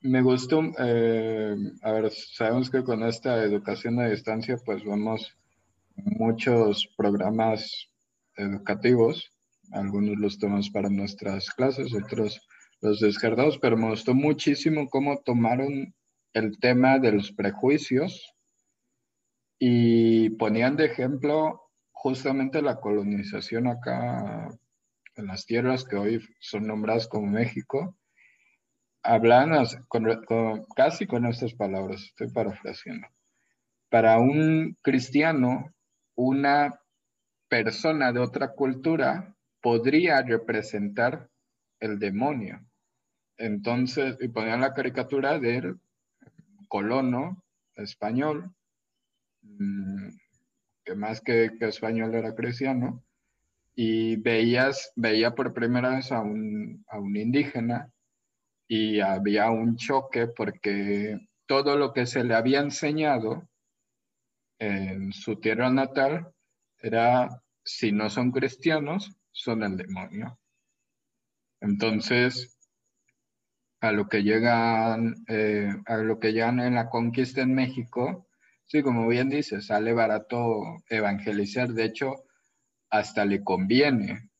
[0.00, 5.36] me gustó, eh, a ver, sabemos que con esta educación a distancia, pues vemos
[5.96, 7.90] muchos programas
[8.36, 9.32] educativos,
[9.72, 12.40] algunos los tomamos para nuestras clases, otros
[12.80, 15.94] los descartados, pero me gustó muchísimo cómo tomaron
[16.32, 18.32] el tema de los prejuicios
[19.58, 21.60] y ponían de ejemplo
[21.90, 24.48] justamente la colonización acá
[25.16, 27.97] en las tierras que hoy son nombradas como México,
[29.02, 29.52] hablan
[30.76, 33.06] casi con estas palabras, estoy parafraseando.
[33.90, 35.72] Para un cristiano,
[36.14, 36.78] una
[37.48, 41.28] persona de otra cultura podría representar
[41.80, 42.60] el demonio.
[43.38, 45.80] Entonces, y ponían la caricatura del
[46.68, 47.42] colono
[47.76, 48.52] español,
[49.42, 50.08] mm,
[50.84, 53.04] que más que, español era cristiano,
[53.74, 57.92] y veías, veía por primera vez a un, a un indígena
[58.68, 63.48] y había un choque porque todo lo que se le había enseñado
[64.58, 66.32] en su tierra natal
[66.78, 70.38] era, si no son cristianos, son el demonio.
[71.60, 72.56] Entonces,
[73.80, 78.28] a lo que llegan, eh, a lo que llegan en la conquista en México,
[78.68, 81.70] Sí, como bien dice, sale barato evangelizar.
[81.70, 82.24] De hecho,
[82.90, 84.30] hasta le conviene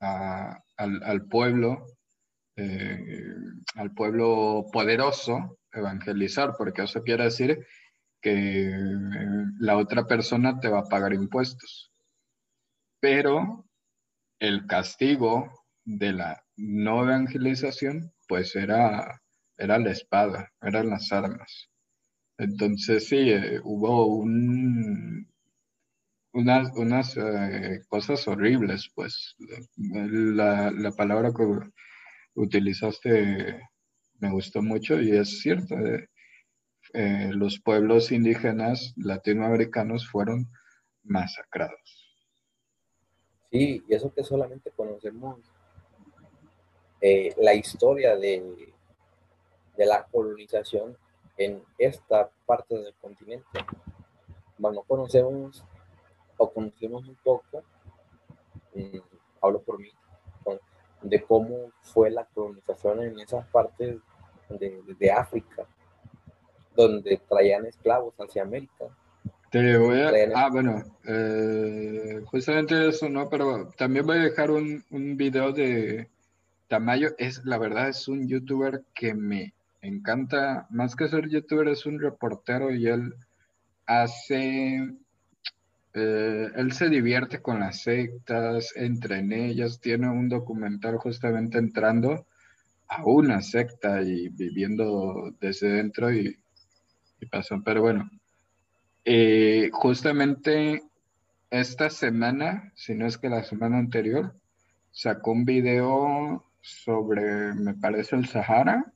[0.00, 1.86] al, pueblo,
[2.56, 3.16] eh,
[3.76, 7.66] al pueblo poderoso evangelizar, porque eso quiere decir
[8.20, 8.70] que
[9.58, 11.90] la otra persona te va a pagar impuestos.
[13.00, 13.66] pero
[14.38, 19.20] el castigo de la no evangelización, pues era,
[19.56, 21.68] era la espada, eran las armas.
[22.38, 25.28] Entonces sí, eh, hubo un,
[26.32, 29.36] unas, unas eh, cosas horribles, pues
[29.76, 31.44] la, la, palabra que
[32.34, 33.60] utilizaste
[34.22, 36.08] me gustó mucho y es cierto, eh,
[36.94, 40.48] eh, los pueblos indígenas latinoamericanos fueron
[41.02, 42.16] masacrados.
[43.50, 45.40] Sí, y eso que solamente conocemos
[47.38, 48.72] la historia de,
[49.76, 50.96] de la colonización
[51.36, 53.58] en esta parte del continente.
[54.56, 55.64] Bueno, conocemos
[56.36, 57.64] o conocemos un poco,
[58.74, 58.98] mm,
[59.40, 59.90] hablo por mí,
[61.02, 63.96] de cómo fue la colonización en esas partes
[64.48, 65.66] de, de África,
[66.76, 68.86] donde traían esclavos hacia América.
[69.50, 70.10] Te voy a...
[70.34, 73.28] Ah, bueno, eh, justamente eso, ¿no?
[73.28, 76.08] Pero también voy a dejar un, un video de
[76.68, 77.10] Tamayo.
[77.18, 79.52] Es, la verdad, es un youtuber que me
[79.82, 83.14] encanta, más que ser youtuber, es un reportero y él
[83.84, 84.94] hace
[85.94, 92.26] eh, él se divierte con las sectas, entra en ellas, tiene un documental justamente entrando
[92.88, 96.38] a una secta y viviendo desde dentro y,
[97.30, 97.62] pasó.
[97.64, 98.10] Pero bueno,
[99.04, 100.82] eh, justamente
[101.50, 104.34] esta semana, si no es que la semana anterior,
[104.90, 108.92] sacó un video sobre, me parece, el Sahara,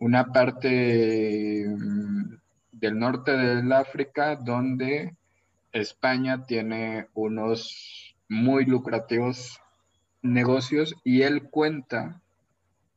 [0.00, 2.34] una parte mm,
[2.72, 5.17] del norte del África donde
[5.78, 9.60] España tiene unos muy lucrativos
[10.22, 12.20] negocios y él cuenta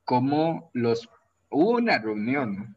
[0.03, 1.09] cómo los
[1.49, 2.75] hubo una reunión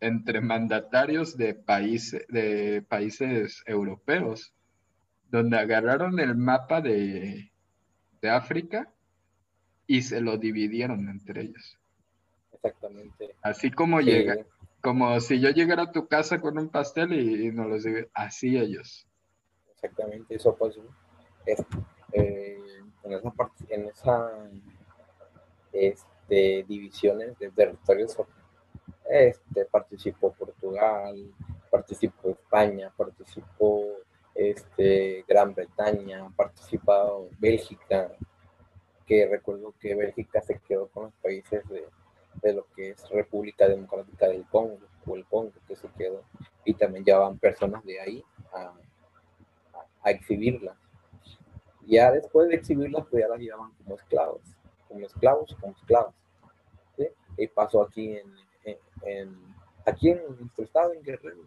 [0.00, 4.52] entre mandatarios de, países de países europeos
[5.30, 7.50] donde agarraron el mapa de,
[8.22, 8.92] de África
[9.86, 11.78] y se lo dividieron entre ellos.
[12.52, 13.34] Exactamente.
[13.42, 14.36] Así como llega,
[14.80, 18.56] como si yo llegara a tu casa con un pastel y, nos los dividieron, así
[18.56, 19.07] ellos
[19.80, 20.82] exactamente eso pasó.
[22.12, 22.58] Eh,
[23.04, 23.32] en esa,
[23.68, 24.50] en esa
[25.72, 28.16] este, divisiones de territorios
[29.08, 31.32] este, participó Portugal,
[31.70, 33.84] participó España, participó
[34.34, 38.12] este, Gran Bretaña, participado Bélgica,
[39.06, 41.86] que recuerdo que Bélgica se quedó con los países de,
[42.42, 46.22] de, lo que es República Democrática del Congo, o el Congo que se quedó,
[46.64, 48.74] y también llevaban personas de ahí a,
[50.08, 50.76] a exhibirlas.
[51.86, 54.42] Ya después de exhibirlas, pues ya las llevaban como esclavos,
[54.88, 56.14] como esclavos, como esclavos.
[57.36, 58.34] Y pasó aquí en,
[59.02, 59.54] en,
[59.86, 61.42] aquí en nuestro estado, en Guerrero.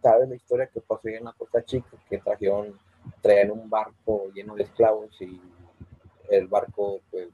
[0.00, 1.96] ¿Sabes la historia que pasó en la Costa Chica?
[2.08, 2.78] Que trajeron,
[3.20, 5.40] traían un barco lleno de esclavos y
[6.30, 7.28] el barco, pues,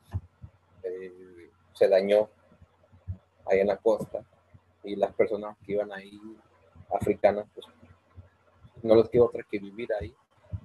[0.82, 2.28] eh, se dañó
[3.44, 4.24] ahí en la costa
[4.84, 6.18] y las personas que iban ahí
[6.92, 7.66] africanas, pues
[8.82, 10.14] no les quedó otra que vivir ahí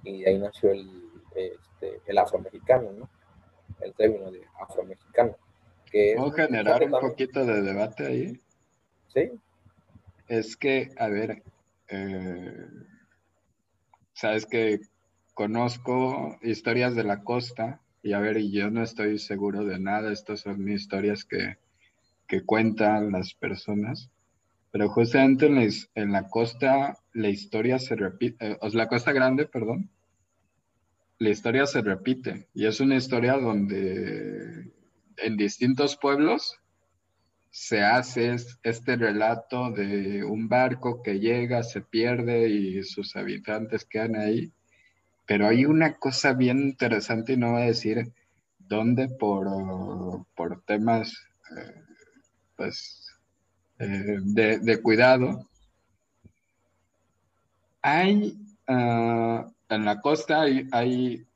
[0.06, 0.88] y de ahí nació el,
[1.34, 3.10] este, el afromexicano, ¿no?
[3.80, 5.36] El término de afromexicano.
[5.90, 8.40] Que generar un poquito de debate ahí?
[9.08, 9.30] Sí.
[10.28, 11.42] Es que, a ver,
[11.88, 12.66] eh,
[14.12, 14.80] sabes que
[15.34, 20.12] conozco historias de la costa y a ver, y yo no estoy seguro de nada,
[20.12, 21.58] estas son historias que,
[22.26, 24.10] que cuentan las personas.
[24.70, 29.90] Pero justamente en la, costa, la historia se repite, eh, la costa grande, perdón,
[31.18, 32.48] la historia se repite.
[32.54, 34.72] Y es una historia donde
[35.16, 36.58] en distintos pueblos
[37.50, 44.16] se hace este relato de un barco que llega, se pierde y sus habitantes quedan
[44.16, 44.52] ahí.
[45.26, 48.12] Pero hay una cosa bien interesante y no voy a decir
[48.58, 49.46] dónde por,
[50.34, 51.12] por temas
[51.56, 51.82] eh,
[52.56, 53.06] pues
[53.78, 55.48] eh, de, cuidado.
[57.82, 58.36] Hay,
[58.68, 61.26] ah, en la costa hay,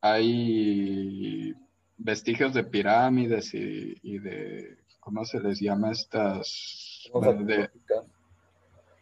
[0.00, 1.54] hay,
[1.98, 7.10] vestigios de pirámides y, de, ¿cómo se les llama estas?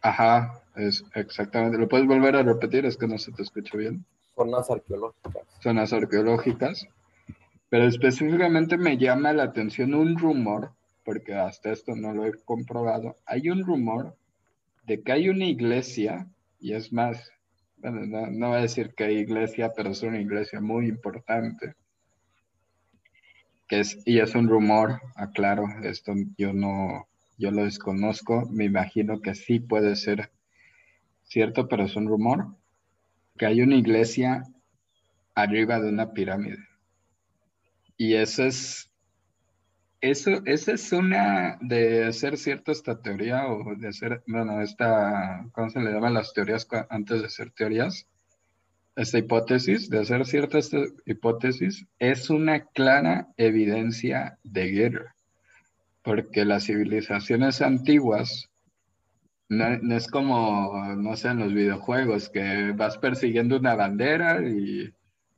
[0.01, 1.77] ajá, es exactamente.
[1.77, 2.85] ¿Lo puedes volver a repetir?
[2.85, 4.05] Es que no se te escucha bien.
[4.35, 5.43] Zonas arqueológicas.
[5.61, 6.87] Zonas arqueológicas.
[7.69, 10.71] Pero específicamente me llama la atención un rumor
[11.05, 14.17] porque hasta esto no lo he comprobado, hay un rumor
[14.83, 16.27] de que hay una iglesia,
[16.59, 17.31] y es más,
[17.91, 21.75] bueno, no, voy a decir que hay iglesia, pero es una iglesia muy importante,
[23.67, 27.07] que es, y es un rumor, aclaro, esto yo no,
[27.37, 30.31] yo lo desconozco, me imagino que sí puede ser
[31.23, 32.55] cierto, pero es un rumor,
[33.37, 34.43] que hay una iglesia
[35.33, 36.59] arriba de una pirámide.
[37.97, 38.91] Y eso es,
[40.01, 45.69] eso, esa es una de hacer cierta esta teoría o de hacer, bueno, esta, ¿cómo
[45.69, 48.07] se le llaman las teorías antes de ser teorías?
[48.95, 55.15] Esta hipótesis, de hacer cierta esta hipótesis, es una clara evidencia de guerra,
[56.01, 58.49] porque las civilizaciones antiguas
[59.49, 64.91] no, es como, no sé, en los videojuegos, que vas persiguiendo una bandera y,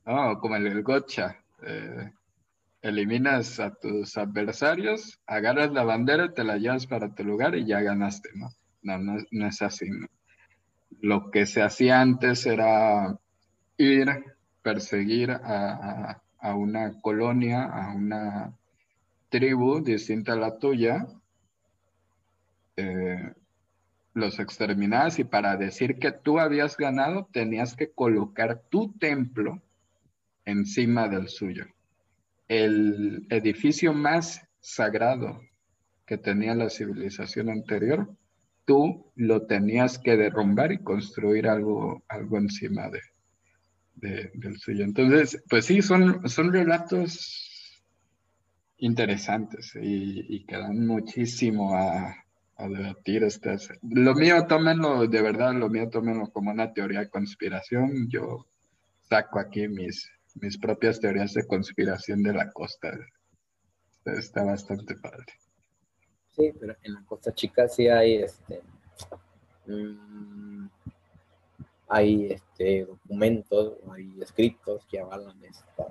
[0.06, 2.12] no, como el, el gotcha, eh,
[2.82, 7.80] eliminas a tus adversarios, agarras la bandera, te la llevas para tu lugar y ya
[7.80, 8.50] ganaste, ¿no?
[8.82, 8.98] No,
[9.30, 9.86] no, es así,
[11.00, 13.18] Lo que se hacía antes era
[13.76, 14.08] ir,
[14.62, 18.54] perseguir a, a una colonia, a una
[19.28, 21.06] tribu distinta a la tuya,
[22.76, 23.32] eh,
[24.14, 29.60] los exterminabas y para decir que tú habías ganado tenías que colocar tu templo
[30.44, 31.66] encima del suyo.
[32.48, 35.40] El edificio más sagrado
[36.06, 38.10] que tenía la civilización anterior,
[38.64, 44.84] tú lo tenías que derrumbar y construir algo, algo encima de, del suyo.
[44.84, 47.48] Entonces, pues sí, son, son relatos
[48.78, 52.16] interesantes y, que dan muchísimo a,
[52.58, 53.70] debatir estas.
[53.82, 58.08] Lo mío, tómenlo, de verdad, lo mío, tómenlo como una teoría de conspiración.
[58.08, 58.46] Yo
[59.02, 60.10] saco aquí mis,
[60.40, 62.90] mis propias teorías de conspiración de la costa.
[64.04, 65.26] Está bastante padre.
[66.30, 68.62] Sí, pero en la Costa Chica sí hay este.
[69.66, 70.68] Mm,
[71.88, 75.88] hay este documentos, hay escritos que avalan esta,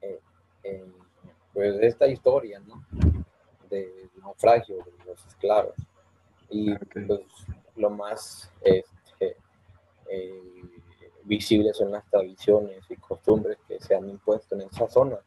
[0.00, 0.20] eh,
[0.62, 0.92] eh,
[1.52, 2.84] pues esta historia, ¿no?
[3.68, 5.74] De naufragio de los esclavos.
[6.48, 7.08] Y pues,
[7.76, 9.36] lo más este,
[10.08, 10.81] eh,
[11.24, 15.18] visible son las tradiciones y costumbres que se han impuesto en esa zona.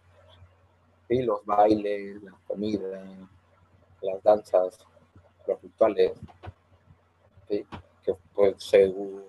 [1.07, 1.21] ¿sí?
[1.21, 3.03] Los bailes, la comida,
[4.01, 4.85] las danzas,
[5.47, 6.13] los rituales,
[7.47, 7.65] que
[8.33, 9.23] pues, según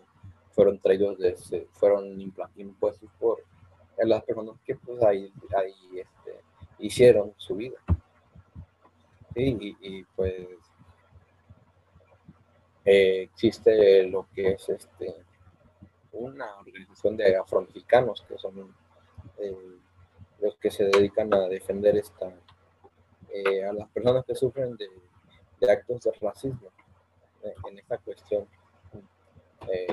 [0.50, 3.44] fueron traídos desde, fueron impuestos por
[3.98, 6.40] las personas que pues ahí, ahí este,
[6.78, 7.78] hicieron su vida
[9.34, 10.48] y, pues
[12.84, 15.14] eh, existe lo que es este
[16.18, 18.74] una organización de afromexicanos que son
[19.38, 19.78] eh,
[20.40, 22.32] los que se dedican a defender esta
[23.30, 24.88] eh, a las personas que sufren de,
[25.70, 26.70] actos de racismo
[27.68, 28.46] en esta cuestión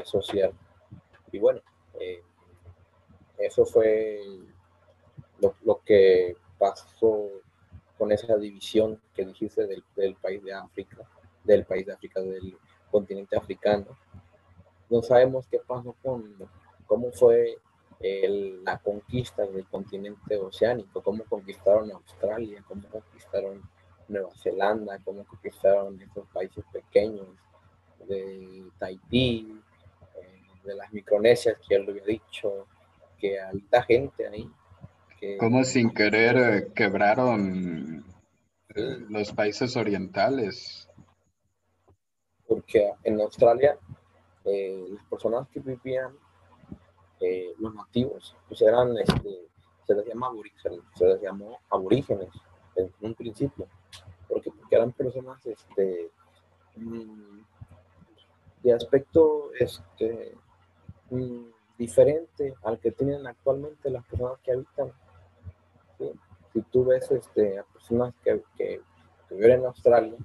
[0.04, 0.54] social
[1.32, 1.62] y bueno
[3.38, 4.22] eso fue
[5.40, 7.30] lo, que pasó
[7.98, 10.98] con esa división que dijiste del, país de África,
[11.44, 12.58] del país de África, del
[12.90, 13.98] continente africano.
[14.94, 16.36] No sabemos qué pasó con
[16.86, 17.58] cómo fue
[18.64, 23.60] la conquista del continente oceánico, cómo conquistaron Australia, cómo conquistaron
[24.08, 27.26] Nueva Zelanda, cómo conquistaron estos países pequeños
[28.08, 29.60] de Tahití,
[30.22, 32.68] eh, de las Micronesias, que ya lo había dicho,
[33.18, 34.48] que habita gente ahí,
[35.40, 38.06] como sin querer eh, quebraron
[38.76, 40.88] los países orientales?
[42.46, 43.80] Porque en Australia
[44.46, 46.14] eh, las personas que vivían,
[47.60, 49.48] los nativos, pues eran, este,
[49.88, 52.28] se les llama aborígenes, se les llamó aborígenes
[52.76, 53.66] en un principio,
[54.28, 56.12] porque, porque eran personas este,
[56.76, 57.40] mm,
[58.62, 60.36] de aspecto este,
[61.12, 61.46] mm,
[61.78, 64.92] diferente al que tienen actualmente las personas que habitan
[66.54, 68.82] si tú ves este, a personas que, que,
[69.32, 70.18] viven en Australia,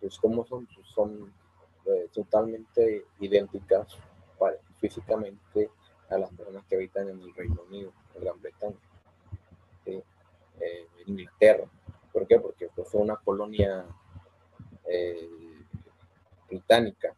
[0.00, 1.32] pues como son, pues son
[1.86, 3.98] eh, totalmente idénticas
[4.80, 5.70] físicamente
[6.10, 8.76] a las personas que habitan en el Reino Unido, en Gran Bretaña,
[9.86, 10.02] eh,
[10.60, 11.64] en Inglaterra.
[12.12, 12.38] ¿Por qué?
[12.38, 13.86] Porque pues, fue una colonia
[14.86, 15.28] eh,
[16.48, 17.14] británica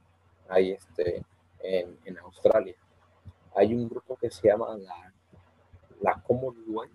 [0.48, 1.24] ahí este,
[1.60, 2.76] en, en, Australia.
[3.54, 5.12] Hay un grupo que se llama la,
[6.00, 6.92] la Commonwealth,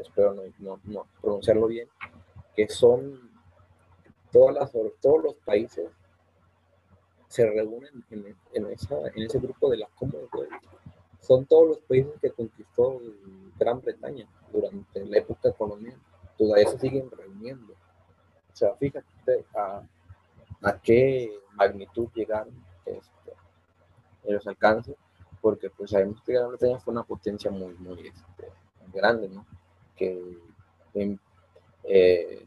[0.00, 1.88] espero no, no, pronunciarlo bien,
[2.56, 3.30] que son
[4.32, 5.90] todas las, todos los países
[7.34, 10.52] se reúnen en, en, esa, en ese grupo de la Commonwealth.
[11.18, 13.00] Son todos los países que conquistó
[13.58, 15.96] Gran Bretaña durante la época colonial.
[16.38, 17.72] Todavía se siguen reuniendo.
[17.72, 19.82] O sea, fíjate a,
[20.84, 22.54] qué magnitud llegaron
[22.86, 23.32] este,
[24.22, 24.94] en los alcances,
[25.40, 28.48] porque pues sabemos que Gran Bretaña fue una potencia muy, muy este,
[28.92, 29.44] grande, ¿no?
[29.96, 30.38] que
[31.82, 32.46] eh,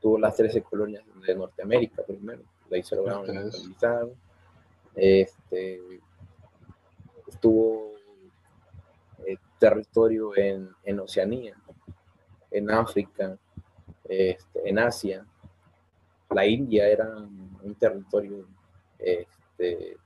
[0.00, 3.52] tuvo las 13 colonias de Norteamérica primero, de ahí se lograron
[4.94, 5.80] Este,
[7.26, 7.94] estuvo
[9.64, 11.54] territorio en, en Oceanía,
[12.50, 13.38] en África,
[14.06, 15.24] este, en Asia.
[16.28, 18.46] La India era un territorio
[18.98, 19.96] este,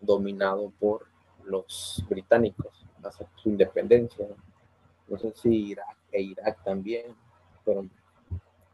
[0.00, 1.06] dominado por
[1.44, 4.26] los británicos hasta su independencia.
[5.06, 7.14] No sé si Irak e Irak también
[7.64, 7.88] fueron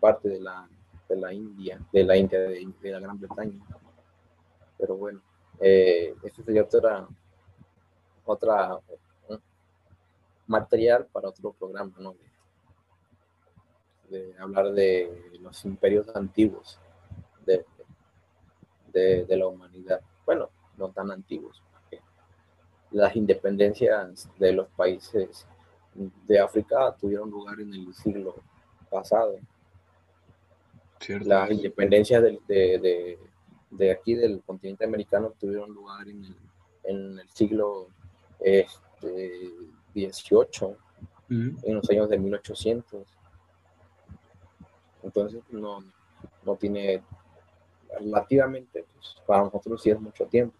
[0.00, 0.66] parte de la,
[1.14, 3.60] de la India, de la India, de, la Gran Bretaña.
[4.76, 5.20] Pero bueno,
[5.60, 7.06] eh, este sería otra,
[8.24, 8.78] otra
[10.46, 12.14] material para otro programa, ¿no?
[14.10, 16.78] De, hablar de los imperios antiguos
[17.44, 17.64] de,
[18.92, 20.00] de, la humanidad.
[20.24, 21.62] Bueno, no tan antiguos.
[22.92, 25.48] Las independencias de los países
[25.94, 28.36] de África tuvieron lugar en el siglo
[28.88, 29.36] pasado.
[31.08, 33.18] Las independencias de, de,
[33.70, 36.36] de, aquí del continente americano tuvieron lugar en el,
[36.84, 37.88] en el siglo
[38.40, 39.50] este,
[39.94, 40.76] 18,
[41.30, 43.06] en los años de 1800.
[45.02, 45.84] Entonces, no,
[46.44, 47.02] no tiene
[47.98, 50.56] relativamente, pues, para nosotros sí es mucho tiempo.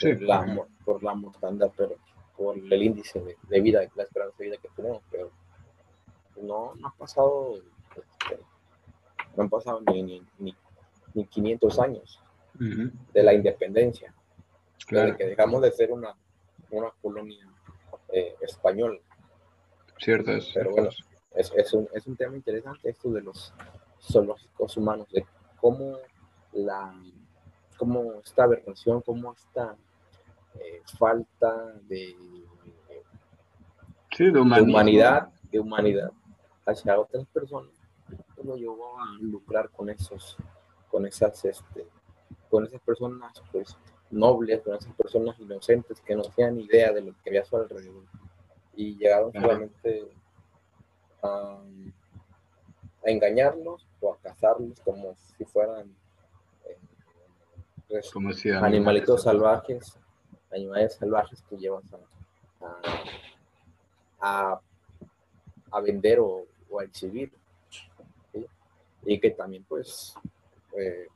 [0.00, 1.96] por, la, por la mortandad, pero
[2.36, 5.30] por el índice de, vida, la esperanza de vida que tenemos, pero
[6.42, 8.38] no, no ha pasado, este,
[9.36, 10.22] no han pasado ni, ni,
[11.14, 12.20] ni, 500 años
[12.58, 14.14] de la independencia,
[14.90, 16.14] desde que dejamos de ser una,
[16.70, 17.46] una colonia
[18.08, 19.00] eh, español.
[19.98, 20.50] Cierto es.
[20.54, 20.88] Pero bueno,
[21.34, 23.52] es, es, un, es un tema interesante esto de los
[24.00, 25.24] zoológicos humanos, de
[25.60, 25.98] cómo
[26.52, 26.94] la
[27.76, 29.76] cómo esta aberración, cómo esta
[30.54, 32.16] eh, falta de,
[34.18, 36.10] de, humanidad, de humanidad
[36.64, 37.72] hacia otras personas,
[38.46, 40.36] lo llevó a lucrar con esos,
[40.90, 41.86] con esas, este,
[42.48, 43.76] con esas personas, pues,
[44.10, 47.56] nobles, con esas personas inocentes que no tenían idea de lo que había a su
[47.56, 48.04] alrededor.
[48.74, 50.08] Y llegaron solamente
[51.22, 51.58] a,
[53.02, 55.94] engañarlos o a cazarlos como si fueran
[56.64, 56.76] eh,
[57.88, 58.12] pues,
[58.60, 59.98] animalitos salvajes,
[60.50, 61.84] animales salvajes que llevas
[64.20, 64.60] a,
[65.70, 66.46] a, vender o,
[66.78, 67.32] a exhibir.
[69.08, 70.14] Y que también pues
[70.76, 71.06] eh,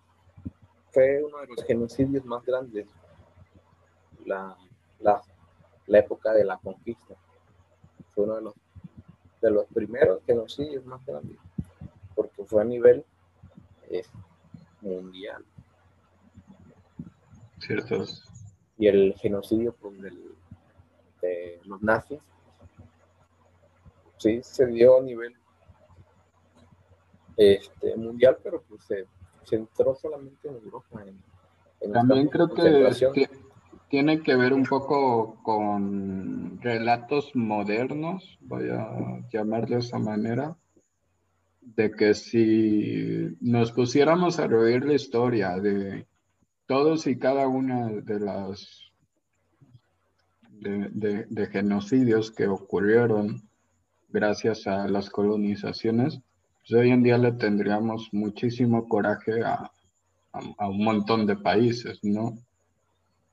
[0.93, 2.87] fue uno de los genocidios más grandes,
[4.25, 4.57] la,
[5.01, 5.21] la,
[5.87, 7.17] la época de la conquista.
[8.15, 8.55] Fue uno de los,
[9.43, 11.37] de los primeros genocidios más grandes,
[12.15, 13.05] porque fue a nivel
[13.89, 14.05] eh,
[14.81, 15.45] mundial.
[17.59, 18.25] Ciertos.
[18.79, 22.21] Y el genocidio pues, de los nazis,
[24.17, 25.37] sí, se dio a nivel
[27.37, 29.07] este, mundial, pero pues se
[29.43, 31.05] se entró solamente en Europa.
[31.93, 33.29] También creo que
[33.89, 40.57] tiene que ver un poco con relatos modernos, voy a llamarlo de esa manera,
[41.61, 46.07] de que si nos pusiéramos a reír la historia de
[46.67, 48.93] todos y cada una de las
[50.61, 53.49] de genocidios que ocurrieron
[54.11, 56.21] gracias a las colonizaciones,
[56.71, 59.71] pues, hoy en día le tendríamos muchísimo coraje a,
[60.33, 62.39] un montón de países, ¿no?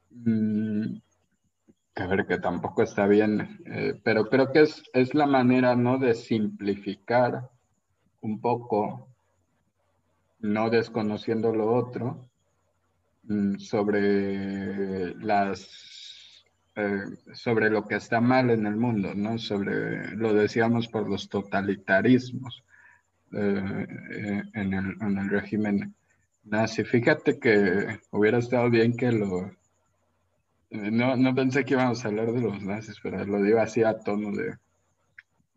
[0.09, 0.97] Mm,
[1.95, 5.99] a ver, que tampoco está bien, eh, pero creo que es, la manera, ¿no?
[5.99, 7.47] De simplificar
[8.21, 9.07] un poco,
[10.39, 12.27] no desconociendo lo otro,
[13.23, 16.43] mm, sobre las
[16.75, 19.37] eh, sobre lo que está mal en el mundo, ¿no?
[19.37, 22.63] Sobre, lo decíamos por los totalitarismos.
[23.33, 25.93] Eh, eh, en, el, en, el, régimen
[26.45, 26.83] nazi.
[26.85, 29.51] Fíjate que hubiera estado bien que lo...
[30.69, 33.83] Eh, no, no pensé que íbamos a hablar de los nazis, pero lo digo así
[33.83, 34.55] a tono de,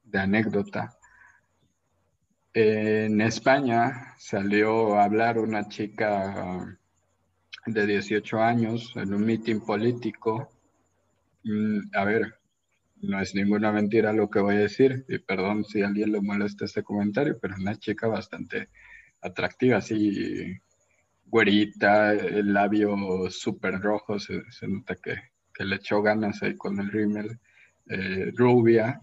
[0.05, 0.97] de anécdota.
[2.53, 6.77] En España salió a hablar una chica
[7.67, 10.51] de 18 años en un mitin político.
[11.45, 12.40] Mm, a ver,
[13.03, 16.65] no es ninguna mentira lo que voy a decir, y perdón si alguien le molesta
[16.65, 18.69] este comentario, pero una chica bastante
[19.23, 20.59] atractiva, así
[21.27, 22.97] güerita, el labio
[23.31, 25.17] súper rojo, se, nota que,
[25.65, 27.39] le echó ganas ahí con el rímel,
[27.87, 29.01] eh, rubia,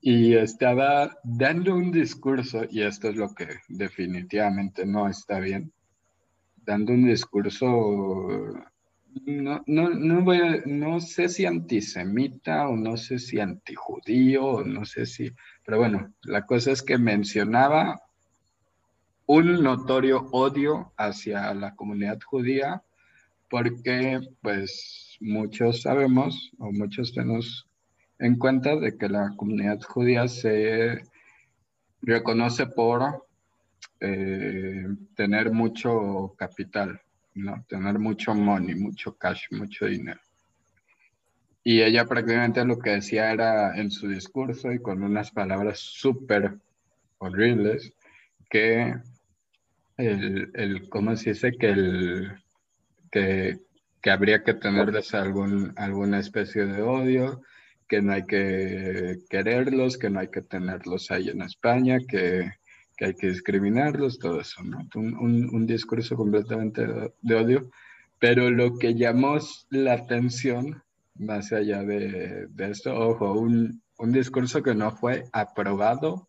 [0.00, 5.72] y estaba dando un discurso, y esto es lo que definitivamente no está bien,
[6.56, 8.54] dando un discurso
[9.26, 14.64] no, no, no, voy a, no sé si antisemita o no sé si antijudío o
[14.64, 15.30] no sé si,
[15.64, 18.00] pero bueno, la cosa es que mencionaba
[19.26, 22.82] un notorio odio hacia la comunidad judía
[23.48, 27.68] porque pues muchos sabemos o muchos tenemos
[28.18, 31.02] en cuenta de que la comunidad judía se
[32.02, 33.26] reconoce por
[34.00, 37.00] eh, tener mucho capital,
[37.40, 37.64] ¿no?
[37.68, 40.20] Tener mucho money, mucho cash, mucho dinero.
[41.62, 46.58] Y ella prácticamente lo que decía era en su discurso y con unas palabras súper
[47.18, 47.92] horribles,
[48.48, 48.94] que
[49.96, 51.52] el, el, ¿cómo se dice?
[51.52, 52.32] Que, el,
[53.10, 53.58] que,
[54.00, 57.42] que habría que tenerles algún, alguna especie de odio,
[57.86, 62.50] que no hay que quererlos, que no hay que tenerlos ahí en España, que,
[63.00, 64.86] que hay que discriminarlos, todo eso, ¿no?
[64.94, 67.70] Un, un, un discurso completamente de, de, odio.
[68.18, 69.38] Pero lo que llamó
[69.70, 70.82] la atención,
[71.14, 76.28] más allá de, de esto, ojo, un, un discurso que no fue aprobado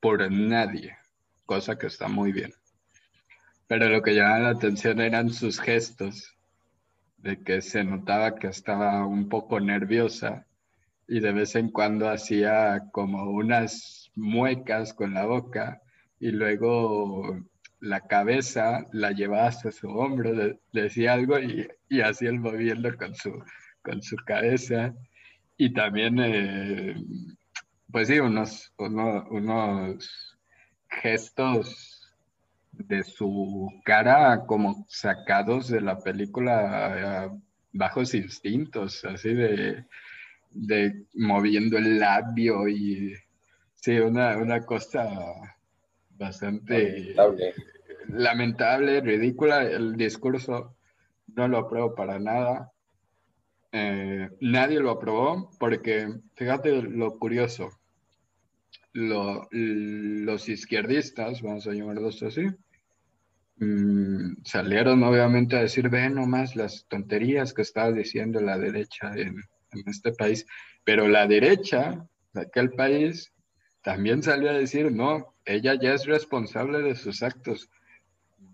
[0.00, 0.96] por nadie,
[1.46, 2.52] cosa que está muy bien.
[3.68, 6.36] Pero lo que llamaba la atención eran sus gestos,
[7.18, 10.44] de que se notaba que estaba un poco nerviosa
[11.06, 15.80] y de vez en cuando hacía como unas muecas con la boca
[16.24, 17.38] y luego
[17.80, 23.14] la cabeza la llevaba hasta su hombro, decía algo y, y hacía el moviendo con
[23.14, 23.44] su,
[23.82, 24.94] con su cabeza.
[25.58, 26.96] Y también, eh,
[27.92, 30.38] pues sí, unos, uno, unos
[30.88, 32.10] gestos
[32.72, 39.84] de su cara como sacados de la película uh, Bajos Instintos, así de,
[40.52, 43.12] de, moviendo el labio y
[43.74, 45.53] sí, una, una cosa
[46.16, 47.54] bastante lamentable.
[48.08, 49.62] lamentable, ridícula.
[49.64, 50.76] El discurso
[51.34, 52.70] no lo apruebo para nada.
[53.72, 57.70] Eh, nadie lo aprobó porque, fíjate lo curioso,
[58.92, 62.46] lo, los izquierdistas, vamos a llamarlos así,
[63.56, 69.40] mmm, salieron obviamente a decir, ve nomás las tonterías que estaba diciendo la derecha en,
[69.72, 70.46] en, este país,
[70.84, 73.33] pero la derecha de aquel país
[73.84, 77.68] también salió a decir, no, ella ya es responsable de sus actos.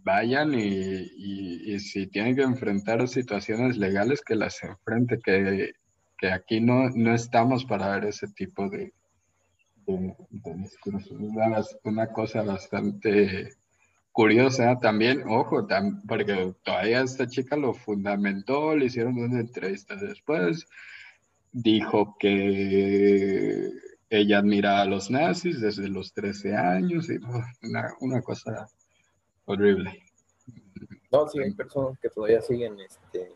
[0.02, 5.72] Vayan y, y, si tienen que enfrentar situaciones legales, que las enfrente, que,
[6.18, 8.92] que aquí no, no estamos para ver ese tipo de,
[10.56, 11.16] discursos.
[11.84, 13.50] Una, cosa bastante
[14.10, 15.64] curiosa también, ojo,
[16.08, 20.66] porque todavía esta chica lo fundamentó, le hicieron una entrevista después,
[21.52, 23.70] dijo que
[24.10, 27.16] ella admira a los nazis desde los 13 años y
[27.62, 28.68] una, una cosa
[29.46, 30.02] horrible.
[31.12, 33.32] No, sí, hay personas que todavía siguen este,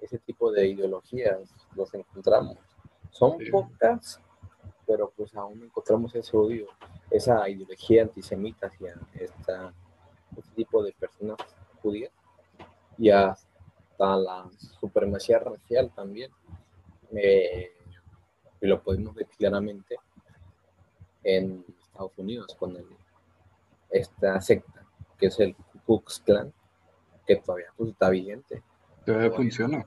[0.00, 1.38] ese tipo de ideologías,
[1.74, 2.56] los encontramos.
[3.10, 3.50] Son sí.
[3.50, 4.20] pocas,
[4.86, 6.66] pero pues aún encontramos ese odio,
[7.10, 9.72] esa ideología antisemita hacia esta
[10.36, 11.38] este tipo de personas
[11.82, 12.12] judías
[12.96, 14.48] y hasta la
[14.80, 16.30] supremacía racial también.
[17.12, 17.72] Eh,
[18.60, 19.96] y lo podemos ver claramente
[21.22, 22.86] en Estados Unidos con el,
[23.90, 24.86] esta secta
[25.18, 26.52] que es el Ku Klux Klan,
[27.26, 28.62] que todavía pues, está vigente.
[29.04, 29.86] Todavía, todavía funciona.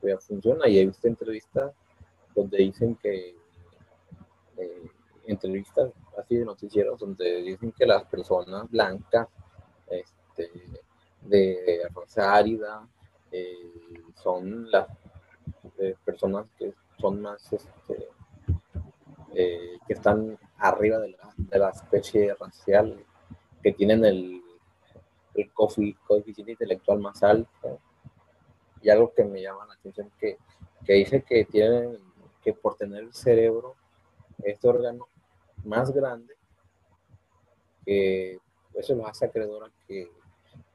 [0.00, 1.72] Todavía funciona y he visto entrevistas
[2.34, 3.34] donde dicen que
[4.58, 4.90] eh,
[5.26, 9.28] entrevistas así de noticieros donde dicen que las personas blancas
[9.90, 10.50] este,
[11.22, 12.86] de raza árida,
[13.30, 13.72] eh,
[14.14, 14.88] son las
[15.78, 18.08] eh, personas que son más, este,
[19.34, 23.04] eh, que están arriba de la, de la, especie racial,
[23.62, 24.42] que tienen el,
[25.34, 27.80] el coeficiente intelectual más alto.
[28.80, 30.38] Y algo que me llama la atención, que,
[30.84, 31.98] que dice que tienen
[32.42, 33.74] que por tener el cerebro,
[34.42, 35.08] este órgano
[35.64, 36.34] más grande,
[37.84, 38.38] que
[38.74, 40.10] eso los hace acreedor a que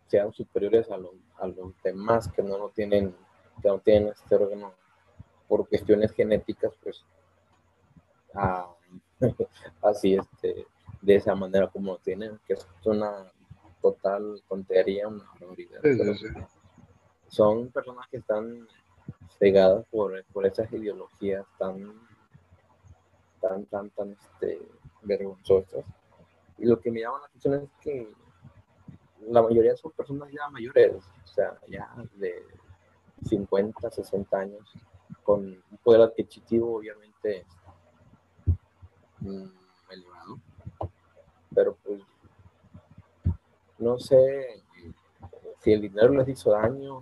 [0.07, 3.15] sean superiores a, lo, a los demás que no lo tienen,
[3.61, 4.73] que no tienen este órgano
[5.53, 7.05] por cuestiones genéticas, pues
[8.33, 8.67] a,
[9.83, 10.65] así este,
[10.99, 13.31] de esa manera como lo tienen, que es una
[13.79, 15.79] total tontería, una barbaridad.
[15.83, 16.27] Sí, sí.
[17.27, 18.67] Son personas que están
[19.37, 22.01] cegadas por, por esas ideologías tan,
[23.39, 24.59] tan, tan, tan este,
[25.03, 25.85] vergonzosas
[26.57, 28.11] y lo que me llama la atención es que
[29.29, 32.43] la mayoría son personas ya mayores, o sea, ya de
[33.21, 34.73] 50, 60 años,
[35.23, 37.45] con un poder adquisitivo obviamente
[39.19, 39.45] mmm,
[39.89, 40.39] elevado.
[41.55, 42.01] Pero pues,
[43.77, 44.63] no sé
[45.59, 46.97] si el dinero les hizo daño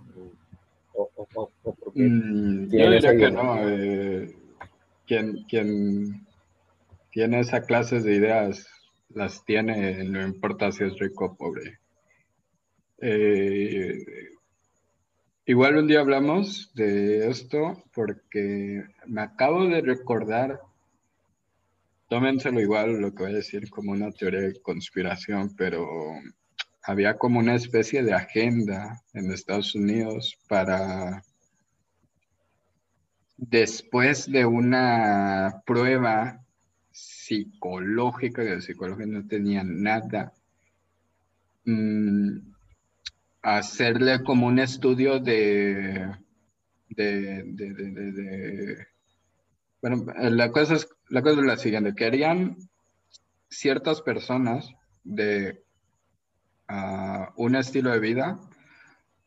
[0.94, 2.00] o, o, o, o porque...
[2.00, 3.68] Mm, yo diría que no.
[3.68, 4.36] Eh,
[5.06, 6.26] quien, quien
[7.10, 8.66] tiene esa clase de ideas
[9.10, 11.78] las tiene, no importa si es rico o pobre.
[12.98, 13.98] Eh,
[15.44, 20.60] Igual un día hablamos de esto porque me acabo de recordar,
[22.08, 25.84] tómenselo igual lo que voy a decir como una teoría de conspiración, pero
[26.84, 31.24] había como una especie de agenda en Estados Unidos para
[33.36, 36.40] después de una prueba
[36.92, 40.32] psicológica, que de psicología no tenía nada,
[41.64, 42.51] mm,
[43.42, 46.16] hacerle como un estudio de,
[46.88, 48.86] de,
[49.80, 52.56] bueno, la cosa, es, la cosa es la siguiente, querían
[53.48, 54.72] ciertas personas
[55.04, 55.62] de
[56.68, 58.38] uh, un estilo de vida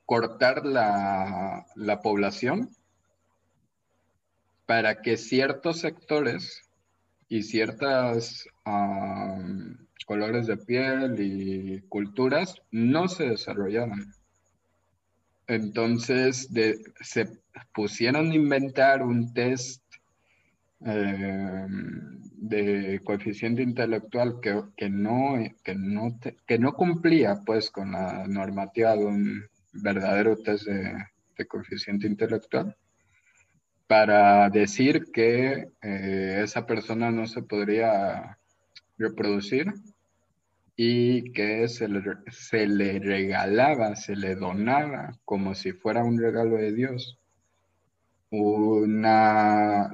[0.05, 2.69] cortar la, la población
[4.65, 6.61] para que ciertos sectores
[7.27, 8.47] y ciertas
[10.05, 14.13] colores de piel y culturas no se desarrollaban.
[15.47, 16.49] Entonces
[17.01, 17.29] se
[17.73, 19.83] pusieron a inventar un test
[20.85, 28.27] eh, de coeficiente intelectual que, que no, que, no que no cumplía pues con la
[28.27, 32.75] normativa de un verdadero test de coeficiente intelectual
[33.87, 38.37] para decir que eh, esa persona no se podría
[38.97, 39.73] reproducir
[40.75, 46.57] y que se le, se le regalaba, se le donaba como si fuera un regalo
[46.57, 47.17] de Dios.
[48.29, 49.89] Una,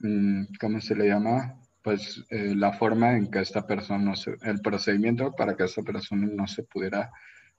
[0.00, 1.56] mm, ¿cómo se le llama?
[1.82, 5.82] Pues eh, la forma en que esta persona, no se, el procedimiento para que esta
[5.82, 7.10] persona no se pudiera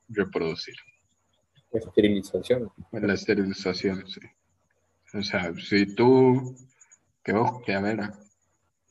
[0.10, 0.76] reproducir.
[1.72, 2.70] Esterilización.
[2.92, 4.22] La esterilización, sí.
[5.14, 6.56] O sea, si tú,
[7.24, 8.12] que ojo, que a ver,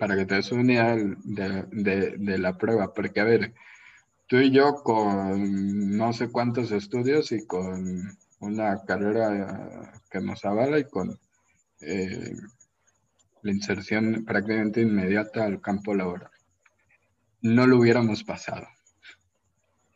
[0.01, 3.53] para que te des una de, de, la prueba, porque a ver,
[4.27, 10.79] tú y yo con no sé cuántos estudios y con una carrera que nos avala
[10.79, 11.21] y con
[11.83, 12.35] eh,
[13.43, 16.31] la inserción prácticamente inmediata al campo laboral.
[17.43, 18.67] No lo hubiéramos pasado.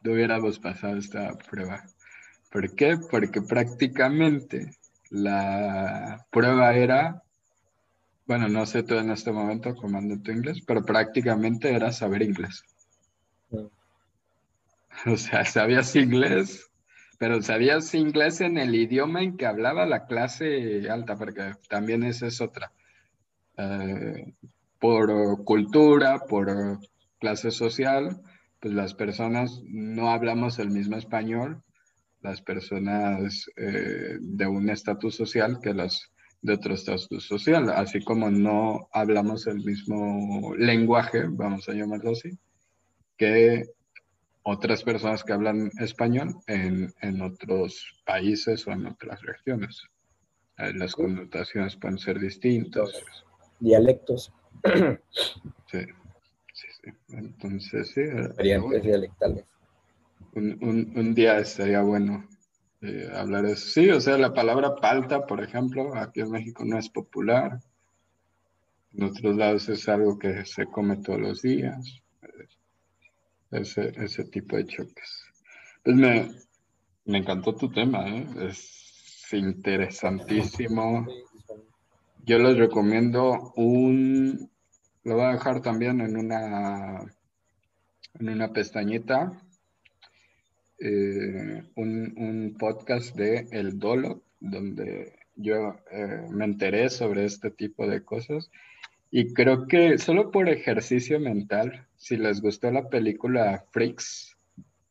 [0.03, 1.83] No hubiéramos pasado esta prueba.
[2.53, 2.99] ¿Por qué?
[3.11, 4.77] Porque prácticamente
[5.09, 7.24] la prueba era,
[8.27, 12.23] bueno, no sé tú en este momento cómo anda tu inglés, pero prácticamente era saber
[12.23, 12.65] inglés.
[13.51, 13.67] Mm.
[15.07, 16.71] O sea, sabías inglés,
[17.19, 22.29] pero sabías inglés en el idioma en que hablaba la clase alta, porque también esa
[22.29, 22.71] es otra.
[23.57, 24.33] Eh,
[24.79, 26.79] por cultura, por
[27.19, 28.21] clase social,
[28.61, 31.65] pues las personas no hablamos el mismo español
[32.25, 36.11] las personas eh, de un estatus social que las
[36.45, 42.31] de otro estatus social, así como no hablamos el mismo lenguaje, vamos a llamarlo así,
[43.17, 43.65] que
[44.43, 49.83] otras personas que hablan español en, en otros países o en otras regiones.
[50.59, 52.91] Eh, las connotaciones pueden ser distintas.
[53.61, 54.33] Dialectos.
[55.67, 55.81] Sí,
[56.53, 56.91] sí, sí.
[57.09, 58.03] Entonces, sí.
[58.37, 59.45] Variantes dialectales
[60.35, 62.29] un, un, día estaría bueno
[62.85, 63.69] eh, hablar eso.
[63.69, 67.61] Sí, o sea, la palabra palta, por ejemplo, aquí en México no es popular.
[68.93, 72.01] En otros lados es algo que se come todos los días.
[73.51, 75.25] Ese, ese tipo de choques.
[75.83, 76.31] Pues me,
[77.05, 78.27] me encantó tu tema, ¿eh?
[78.49, 78.85] es
[79.33, 81.07] interesantísimo.
[82.25, 84.51] Yo les recomiendo un,
[85.03, 87.01] lo voy a dejar también en una,
[88.15, 89.33] en una pestañita,
[90.79, 98.03] eh, un, podcast de El Dolo, donde yo eh, me enteré sobre este tipo de
[98.03, 98.51] cosas.
[99.11, 104.37] Y creo que solo por ejercicio mental, si les gustó la película Freaks,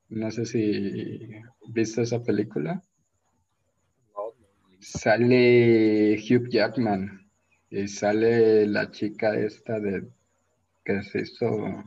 [0.10, 1.20] no sé si
[1.68, 2.82] viste esa película.
[4.80, 7.30] Sale Hugh Jackman
[7.70, 10.08] y sale la chica esta de
[10.84, 11.84] que se hizo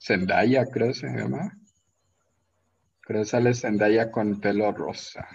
[0.00, 1.58] Zendaya, creo se llama.
[3.06, 5.28] Creo que sale Zendaya con pelo rosa.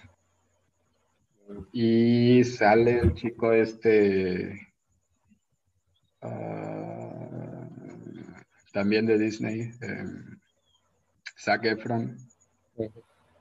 [1.72, 4.74] Y sale el chico este.
[6.22, 7.70] Ah,
[8.74, 9.72] también de Disney.
[9.82, 10.06] Eh,
[11.40, 12.18] Zac Efron.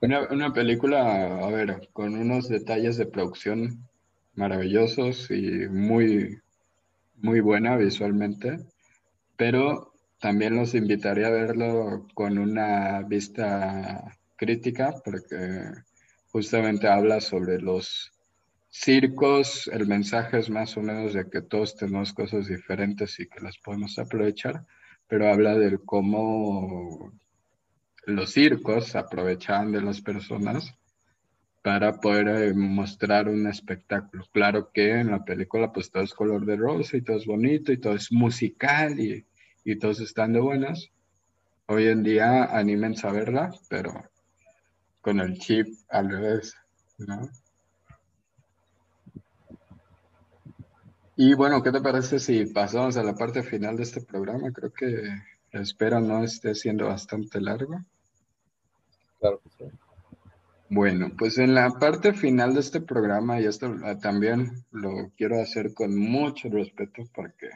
[0.01, 3.86] Una, película, a ver, con unos detalles de producción
[4.35, 6.40] maravillosos y muy,
[7.16, 8.61] muy buena visualmente,
[9.36, 15.37] pero también los invitaría a verlo con una vista crítica porque
[16.33, 18.11] justamente habla sobre los
[18.71, 23.41] circos, el mensaje es más o menos de que todos tenemos cosas diferentes y que
[23.41, 24.65] las podemos aprovechar,
[25.07, 27.12] pero habla de cómo
[28.07, 30.75] los circos aprovechaban de las personas
[31.61, 34.25] para poder eh, mostrar un espectáculo.
[34.33, 37.73] Claro que en la película pues todo es color de rosa y todo es bonito
[37.73, 39.27] y todo es musical y,
[39.65, 40.91] y todos están de buenas.
[41.67, 43.93] Hoy en día animen a verla, pero
[45.01, 46.55] con el chip al revés,
[46.98, 47.28] ¿no?
[51.16, 54.51] Y bueno, ¿qué te parece si pasamos a la parte final de este programa?
[54.52, 55.02] Creo que
[55.52, 57.78] espero no esté siendo bastante largo.
[59.18, 59.70] Claro que sí.
[60.72, 65.74] Bueno, pues en la parte final de este programa, y esto también lo quiero hacer
[65.74, 67.51] con mucho respeto porque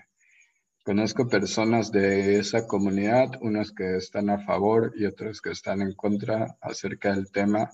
[0.85, 5.95] conozco personas de esa comunidad, unas que están a favor y otras que están en
[5.95, 7.71] contra acerca del tema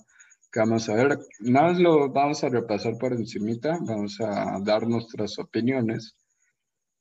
[0.59, 1.19] vamos a ver.
[1.39, 6.15] Nada más lo vamos a repasar por encimita, vamos a dar nuestras opiniones.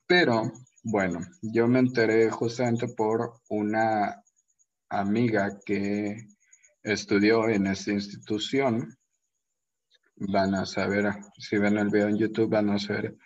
[0.07, 4.23] Pero, bueno, yo me enteré justamente por una
[4.89, 6.17] amiga que
[6.83, 8.97] estudió en esta institución.
[10.17, 13.17] Van a saber, si ven el video en YouTube, van a saber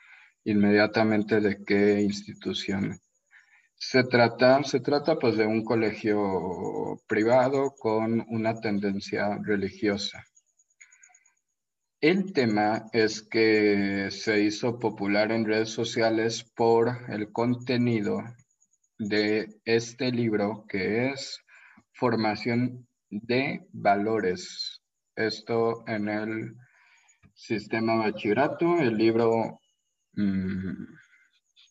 [0.44, 3.00] inmediatamente de qué institución
[3.76, 10.24] se trata, se trata pues de un colegio privado con una tendencia religiosa.
[12.00, 18.22] El tema es que se hizo popular en redes sociales por el contenido
[18.98, 21.40] de este libro que es
[21.92, 24.82] Formación de Valores.
[25.14, 26.56] Esto en el
[27.34, 29.60] sistema bachillerato, el libro
[30.16, 30.86] mm,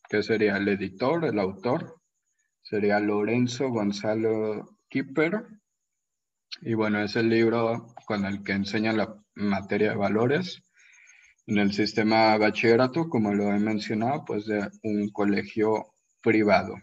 [0.08, 2.00] que sería el editor, el autor,
[2.62, 5.46] sería Lorenzo Gonzalo Kipper.
[6.62, 10.62] Y bueno, es el libro con el que enseña la materia de valores
[11.46, 16.76] en el sistema bachillerato, como lo he mencionado, pues de un colegio privado.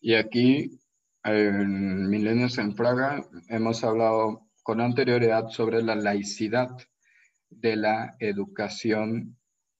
[0.00, 0.80] Y aquí,
[1.22, 6.70] en Milenios en Praga, hemos hablado con anterioridad sobre la laicidad
[7.50, 9.36] de la educación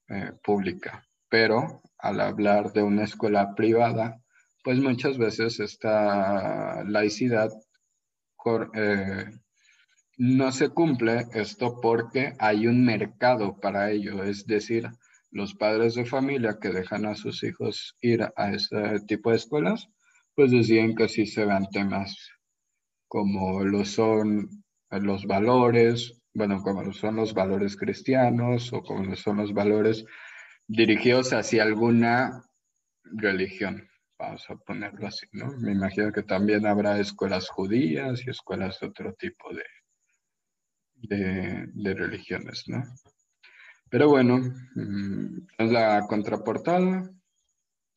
[0.09, 1.10] eh, pública.
[1.31, 4.20] Pero al hablar de una escuela privada,
[4.62, 7.51] pues muchas veces esta laicidad
[8.74, 9.24] eh,
[10.19, 14.89] no se cumple esto porque hay un mercado para ello, es decir,
[15.31, 19.89] los padres de familia que dejan a sus hijos ir a este tipo de escuelas,
[20.35, 22.16] pues deciden que sí se vean temas
[23.09, 29.52] como lo son los valores, bueno, como son los valores cristianos o como son los
[29.52, 30.05] valores
[30.71, 32.45] dirigidos hacia alguna
[33.03, 35.53] religión, vamos a ponerlo así, ¿no?
[35.59, 39.65] Me imagino que también habrá escuelas judías y escuelas de otro tipo de,
[41.75, 42.85] de, religiones, ¿no?
[43.89, 44.39] Pero bueno,
[44.77, 47.11] mm, es la contraportada.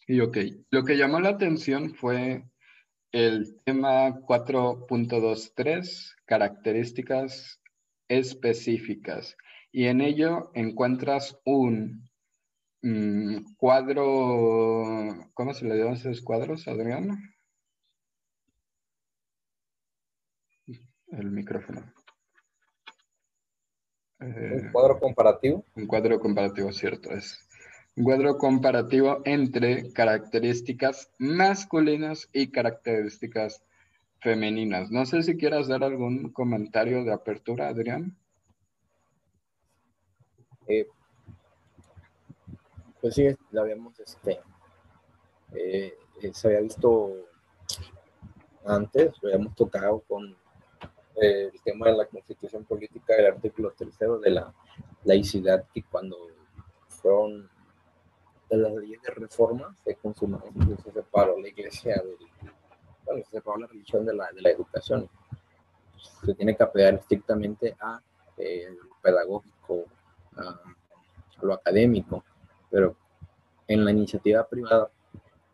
[0.08, 0.38] Y ok,
[0.72, 2.44] lo que llamó la atención fue
[3.12, 7.62] el tema 4.23, características
[8.08, 9.38] específicas.
[9.72, 12.10] Y en ello encuentras un
[12.85, 17.18] Mm, cuadro, ¿cómo se le llaman esos cuadros, Adriano?
[21.07, 21.93] El micrófono.
[24.19, 25.65] ¿Un eh, cuadro comparativo?
[25.76, 27.47] Un cuadro comparativo, cierto, es.
[27.95, 33.64] Un cuadro comparativo entre características masculinas y características
[34.19, 34.91] femeninas.
[34.91, 38.18] No sé si quieras dar algún comentario de apertura, Adrián.
[40.68, 40.85] Eh,
[43.04, 44.40] pues sí, la habíamos, este,
[45.54, 47.12] eh, eh, se había visto
[48.66, 50.32] antes, lo habíamos tocado con
[51.22, 54.54] eh, el tema de la constitución política del artículo tercero de la
[55.04, 56.16] laicidad, que cuando
[56.88, 57.50] fueron
[58.50, 62.02] de las leyes de reforma se consumaron, se separó la iglesia
[63.04, 65.10] bueno, se separó la religión de la, de la educación.
[66.26, 68.02] Se tiene que apegar estrictamente a
[68.38, 69.88] lo pedagógico,
[70.38, 70.58] a
[71.42, 72.24] lo académico
[72.74, 72.98] pero
[73.68, 74.90] en la iniciativa privada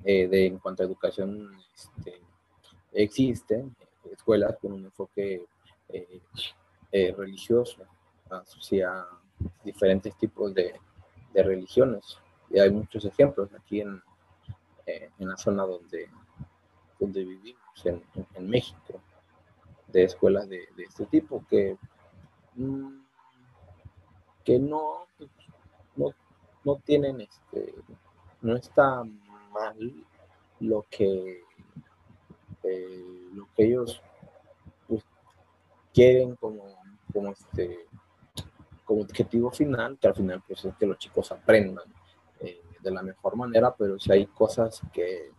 [0.05, 2.21] eh, de, en cuanto a educación este,
[2.93, 3.75] existen
[4.09, 5.45] escuelas con un enfoque
[5.89, 6.21] eh,
[6.93, 7.83] eh, religioso
[8.29, 9.05] hacia
[9.65, 10.79] diferentes tipos de,
[11.33, 12.17] de, religiones.
[12.49, 14.01] Y hay muchos ejemplos aquí en,
[14.85, 16.09] en la zona donde,
[16.99, 18.01] donde vivimos, en,
[18.33, 19.01] en México,
[19.87, 21.77] de escuelas de, de este tipo que,
[22.55, 23.01] mm,
[24.45, 25.07] que no,
[26.63, 27.73] no tienen, este,
[28.41, 29.03] no está
[29.51, 30.05] mal
[30.59, 31.43] lo que,
[32.63, 34.01] eh, lo que ellos
[34.87, 35.03] pues,
[35.93, 36.63] quieren como,
[37.13, 37.85] como, este,
[38.85, 41.85] como objetivo final, que al final pues es que los chicos aprendan
[42.41, 45.31] eh, de la mejor manera, pero si hay cosas que,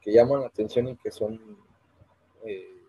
[0.00, 1.40] que llaman la atención y que son
[2.44, 2.82] eh,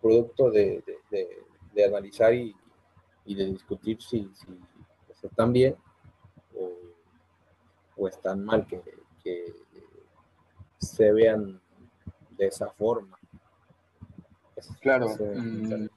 [0.00, 2.56] producto de, de, analizar y,
[3.24, 4.28] y de discutir si,
[5.22, 5.76] están bien
[7.98, 8.82] o, están mal que,
[10.78, 11.60] se vean
[12.36, 13.18] de esa forma.
[14.80, 15.08] Claro.
[15.18, 15.88] Mm,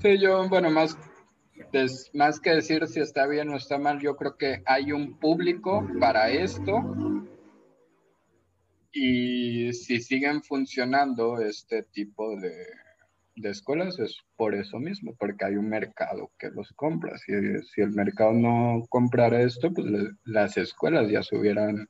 [0.00, 0.96] sí, yo, bueno, más,
[2.14, 5.86] más que decir si está bien o está mal, yo creo que hay un público
[6.00, 6.80] para esto
[8.92, 12.54] y si siguen funcionando este tipo de,
[13.36, 17.16] de escuelas es por eso mismo, porque hay un mercado que los compra.
[17.18, 17.32] Si,
[17.72, 19.86] si el mercado no comprara esto, pues
[20.24, 21.88] las escuelas ya se hubieran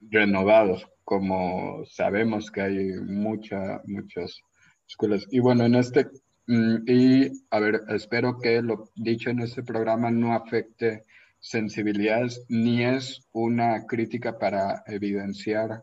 [0.00, 4.40] renovado, como sabemos que hay mucha, muchas
[4.88, 5.26] escuelas.
[5.30, 6.06] Y bueno, en este,
[6.46, 11.04] mm, y a ver, espero que lo dicho en este programa no afecte
[11.40, 15.82] sensibilidades ni es una crítica para evidenciar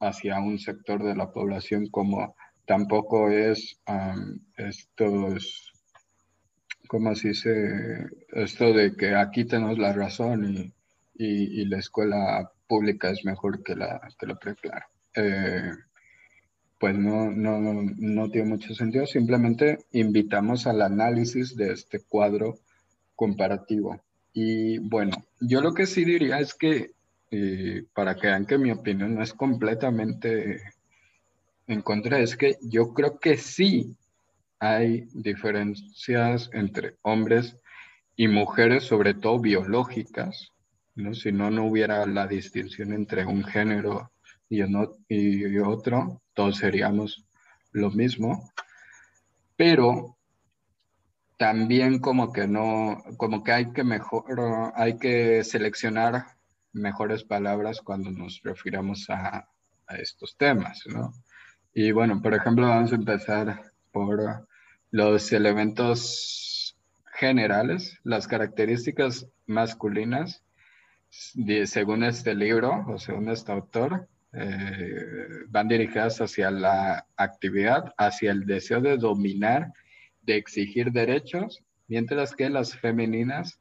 [0.00, 2.34] hacia un sector de la población como
[2.68, 3.80] tampoco es
[4.58, 5.72] esto es
[6.86, 10.72] como se dice esto de que aquí tenemos la razón y,
[11.14, 14.88] y, la escuela pública es mejor que la que la preclara.
[15.14, 15.72] Eh,
[16.78, 19.06] pues no, no, no tiene mucho sentido.
[19.06, 22.58] Simplemente invitamos al análisis de este cuadro
[23.16, 24.00] comparativo.
[24.32, 26.92] Y bueno, yo lo que sí diría es que,
[27.30, 30.62] eh, para que vean que mi opinión no es completamente
[31.68, 33.96] en contra, es que yo creo que sí
[34.58, 37.56] hay diferencias entre hombres
[38.16, 40.50] y mujeres, sobre todo biológicas,
[40.96, 41.14] ¿no?
[41.14, 44.10] Si no, no hubiera la distinción entre un género
[44.48, 47.24] y, otro, todos seríamos
[47.72, 48.50] lo mismo,
[49.54, 50.16] pero
[51.36, 56.24] también como que no, como que hay que mejor, hay que seleccionar
[56.72, 59.46] mejores palabras cuando nos refiramos a
[59.98, 61.12] estos temas, ¿no?
[61.74, 63.62] Y bueno, por ejemplo, vamos a empezar
[63.92, 64.46] por
[64.90, 66.76] los elementos
[67.14, 70.42] generales, las características masculinas,
[71.10, 78.44] según este libro o según este autor, eh, van dirigidas hacia la actividad, hacia el
[78.44, 79.72] deseo de dominar,
[80.22, 83.58] de exigir derechos, mientras que las femeninas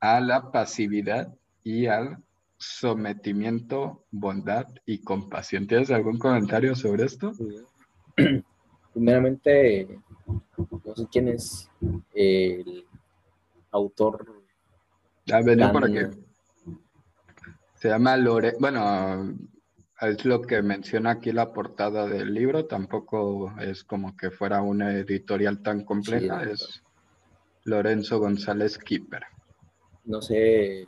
[0.00, 1.32] a la pasividad
[1.62, 2.18] y al
[2.60, 5.66] sometimiento, bondad y compasión.
[5.66, 7.32] ¿Tienes algún comentario sobre esto?
[8.92, 11.70] Primeramente, no sé quién es
[12.14, 12.84] el
[13.70, 14.26] autor.
[15.32, 16.00] Ah, venía por aquí.
[17.76, 18.54] Se llama Lore.
[18.60, 19.34] Bueno,
[20.02, 24.92] es lo que menciona aquí la portada del libro, tampoco es como que fuera una
[24.92, 26.82] editorial tan compleja, es
[27.64, 29.22] Lorenzo González Kipper.
[30.04, 30.84] No sé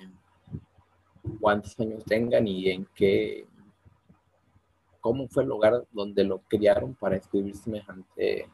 [1.40, 3.46] cuántos años tengan y en qué,
[5.00, 8.48] cómo fue el lugar donde lo criaron para escribir semejante,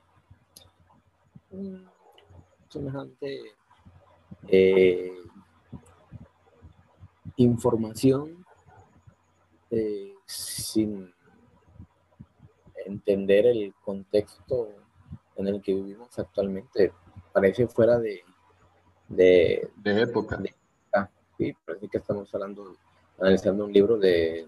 [2.69, 3.41] semejante
[4.49, 5.19] eh,
[7.37, 8.45] información
[9.71, 11.13] eh, sin
[12.87, 14.71] entender el contexto
[15.37, 16.93] en el que vivimos actualmente.
[17.33, 18.25] Parece fuera de,
[19.09, 20.41] de, época.
[21.39, 22.77] Sí, parece que estamos hablando,
[23.19, 24.47] analizando un libro de...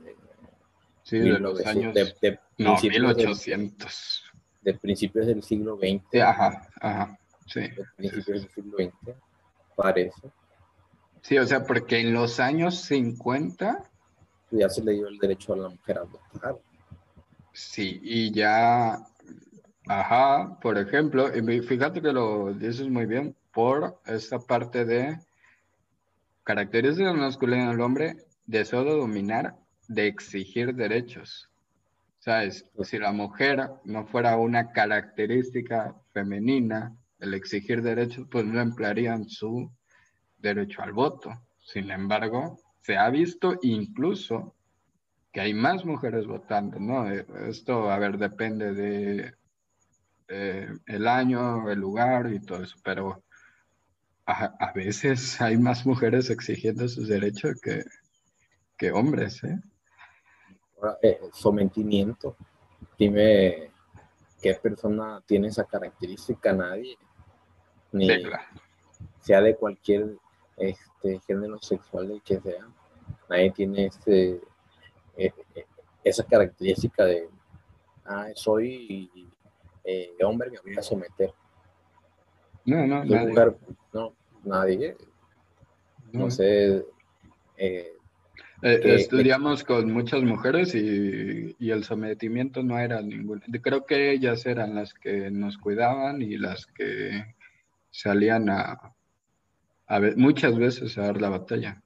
[1.03, 1.95] sí, de los años...
[1.95, 4.25] De, no, 1800.
[4.63, 6.21] de principios del siglo XX.
[6.23, 7.61] ajá, ajá, sí.
[7.61, 9.17] De principios del siglo XX,
[9.77, 10.31] parece.
[11.23, 13.85] Sí, o sea, porque en los años 50
[14.51, 16.57] ya se le dio el derecho a la mujer a votar.
[17.53, 18.99] Sí, y ya,
[19.87, 25.19] ajá, por ejemplo, y fíjate que lo dices muy bien, por esta parte de
[26.45, 29.57] características masculinas del hombre, de dominar,
[29.89, 31.49] de exigir derechos.
[32.19, 32.67] ¿Sabes?
[32.83, 39.71] Si la mujer no fuera una característica femenina, el exigir derechos, pues no emplearían su
[40.39, 41.31] derecho al voto.
[41.59, 44.55] Sin embargo, se ha visto incluso
[45.33, 47.11] que hay más mujeres votando, ¿no?
[47.11, 49.35] Eh, esto, a ver, depende de
[50.87, 53.25] el año, el lugar y todo eso, pero
[54.31, 57.85] a, veces hay más mujeres exigiendo sus derechos que,
[58.77, 59.59] que hombres, ¿eh?
[61.03, 62.37] eh sometimiento.
[62.99, 63.71] Dime
[64.41, 66.97] qué persona tiene esa característica, nadie.
[67.93, 68.09] Ni
[69.21, 70.17] sea de cualquier
[70.57, 72.69] este género sexual que sea.
[73.29, 74.41] Nadie tiene este,
[75.17, 75.67] eh, eh,
[76.05, 77.29] esa característica de,
[78.05, 79.11] ah, soy
[79.85, 81.33] eh, hombre, me voy a someter.
[82.65, 83.35] No, no, nadie.
[83.93, 84.15] no,
[84.45, 84.97] nadie.
[86.13, 86.85] No, sé.
[88.63, 93.41] estudiamos con muchas mujeres y, y, el sometimiento no era ningún.
[93.63, 97.35] Creo que ellas eran las que nos cuidaban y las que
[97.91, 98.95] salían a,
[99.87, 101.83] a ver, muchas veces a dar la batalla.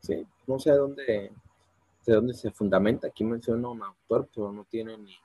[0.00, 1.32] Sí, no sé de dónde,
[2.06, 3.08] de dónde se fundamenta.
[3.08, 5.16] Aquí menciona un autor, pero no tiene ni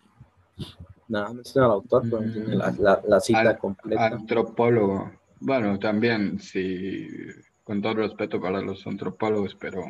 [1.07, 4.07] nada, menciona al autor, pero no tiene la, la, cita completa.
[4.07, 5.11] Antropólogo.
[5.39, 7.07] Bueno, también, sí,
[7.63, 9.83] con todo respeto para los antropólogos, pero,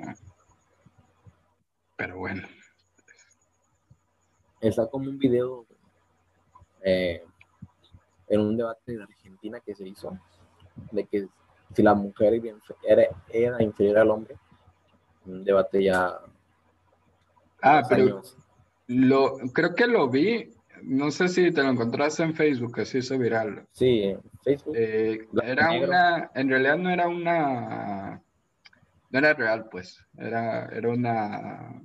[1.98, 2.48] pero bueno.
[4.60, 5.66] Está como un video
[6.84, 7.24] eh,
[8.28, 10.18] en un debate de Argentina que se hizo,
[10.92, 11.28] de que
[11.76, 12.42] si la mujer
[12.84, 14.36] era, era inferior al hombre,
[15.26, 16.20] un debate ya.
[17.62, 18.22] Ah, pero
[18.88, 20.52] lo, creo que lo vi,
[20.84, 23.68] no sé si te lo encontraste en Facebook, que se hizo viral.
[23.72, 24.76] Sí, en Facebook.
[24.78, 28.22] Eh, era una, en realidad no era una,
[29.10, 31.82] no era real, pues, era, era una,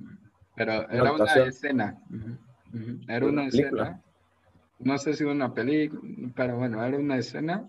[0.54, 1.98] pero era una escena.
[3.08, 4.02] Era una escena
[4.78, 6.02] no sé si una película,
[6.34, 7.68] pero bueno, era una escena,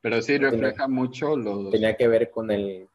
[0.00, 1.70] pero sí refleja mucho los...
[1.70, 2.88] Tenía que ver con el,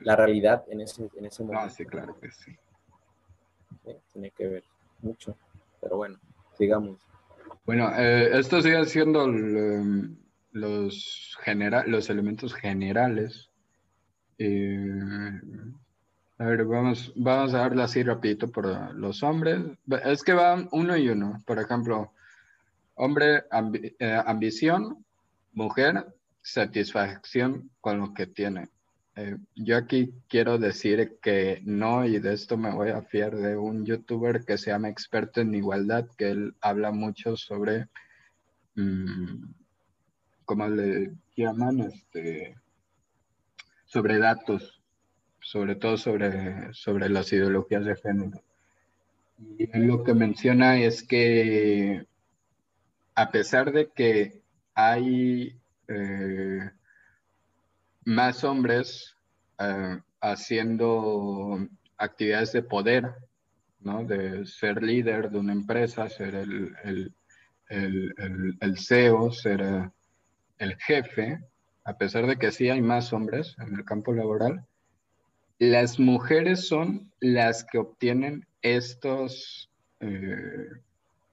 [0.00, 1.66] la realidad en ese, en ese momento.
[1.66, 2.56] Ah, sí, claro que sí.
[4.12, 4.64] Tenía que ver
[5.00, 5.36] mucho,
[5.80, 6.18] pero bueno,
[6.58, 6.98] sigamos.
[7.64, 10.16] Bueno, eh, esto sigue siendo em,
[10.52, 11.36] los,
[11.86, 13.48] los elementos generales.
[16.38, 19.60] A ver, vamos, vamos a darle así rapidito por los hombres.
[20.04, 21.42] Es que van uno y uno.
[21.46, 22.12] Por ejemplo,
[23.00, 23.44] Hombre,
[24.00, 25.04] eh, ambición,
[25.52, 26.04] mujer,
[26.42, 28.70] satisfacción con lo que tiene.
[29.20, 33.56] Eh, yo aquí quiero decir que no, y de esto me voy a fiar de
[33.56, 37.88] un youtuber que se llama experto en igualdad, que él habla mucho sobre,
[38.76, 39.42] mm,
[40.44, 41.80] ¿cómo le llaman?
[41.80, 42.54] Este,
[43.86, 44.80] sobre datos,
[45.40, 48.40] sobre todo sobre, sobre las ideologías de género.
[49.58, 52.06] Y él lo que menciona es que
[53.16, 54.42] a pesar de que
[54.74, 55.58] hay
[55.88, 56.70] eh,
[58.08, 59.14] más hombres
[59.58, 61.68] eh, haciendo
[61.98, 63.14] actividades de poder,
[63.80, 64.02] ¿no?
[64.02, 67.14] de ser líder de una empresa, ser el,
[67.68, 69.90] el, CEO, ser eh,
[70.56, 71.44] el jefe,
[71.84, 74.64] a pesar de que sí hay más hombres en el campo laboral,
[75.58, 79.70] las mujeres son las que obtienen estos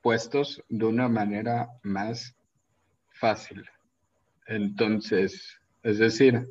[0.01, 2.35] puestos de una manera más
[3.11, 3.63] fácil.
[4.47, 6.49] Entonces, es decir,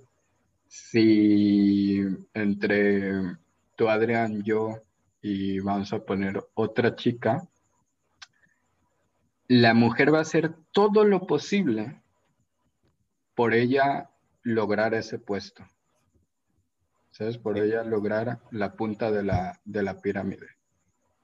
[0.75, 2.01] si
[2.35, 3.13] entre
[3.77, 4.83] tú, Adrián, yo
[5.21, 7.49] y vamos a poner otra chica,
[9.49, 12.03] la mujer va a hacer todo lo posible
[13.35, 14.11] por ella
[14.43, 15.65] lograr ese puesto.
[17.11, 17.39] ¿Sabes?
[17.39, 20.49] Por ella lograr la punta de la, de la pirámide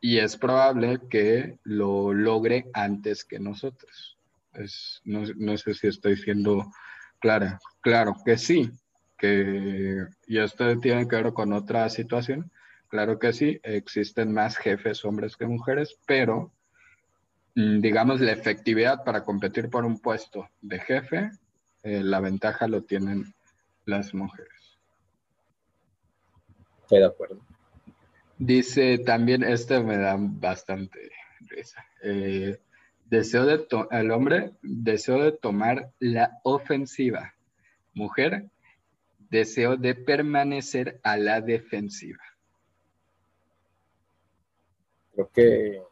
[0.01, 4.19] y es probable que lo logre antes que nosotros.
[5.05, 6.71] no, sé si estoy siendo
[7.21, 7.59] clara.
[7.83, 8.71] Claro que sí,
[9.21, 12.51] que y esto tiene que ver con otra situación.
[12.89, 16.53] Claro que sí, existen más jefes hombres que mujeres, pero
[17.55, 21.31] mm, digamos la efectividad para competir por un puesto de jefe,
[21.83, 23.35] eh, la ventaja lo tienen
[23.85, 24.79] las mujeres.
[26.83, 27.41] Estoy de acuerdo.
[28.39, 31.11] Dice también, este me da bastante
[31.41, 31.85] risa.
[32.03, 32.59] Eh,
[33.05, 37.35] deseo de el hombre, deseo de tomar la ofensiva.
[37.93, 38.49] Mujer,
[39.31, 42.23] deseo de permanecer a la defensiva.
[45.15, 45.83] Creo que.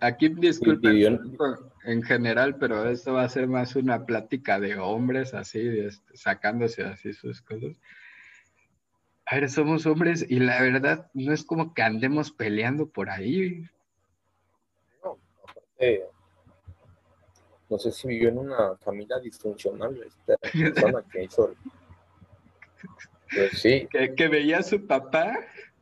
[0.00, 1.20] Aquí disculpen
[1.84, 6.82] en general, pero esto va a ser más una plática de hombres, así, este, sacándose
[6.82, 7.76] así sus cosas
[9.26, 13.68] a ver, somos hombres y la verdad no es como que andemos peleando por ahí.
[15.02, 16.04] No, aparte,
[17.68, 21.54] no sé si vivió en una familia disfuncional esta persona que hizo.
[23.34, 23.88] Pues sí.
[23.90, 25.38] Que, veía a su papá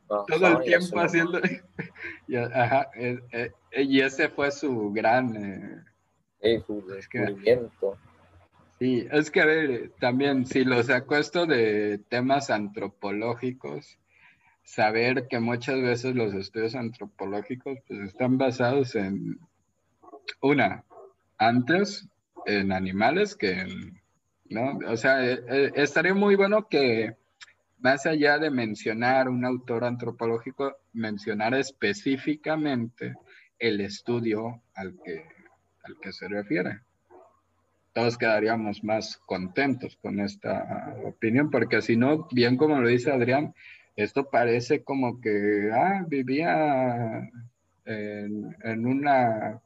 [0.09, 1.41] todo el tiempo haciendo.
[2.29, 5.85] y, ajá, eh, eh, y ese fue su gran.
[6.41, 7.99] Eh, su descubrimiento.
[8.79, 13.99] Sí, es que a ver, también si lo saco esto de temas antropológicos,
[14.63, 19.39] saber que muchas veces los estudios antropológicos pues están basados en,
[20.41, 20.85] una,
[21.47, 22.09] antes
[22.47, 24.01] en animales que en,
[24.51, 24.79] ¿no?
[24.89, 27.17] O sea, eh, eh, estaría muy bueno que
[27.79, 33.15] más allá de mencionar un autor antropológico, mencionar específicamente
[33.59, 35.25] el estudio al que,
[35.83, 36.81] al que se refiere
[37.95, 43.55] todos quedaríamos más contentos con esta opinión, porque si no, bien como lo dice Adrián,
[43.95, 47.31] esto parece como que ah, vivía
[47.85, 49.61] en, una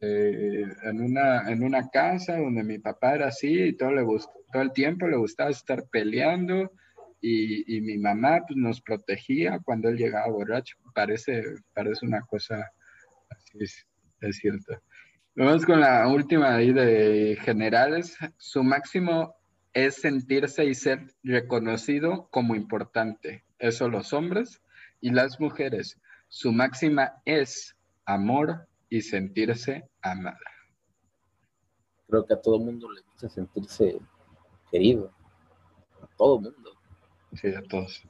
[0.00, 4.62] eh, en, una, en una casa donde mi papá era así y todo, le todo
[4.62, 6.72] el tiempo le gustaba estar peleando
[7.20, 10.76] y, y, mi mamá pues, nos protegía cuando él llegaba borracho.
[10.94, 11.44] Parece,
[11.74, 12.72] parece una cosa
[13.28, 13.86] así, es,
[14.22, 14.80] es cierto.
[15.36, 18.16] Vamos con la última ahí de generales.
[18.38, 19.36] Su máximo
[19.72, 23.44] es sentirse y ser reconocido como importante.
[23.58, 24.62] Eso los hombres
[25.00, 26.00] y las mujeres.
[26.28, 30.38] Su máxima es amor y sentirse amada.
[32.08, 33.98] Creo que a todo mundo le gusta sentirse
[34.70, 35.14] querido.
[36.02, 36.72] A todo mundo.
[37.34, 38.02] Sí, a todos.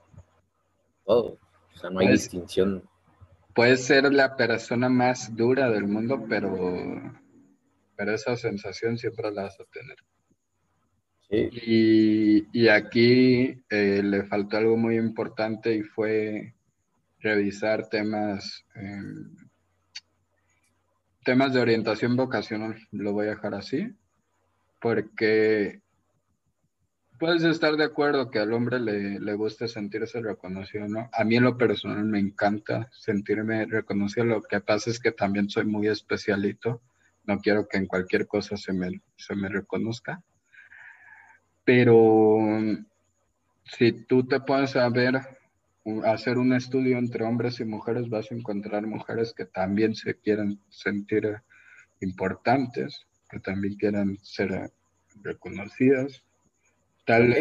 [1.05, 1.39] Todo.
[1.75, 2.89] O sea, no hay pues, distinción.
[3.55, 6.57] Puedes ser la persona más dura del mundo, pero,
[7.95, 9.97] pero esa sensación siempre la vas a tener.
[11.29, 12.47] Sí.
[12.53, 16.55] Y, aquí eh, le faltó algo muy importante y fue
[17.21, 19.50] revisar temas em,
[21.25, 23.95] temas de orientación vocacional, lo voy a dejar así,
[24.81, 25.81] porque
[27.19, 31.11] puedes estar de acuerdo que al hombre le, le guste sentirse reconocido, ¿no?
[31.13, 35.51] A mí en lo personal me encanta sentirme reconocido, lo que pasa es que también
[35.51, 36.81] soy muy especialito,
[37.25, 40.23] no quiero que en cualquier cosa se me, se me reconozca,
[41.65, 42.39] pero
[43.65, 45.21] si tú te puedes saber
[46.05, 50.61] hacer un estudio entre hombres y mujeres, vas a encontrar mujeres que también se quieren
[50.69, 51.43] sentir
[52.01, 54.71] importantes, que también quieran ser
[55.23, 56.23] reconocidas.
[57.07, 57.35] Tal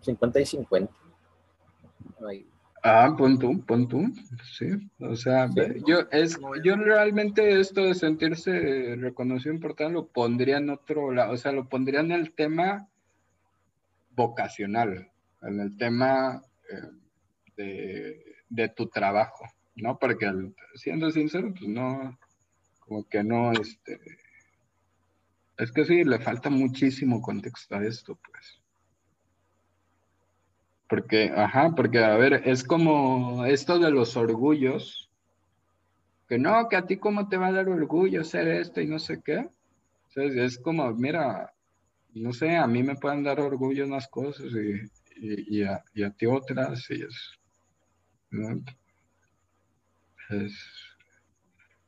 [0.00, 0.92] 50 y 50.
[2.82, 4.04] Ah, pon tú, pon tú,
[4.44, 4.66] sí.
[5.00, 5.48] O sea,
[5.86, 11.36] yo, es, yo realmente esto de sentirse reconocido importante lo pondría en otro lado, o
[11.36, 12.88] sea, lo pondría en el tema
[14.14, 15.10] vocacional,
[15.42, 16.42] en el tema
[17.56, 19.98] de, tu trabajo, ¿no?
[19.98, 20.30] Porque
[20.74, 22.18] siendo sincero, pues no,
[22.80, 24.00] como que no, este,
[25.58, 28.60] es que sí, le falta muchísimo contexto a esto, pues.
[30.88, 35.10] Porque, ajá, porque, a ver, es como esto de los orgullos,
[36.28, 38.98] que no, que a ti cómo te va a dar orgullo ser esto y no
[38.98, 39.48] sé qué.
[40.14, 41.52] es como, mira,
[42.14, 44.80] no sé, a mí me pueden dar orgullo unas cosas y,
[45.16, 47.02] y, a, y a, y
[50.28, 50.56] es,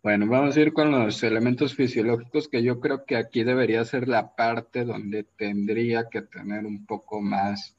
[0.03, 4.09] bueno, vamos a ir con los elementos fisiológicos que yo creo que aquí debería ser
[4.09, 7.77] la parte donde tendría que tener un poco más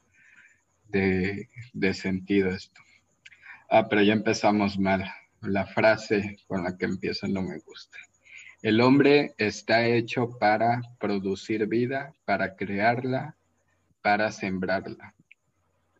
[0.88, 2.80] de, de sentido esto.
[3.70, 5.10] Ah, pero ya empezamos mal.
[5.40, 7.96] La frase con la que empieza no me gusta.
[8.62, 13.36] El hombre está hecho para producir vida, para crearla,
[14.02, 15.14] para sembrarla.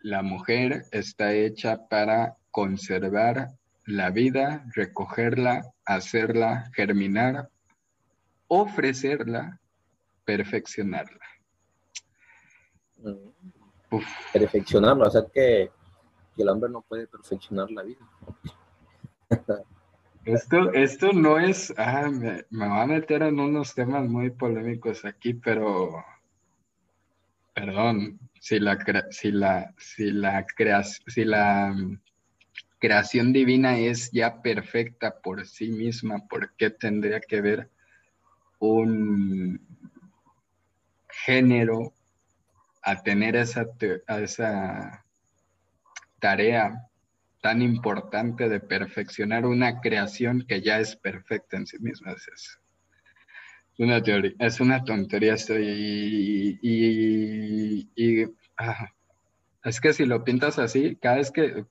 [0.00, 3.48] La mujer está hecha para conservar
[3.86, 7.50] la vida, recogerla, hacerla germinar,
[8.48, 9.60] ofrecerla,
[10.24, 11.24] perfeccionarla.
[12.98, 13.98] Mm.
[14.32, 15.70] Perfeccionarla, o sea que,
[16.36, 18.08] el hombre no puede perfeccionar la vida.
[20.24, 25.06] Esto, esto no es, ah, me, me, va a meter en unos temas muy polémicos
[25.06, 26.04] aquí, pero,
[27.54, 28.78] perdón, si la,
[29.10, 30.46] si la, si la,
[31.06, 31.74] si la
[32.78, 37.70] creación divina es ya perfecta por sí misma, ¿por qué tendría que ver
[38.58, 39.60] un
[41.10, 41.92] género
[42.82, 43.66] a tener esa,
[44.08, 45.04] esa
[46.18, 46.88] tarea
[47.42, 52.12] tan importante de perfeccionar una creación que ya es perfecta en sí misma?
[52.12, 52.58] Es,
[53.82, 58.24] una teoría, es una tontería esto y, y,
[59.64, 61.64] es que si lo pintas así, cada vez que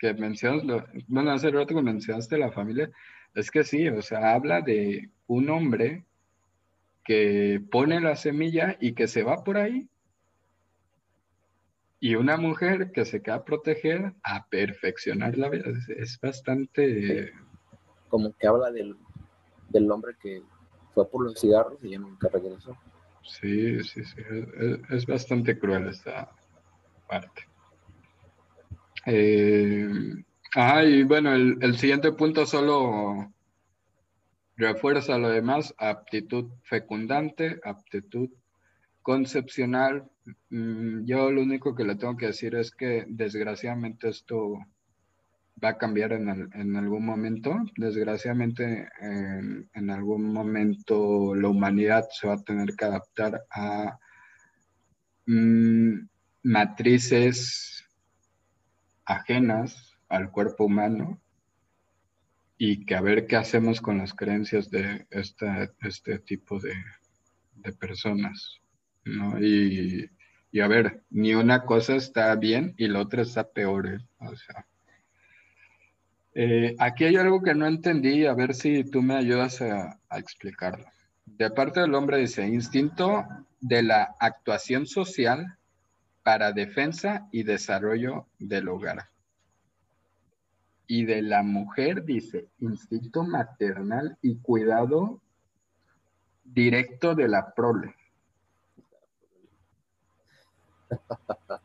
[0.00, 2.90] que mencionas, lo, bueno, hace rato que mencionaste la familia,
[3.34, 6.04] es que sí, o sea, habla de un hombre
[7.04, 9.88] que pone la semilla y que se va por ahí.
[12.00, 15.64] Y una mujer que se queda a proteger, a perfeccionar la vida.
[15.98, 17.32] Es, bastante...
[18.08, 18.96] Como que habla del,
[19.68, 20.42] del, hombre que
[20.94, 22.76] fue por los cigarros y ya nunca regresó.
[23.22, 24.22] Sí, sí, sí.
[24.90, 26.30] es bastante cruel esta
[27.08, 27.42] parte.
[29.06, 29.88] Eh,
[30.84, 33.32] y bueno, el, siguiente punto solo
[34.56, 38.30] refuerza lo demás, aptitud fecundante, aptitud
[39.02, 40.10] concepcional.
[40.50, 44.58] Mm, yo lo único que le tengo que decir es que desgraciadamente esto
[45.62, 47.56] va a cambiar en, algún momento.
[47.76, 53.98] Desgraciadamente en, en, algún momento la humanidad se va a tener que adaptar a
[55.26, 56.08] mm,
[56.42, 57.84] matrices
[59.04, 61.20] ajenas al cuerpo humano
[62.62, 66.74] y que a ver qué hacemos con las creencias de esta, este tipo de,
[67.54, 68.60] de personas,
[69.04, 69.42] ¿no?
[69.42, 70.10] Y,
[70.52, 73.98] y, a ver, ni una cosa está bien y la otra está peor, ¿eh?
[74.18, 74.66] o sea.
[76.34, 80.18] Eh, aquí hay algo que no entendí, a ver si tú me ayudas a, a
[80.18, 80.84] explicarlo.
[81.24, 83.24] De parte del hombre dice, instinto
[83.60, 85.58] de la actuación social
[86.22, 89.08] para defensa y desarrollo del hogar.
[90.86, 95.20] Y de la mujer dice, instinto maternal y cuidado
[96.44, 97.94] directo de la prole.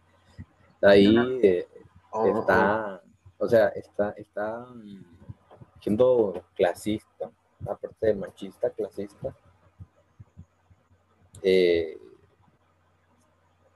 [0.82, 1.68] Ahí eh,
[2.12, 3.05] oh, está, oh.
[3.38, 5.04] O sea, está, está mm,
[5.82, 7.32] siendo clasista,
[7.68, 9.36] aparte de machista, clasista.
[11.42, 11.98] Eh,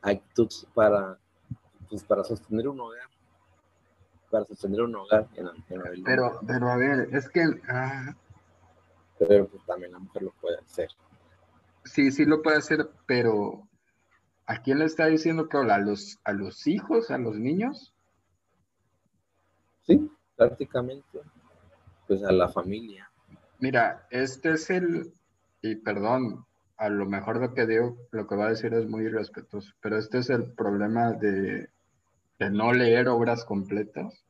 [0.02, 1.18] actitudes para,
[1.90, 3.10] pues, para sostener un hogar.
[4.32, 7.44] Para sostener un hogar en, en pero, pero a ver, es que.
[7.68, 8.16] Ah,
[9.18, 10.90] pero pues, también la mujer lo puede hacer.
[11.84, 13.68] Sí, sí lo puede hacer, pero
[14.46, 17.94] ¿a quién le está diciendo que ¿A los, a los hijos, a los niños?
[19.82, 21.20] Sí, prácticamente.
[22.08, 23.10] Pues a la familia.
[23.60, 25.14] Mira, este es el,
[25.62, 26.46] y perdón,
[26.78, 29.98] a lo mejor lo que digo, lo que va a decir es muy irrespetuoso, pero
[29.98, 31.70] este es el problema de,
[32.52, 34.26] no leer obras completas.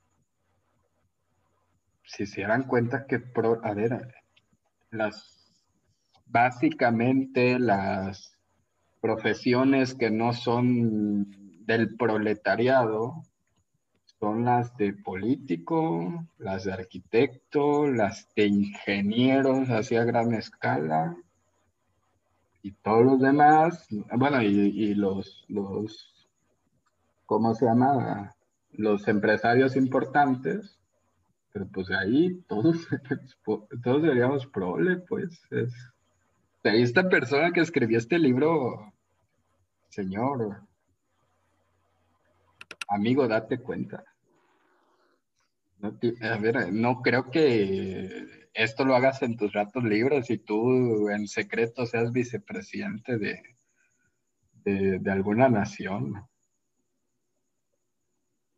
[2.03, 3.21] Si se dan cuenta que,
[3.63, 4.15] a ver,
[4.89, 5.53] las,
[6.25, 8.35] básicamente las
[8.99, 11.29] profesiones que no son
[11.67, 13.23] del proletariado
[14.19, 21.15] son las de político, las de arquitecto, las de ingenieros hacia gran escala,
[22.61, 26.27] y todos los demás, bueno, y, los, los,
[27.25, 28.35] ¿cómo se llama?
[28.73, 30.77] Los empresarios importantes,
[31.53, 32.87] pero pues ahí todos,
[33.83, 35.41] todos seríamos prole, pues.
[35.51, 35.73] Es,
[36.63, 38.93] esta persona que escribió este libro,
[39.87, 40.61] señor,
[42.89, 44.03] amigo, date cuenta.
[45.81, 51.27] A ver, no creo que esto lo hagas en tus ratos libres y tú en
[51.27, 53.41] secreto seas vicepresidente de,
[54.63, 56.25] de, alguna nación.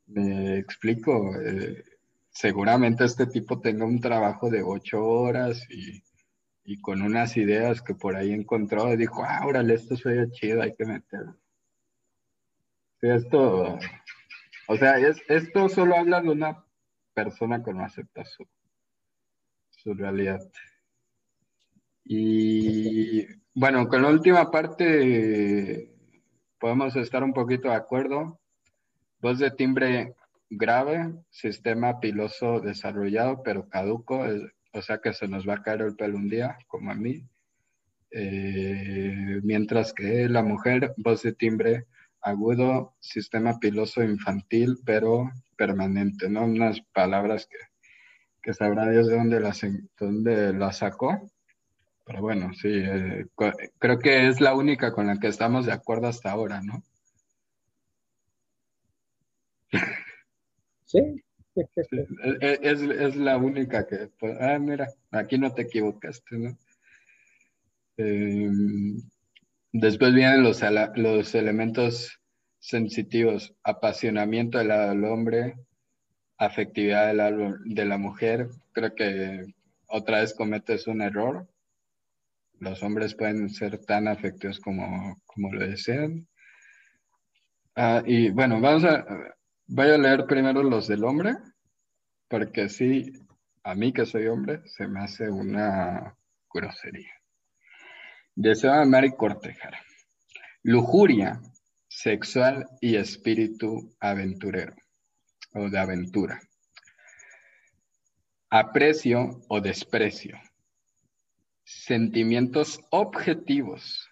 [0.08, 1.32] Me explico.
[1.40, 1.84] Eh,
[2.32, 6.02] seguramente este tipo tenga un trabajo de ocho horas y,
[6.82, 10.74] con unas ideas que por ahí encontró y dijo, ah, órale, esto suena chido, hay
[10.74, 11.36] que meterlo.
[13.02, 13.78] esto,
[14.68, 16.64] o sea, es, esto solo habla de una
[17.14, 18.48] persona que no acepta su,
[19.70, 20.42] su realidad.
[22.04, 25.92] Y bueno, con la última parte
[26.60, 28.40] podemos estar un poquito de acuerdo.
[29.20, 30.16] Voz de timbre
[30.50, 34.24] grave, sistema piloso desarrollado, pero caduco,
[34.74, 37.24] o sea que se nos va a caer el pelo un día, como a mí.
[38.12, 41.86] Eh, mientras que la mujer, voz de timbre
[42.22, 45.32] agudo, sistema piloso infantil, pero
[45.62, 46.46] permanente, ¿no?
[46.46, 47.58] Unas palabras que
[48.42, 49.56] que sabrá Dios de dónde la,
[50.00, 51.30] dónde sacó.
[52.06, 53.26] Pero bueno, sí, eh,
[53.78, 56.82] creo que es la única con la que estamos de acuerdo hasta ahora, ¿no?
[60.86, 61.24] Sí.
[62.42, 66.58] es, la única que, pues, ah, mira, aquí no te equivocaste, ¿no?
[67.98, 69.02] Em,
[69.72, 70.62] después vienen los,
[70.96, 72.21] los elementos
[72.62, 75.56] sensitivos, apasionamiento del hombre,
[76.38, 79.46] afectividad de la, de la mujer, creo que
[79.88, 81.48] otra vez cometes un error.
[82.60, 86.28] Los hombres pueden ser tan afectivos como, como lo desean.
[87.76, 91.36] Ah, y bueno, vamos a, a leer primero los del hombre,
[92.28, 93.12] porque sí,
[93.64, 96.16] a mí que soy hombre, se me hace una
[96.54, 97.12] grosería.
[98.36, 99.74] Deseo amar y cortejar.
[100.62, 101.42] Lujuria
[101.92, 104.74] sexual y espíritu aventurero
[105.54, 106.40] o de aventura.
[108.50, 110.40] Aprecio o desprecio.
[111.66, 114.10] Sentimientos objetivos.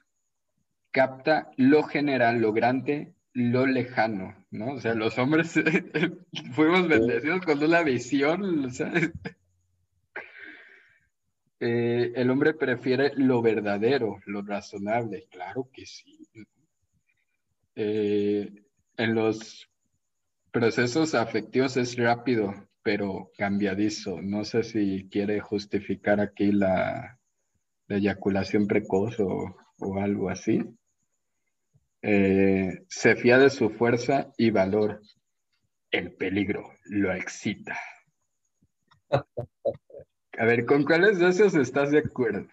[0.91, 4.73] Capta lo general, lo grande, lo lejano, ¿no?
[4.73, 5.53] O sea, los hombres
[6.53, 8.69] fuimos bendecidos con una visión,
[11.61, 16.27] eh, el hombre prefiere lo verdadero, lo razonable, claro que sí.
[17.75, 18.51] Eh,
[18.97, 19.69] en los
[20.51, 24.21] procesos afectivos es rápido, pero cambiadizo.
[24.21, 27.19] No sé si quiere justificar aquí la,
[27.87, 29.55] eyaculación precoz o,
[29.99, 30.63] algo así.
[32.01, 35.01] Eh, se fía de su fuerza y valor.
[35.91, 37.77] El peligro lo excita.
[39.09, 42.47] A ver, ¿con cuáles de esos estás de acuerdo?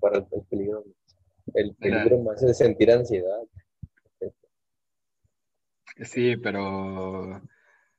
[0.00, 0.84] Para el peligro.
[1.54, 3.42] El peligro más es sentir ansiedad.
[6.02, 7.40] Sí, pero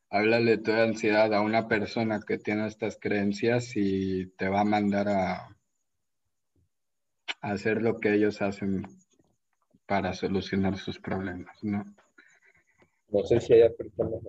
[0.09, 5.08] háblale tu ansiedad a una persona que tiene estas creencias y te va a mandar
[5.08, 5.56] a,
[7.42, 8.84] hacer lo que ellos hacen
[9.85, 11.85] para solucionar sus problemas, ¿no?
[13.09, 14.19] No sé si haya personas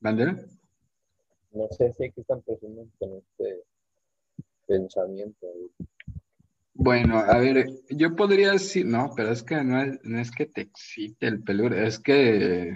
[0.00, 0.46] ¿Mandel?
[1.52, 3.62] No sé si están personas con este
[4.66, 5.46] pensamiento.
[6.76, 10.46] Bueno, a ver, yo podría decir, no, pero es que no es, no es que
[10.46, 12.74] te excite el peligro, es que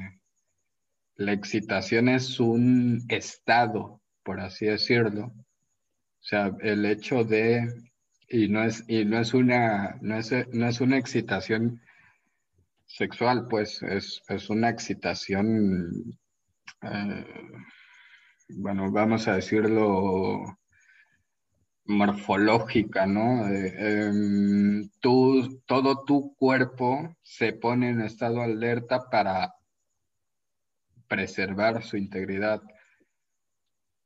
[1.17, 5.27] la excitación es un estado, por así decirlo.
[5.27, 7.69] O sea, el hecho de,
[8.29, 11.81] y no es, y no es una, no es, no es una excitación
[12.87, 16.19] sexual, pues es, es una excitación,
[16.83, 17.27] eh,
[18.51, 20.58] bueno, vamos a decirlo
[21.89, 23.49] morfológica, ¿no?
[23.49, 29.55] Em, todo tu cuerpo se pone en estado alerta para
[31.09, 32.63] preservar su integridad.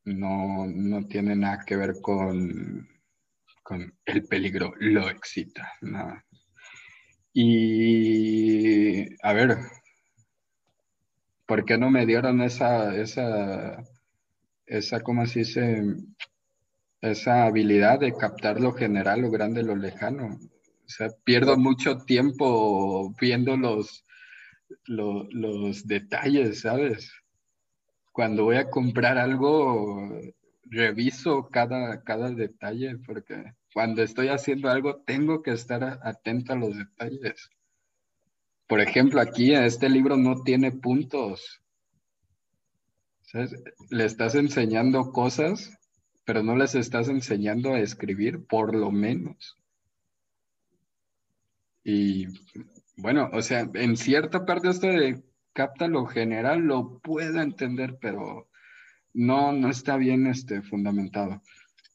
[0.04, 2.88] No, no tiene nada que ver con,
[3.62, 5.72] con el peligro, lo excita.
[7.34, 9.58] Y a ver,
[11.46, 13.82] ¿por qué no me dieron esa, esa,
[14.66, 15.82] esa, ¿cómo se dice?
[17.02, 20.39] Esa habilidad de captar lo general, lo grande, lo lejano.
[20.39, 24.05] O sea, pierdo mucho tiempo viendo los,
[24.86, 27.12] los, detalles, ¿sabes?
[28.12, 30.16] Cuando voy a comprar algo,
[30.64, 36.76] reviso cada, cada detalle, porque cuando estoy haciendo algo tengo que estar atento a los
[36.76, 37.50] detalles.
[38.68, 41.60] Por ejemplo, aquí este libro no tiene puntos.
[43.22, 43.55] ¿Sabes?
[43.90, 45.81] Le estás enseñando cosas
[46.25, 49.59] pero no les estás enseñando a escribir por lo menos.
[51.84, 52.26] Y
[52.97, 58.49] bueno, o sea, en cierta parte esto de capta lo general lo puedo entender, pero
[59.15, 61.42] no, no está bien este, fundamentado.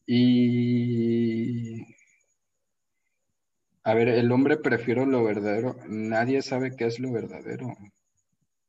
[0.06, 1.82] Y
[3.84, 5.78] a ver, el hombre prefiere lo verdadero.
[5.88, 7.74] Nadie sabe qué es lo verdadero.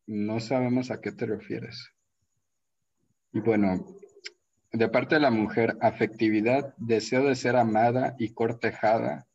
[0.06, 1.92] No sabemos a qué te refieres.
[3.32, 3.97] Y bueno,
[4.72, 9.26] de parte de la mujer, afectividad, deseo de ser amada y cortejada,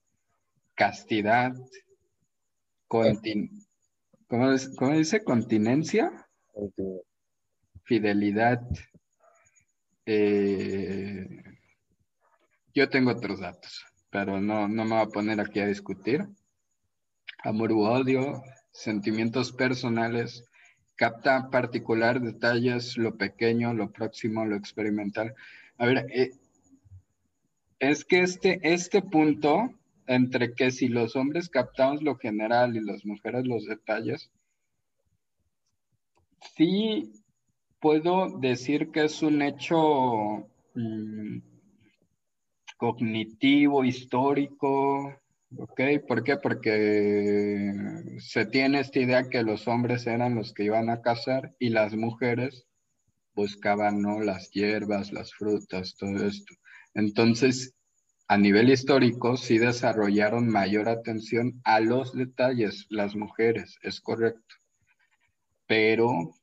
[0.75, 1.53] castidad,
[2.87, 3.09] ¿cómo,
[4.93, 5.23] dice?
[5.23, 6.27] Continencia,
[7.83, 8.61] fidelidad.
[10.05, 11.25] Eh,
[12.75, 16.27] yo tengo otros datos, pero no, no me voy a poner aquí a discutir.
[17.43, 20.43] Amor u odio, sentimientos personales,
[20.95, 25.33] capta particular detalles, lo pequeño, lo próximo, lo experimental.
[25.77, 26.31] A ver, eh,
[27.79, 29.69] es que este, este punto
[30.07, 34.31] entre que si los hombres captamos lo general y las mujeres los detalles,
[36.55, 37.13] sí
[37.79, 41.39] puedo decir que es un hecho mm,
[42.77, 45.15] cognitivo, histórico,
[45.57, 45.81] ¿Ok?
[46.07, 46.37] ¿Por qué?
[46.37, 47.73] Porque
[48.19, 51.95] se tiene esta idea que los hombres eran los que iban a cazar y las
[51.95, 52.65] mujeres
[53.35, 54.19] buscaban, ¿no?
[54.21, 56.53] Las hierbas, las frutas, todo esto.
[56.93, 57.75] Entonces,
[58.27, 64.55] a nivel histórico, sí desarrollaron mayor atención a los detalles, las mujeres, es correcto.
[65.67, 66.33] Pero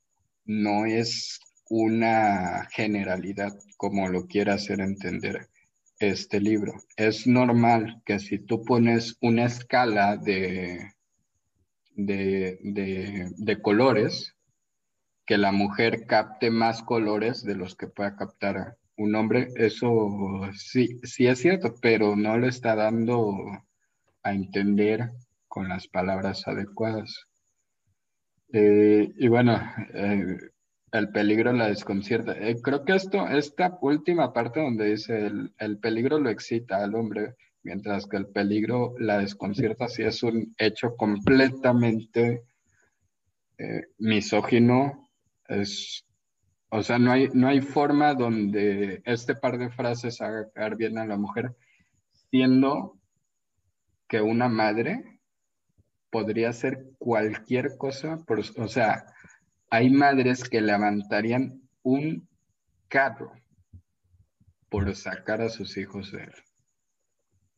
[0.45, 5.49] no es una generalidad como lo quiera hacer entender
[6.01, 6.73] este libro.
[6.97, 10.93] Es normal que si tú pones una escala de,
[11.95, 12.59] de,
[13.37, 14.35] de, colores,
[15.27, 20.99] que la mujer capte más colores de los que pueda captar un hombre, eso sí,
[21.05, 23.35] sí es cierto, pero no le está dando
[24.23, 25.11] a entender
[25.49, 27.27] con las palabras adecuadas.
[28.53, 29.61] Eh, y bueno,
[29.95, 30.37] eh,
[30.93, 32.33] el peligro la desconcierta.
[32.33, 37.37] Eh, creo que esto, esta última parte donde dice el, peligro lo excita al hombre,
[37.63, 42.43] mientras que el peligro la desconcierta, sí es un hecho completamente
[43.59, 45.09] eh, misógino.
[45.47, 46.05] Es,
[46.71, 51.07] o sea, no hay, no hay forma donde este par de frases haga bien a
[51.07, 51.55] la mujer,
[52.31, 52.99] siendo
[54.09, 55.21] que una madre
[56.11, 59.07] podría hacer cualquier cosa, por, o sea,
[59.71, 62.29] hay madres que levantarían un
[62.89, 63.33] carro
[64.69, 66.33] por sacar a sus hijos de él.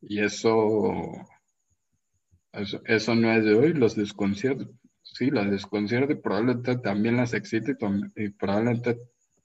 [0.02, 1.12] Y eso,
[2.52, 4.68] eso, no es de hoy, los desconciertos.
[5.02, 7.76] sí, las desconcierta y probablemente también las excite
[8.16, 8.98] y, probablemente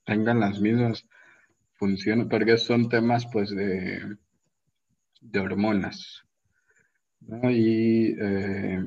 [0.05, 1.05] tengan las mismas
[1.73, 4.17] funciones, porque son temas pues de,
[5.21, 6.23] de hormonas.
[7.21, 8.79] Y eh,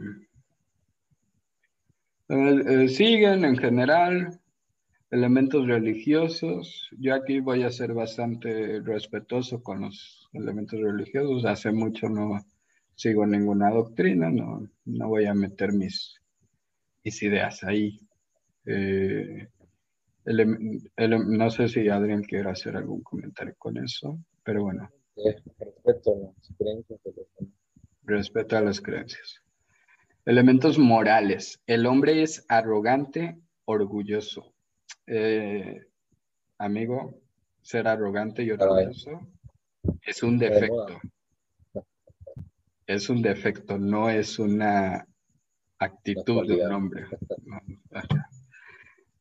[2.31, 4.41] eh, siguen en general
[5.11, 6.89] elementos religiosos.
[6.99, 11.45] Yo aquí voy a ser bastante respetuoso con los elementos religiosos.
[11.45, 12.41] Hace mucho no
[12.95, 16.21] sigo ninguna doctrina, no, no voy a meter mis,
[17.03, 17.99] mis ideas ahí.
[18.67, 19.49] Eh,
[20.27, 24.89] no sé si Adrián quiere hacer algún comentario con eso, pero bueno.
[25.17, 27.01] Respeto a las creencias
[28.05, 29.43] Respeto a las creencias.
[30.25, 31.61] Elementos morales.
[31.67, 34.53] El hombre es arrogante, orgulloso.
[35.07, 35.87] Eh,
[36.59, 37.21] amigo,
[37.63, 39.27] ser arrogante y orgulloso
[40.03, 41.01] es un defecto.
[42.87, 45.07] Es un defecto, no es una
[45.79, 47.07] actitud de un hombre.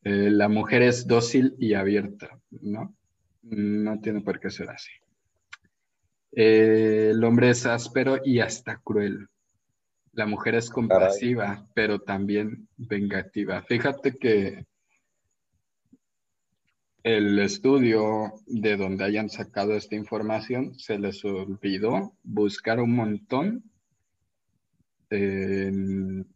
[0.03, 2.95] Eh, la mujer es dócil y abierta, ¿no?
[3.43, 4.91] No tiene por qué ser así.
[6.31, 9.27] Eh, el hombre es áspero y hasta cruel.
[10.19, 13.61] La mujer es compasiva, pero también vengativa.
[13.61, 14.65] Fíjate que
[17.03, 23.63] el estudio de donde hayan sacado esta información se les olvidó buscar un montón
[25.09, 26.27] en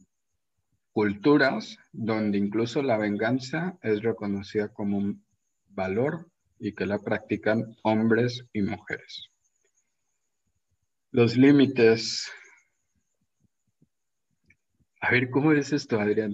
[0.94, 5.26] culturas donde incluso la venganza es reconocida como un
[5.68, 9.30] valor y que la practican hombres y mujeres.
[11.12, 12.32] Los límites.
[15.03, 16.33] A ver, ¿cómo es esto, Adrián?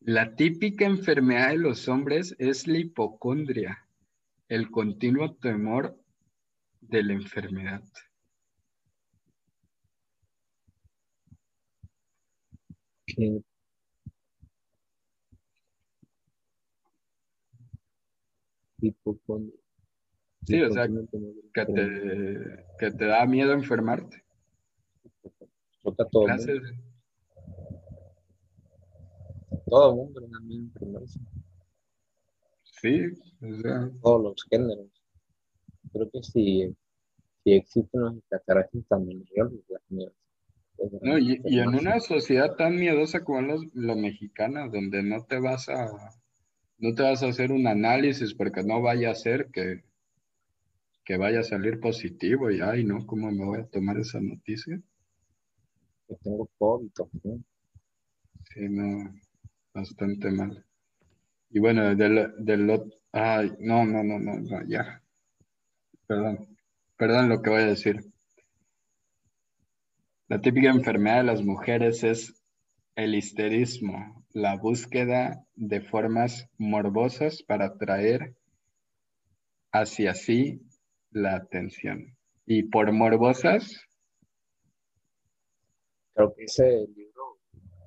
[0.00, 3.88] La típica enfermedad de los hombres es la hipocondria,
[4.48, 5.98] el continuo temor
[6.82, 7.82] de la enfermedad.
[18.78, 19.58] Hipocondria.
[20.42, 24.22] Sí, o sea, que te, que te da miedo enfermarte.
[26.12, 26.26] todo
[29.66, 31.20] todo el mundo también enfermarse.
[32.62, 33.06] Sí,
[33.42, 33.90] o sea.
[34.02, 34.88] Todos los géneros.
[35.92, 36.76] Creo que si,
[37.42, 39.24] si existen los extraterrestres también
[41.00, 45.40] no, y, y, en una sociedad tan miedosa como la, la, mexicana, donde no te
[45.40, 45.86] vas a
[46.78, 49.84] no te vas a hacer un análisis porque no vaya a ser que,
[51.02, 54.78] que vaya a salir positivo y ay no, ¿cómo me voy a tomar esa noticia?
[56.06, 56.90] Que tengo COVID,
[58.52, 59.14] Sí, no
[59.76, 60.64] bastante mal.
[61.50, 65.02] Y bueno, del, del ay, no, no, no, no, no, ya.
[66.06, 66.56] Perdón,
[66.96, 68.04] perdón lo que voy a decir.
[70.28, 72.42] La típica enfermedad de las mujeres es
[72.96, 78.34] el histerismo, la búsqueda de formas morbosas para atraer
[79.72, 80.62] hacia sí
[81.10, 82.16] la atención.
[82.46, 83.78] Y por morbosas.
[86.14, 87.38] Creo que ese libro.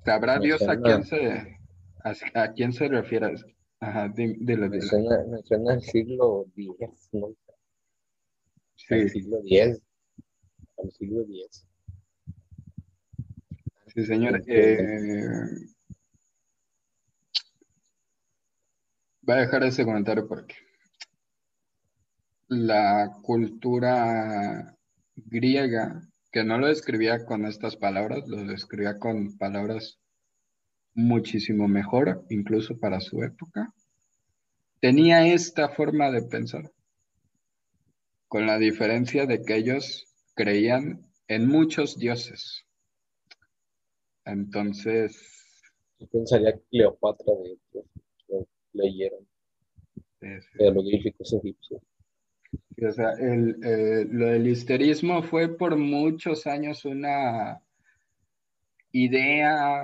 [0.04, 1.59] ¿Sabrá Dios a quién se,
[2.04, 3.34] ¿A, quién se refiere?
[3.80, 7.34] Ajá, dile, Me, suena, el siglo X, ¿no?
[8.76, 8.94] Sí.
[8.94, 9.82] El siglo X.
[10.78, 11.66] Al siglo X.
[13.94, 14.42] Sí, señor.
[14.46, 14.84] Eh,
[19.22, 20.54] voy a dejar ese comentario porque
[22.48, 24.76] la cultura
[25.16, 26.00] griega,
[26.32, 30.00] que no lo escribía con estas palabras, lo describía con palabras
[30.94, 33.72] muchísimo mejor, incluso para su época,
[34.80, 36.70] tenía esta forma de pensar,
[38.28, 42.64] con la diferencia de que ellos creían en muchos dioses.
[44.24, 45.16] Entonces...
[45.98, 47.58] Yo pensaría que Cleopatra de
[48.28, 49.26] lo leyeron
[50.20, 51.82] de los egipcios.
[52.82, 57.62] o sea, el, eh, lo del histerismo fue por muchos años una
[58.92, 59.82] idea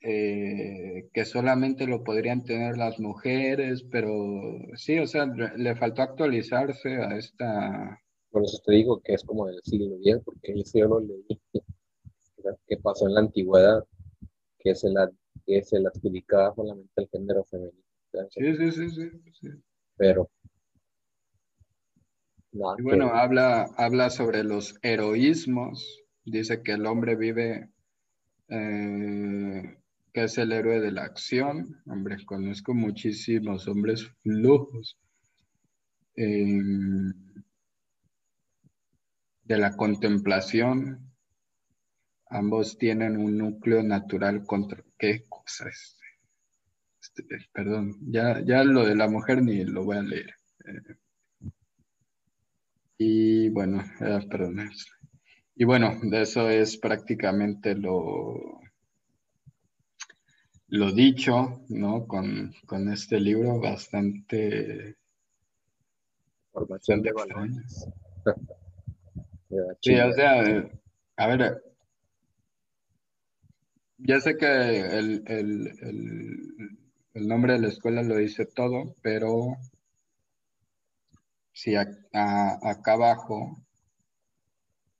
[0.00, 4.12] eh, que solamente lo podrían tener las mujeres, pero
[4.76, 8.00] sí, o sea, le faltó actualizarse a esta...
[8.30, 11.40] Por eso te digo que es como del siglo X, porque yo lo leí,
[12.68, 13.84] que pasó en la antigüedad,
[14.60, 15.10] que se la,
[15.46, 17.82] que se la adjudicaba solamente al género femenino.
[18.30, 19.48] Sí, sí, sí, sí, sí.
[19.96, 20.30] Pero...
[22.52, 27.68] y bueno, habla, habla sobre los heroísmos, dice que el hombre vive
[28.48, 29.78] eh,
[30.12, 31.80] que es el héroe de la acción.
[31.86, 34.98] Hombre, conozco muchísimos hombres flujos.
[36.14, 37.12] Em,
[39.44, 41.12] de la contemplación.
[42.28, 45.62] Ambos tienen un núcleo natural contra, que pues,
[47.00, 50.34] este, perdón, ya, ya lo de la mujer ni lo voy a leer.
[50.66, 50.96] Eh,
[52.98, 53.82] y bueno,
[54.28, 54.70] perdón.
[55.54, 58.60] Y bueno, de eso es prácticamente lo,
[60.68, 62.06] lo dicho, ¿no?
[62.06, 62.52] Con,
[62.92, 64.96] este libro bastante...
[66.52, 67.88] Formación de valores.
[69.80, 70.68] sí, o sea,
[71.16, 71.62] a ver,
[73.98, 75.22] ya sé que el,
[77.14, 79.56] nombre de la escuela lo dice todo, pero
[81.52, 83.58] si acá abajo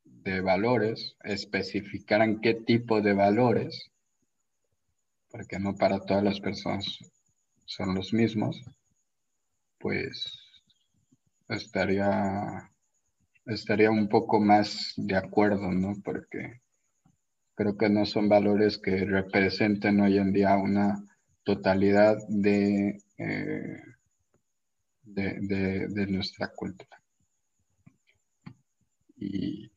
[0.05, 3.91] de valores especificaran qué tipo de valores,
[5.31, 6.99] porque no para todas las personas
[7.65, 8.63] son los mismos,
[9.79, 10.39] pues
[11.49, 12.71] estaría,
[13.47, 15.95] estaría un poco más de acuerdo, ¿no?
[16.03, 16.61] Porque
[17.55, 21.05] creo que no son valores que representen hoy en día una
[21.43, 23.83] totalidad de, eh,
[25.03, 27.03] de, nuestra cultura.
[29.17, 29.71] Y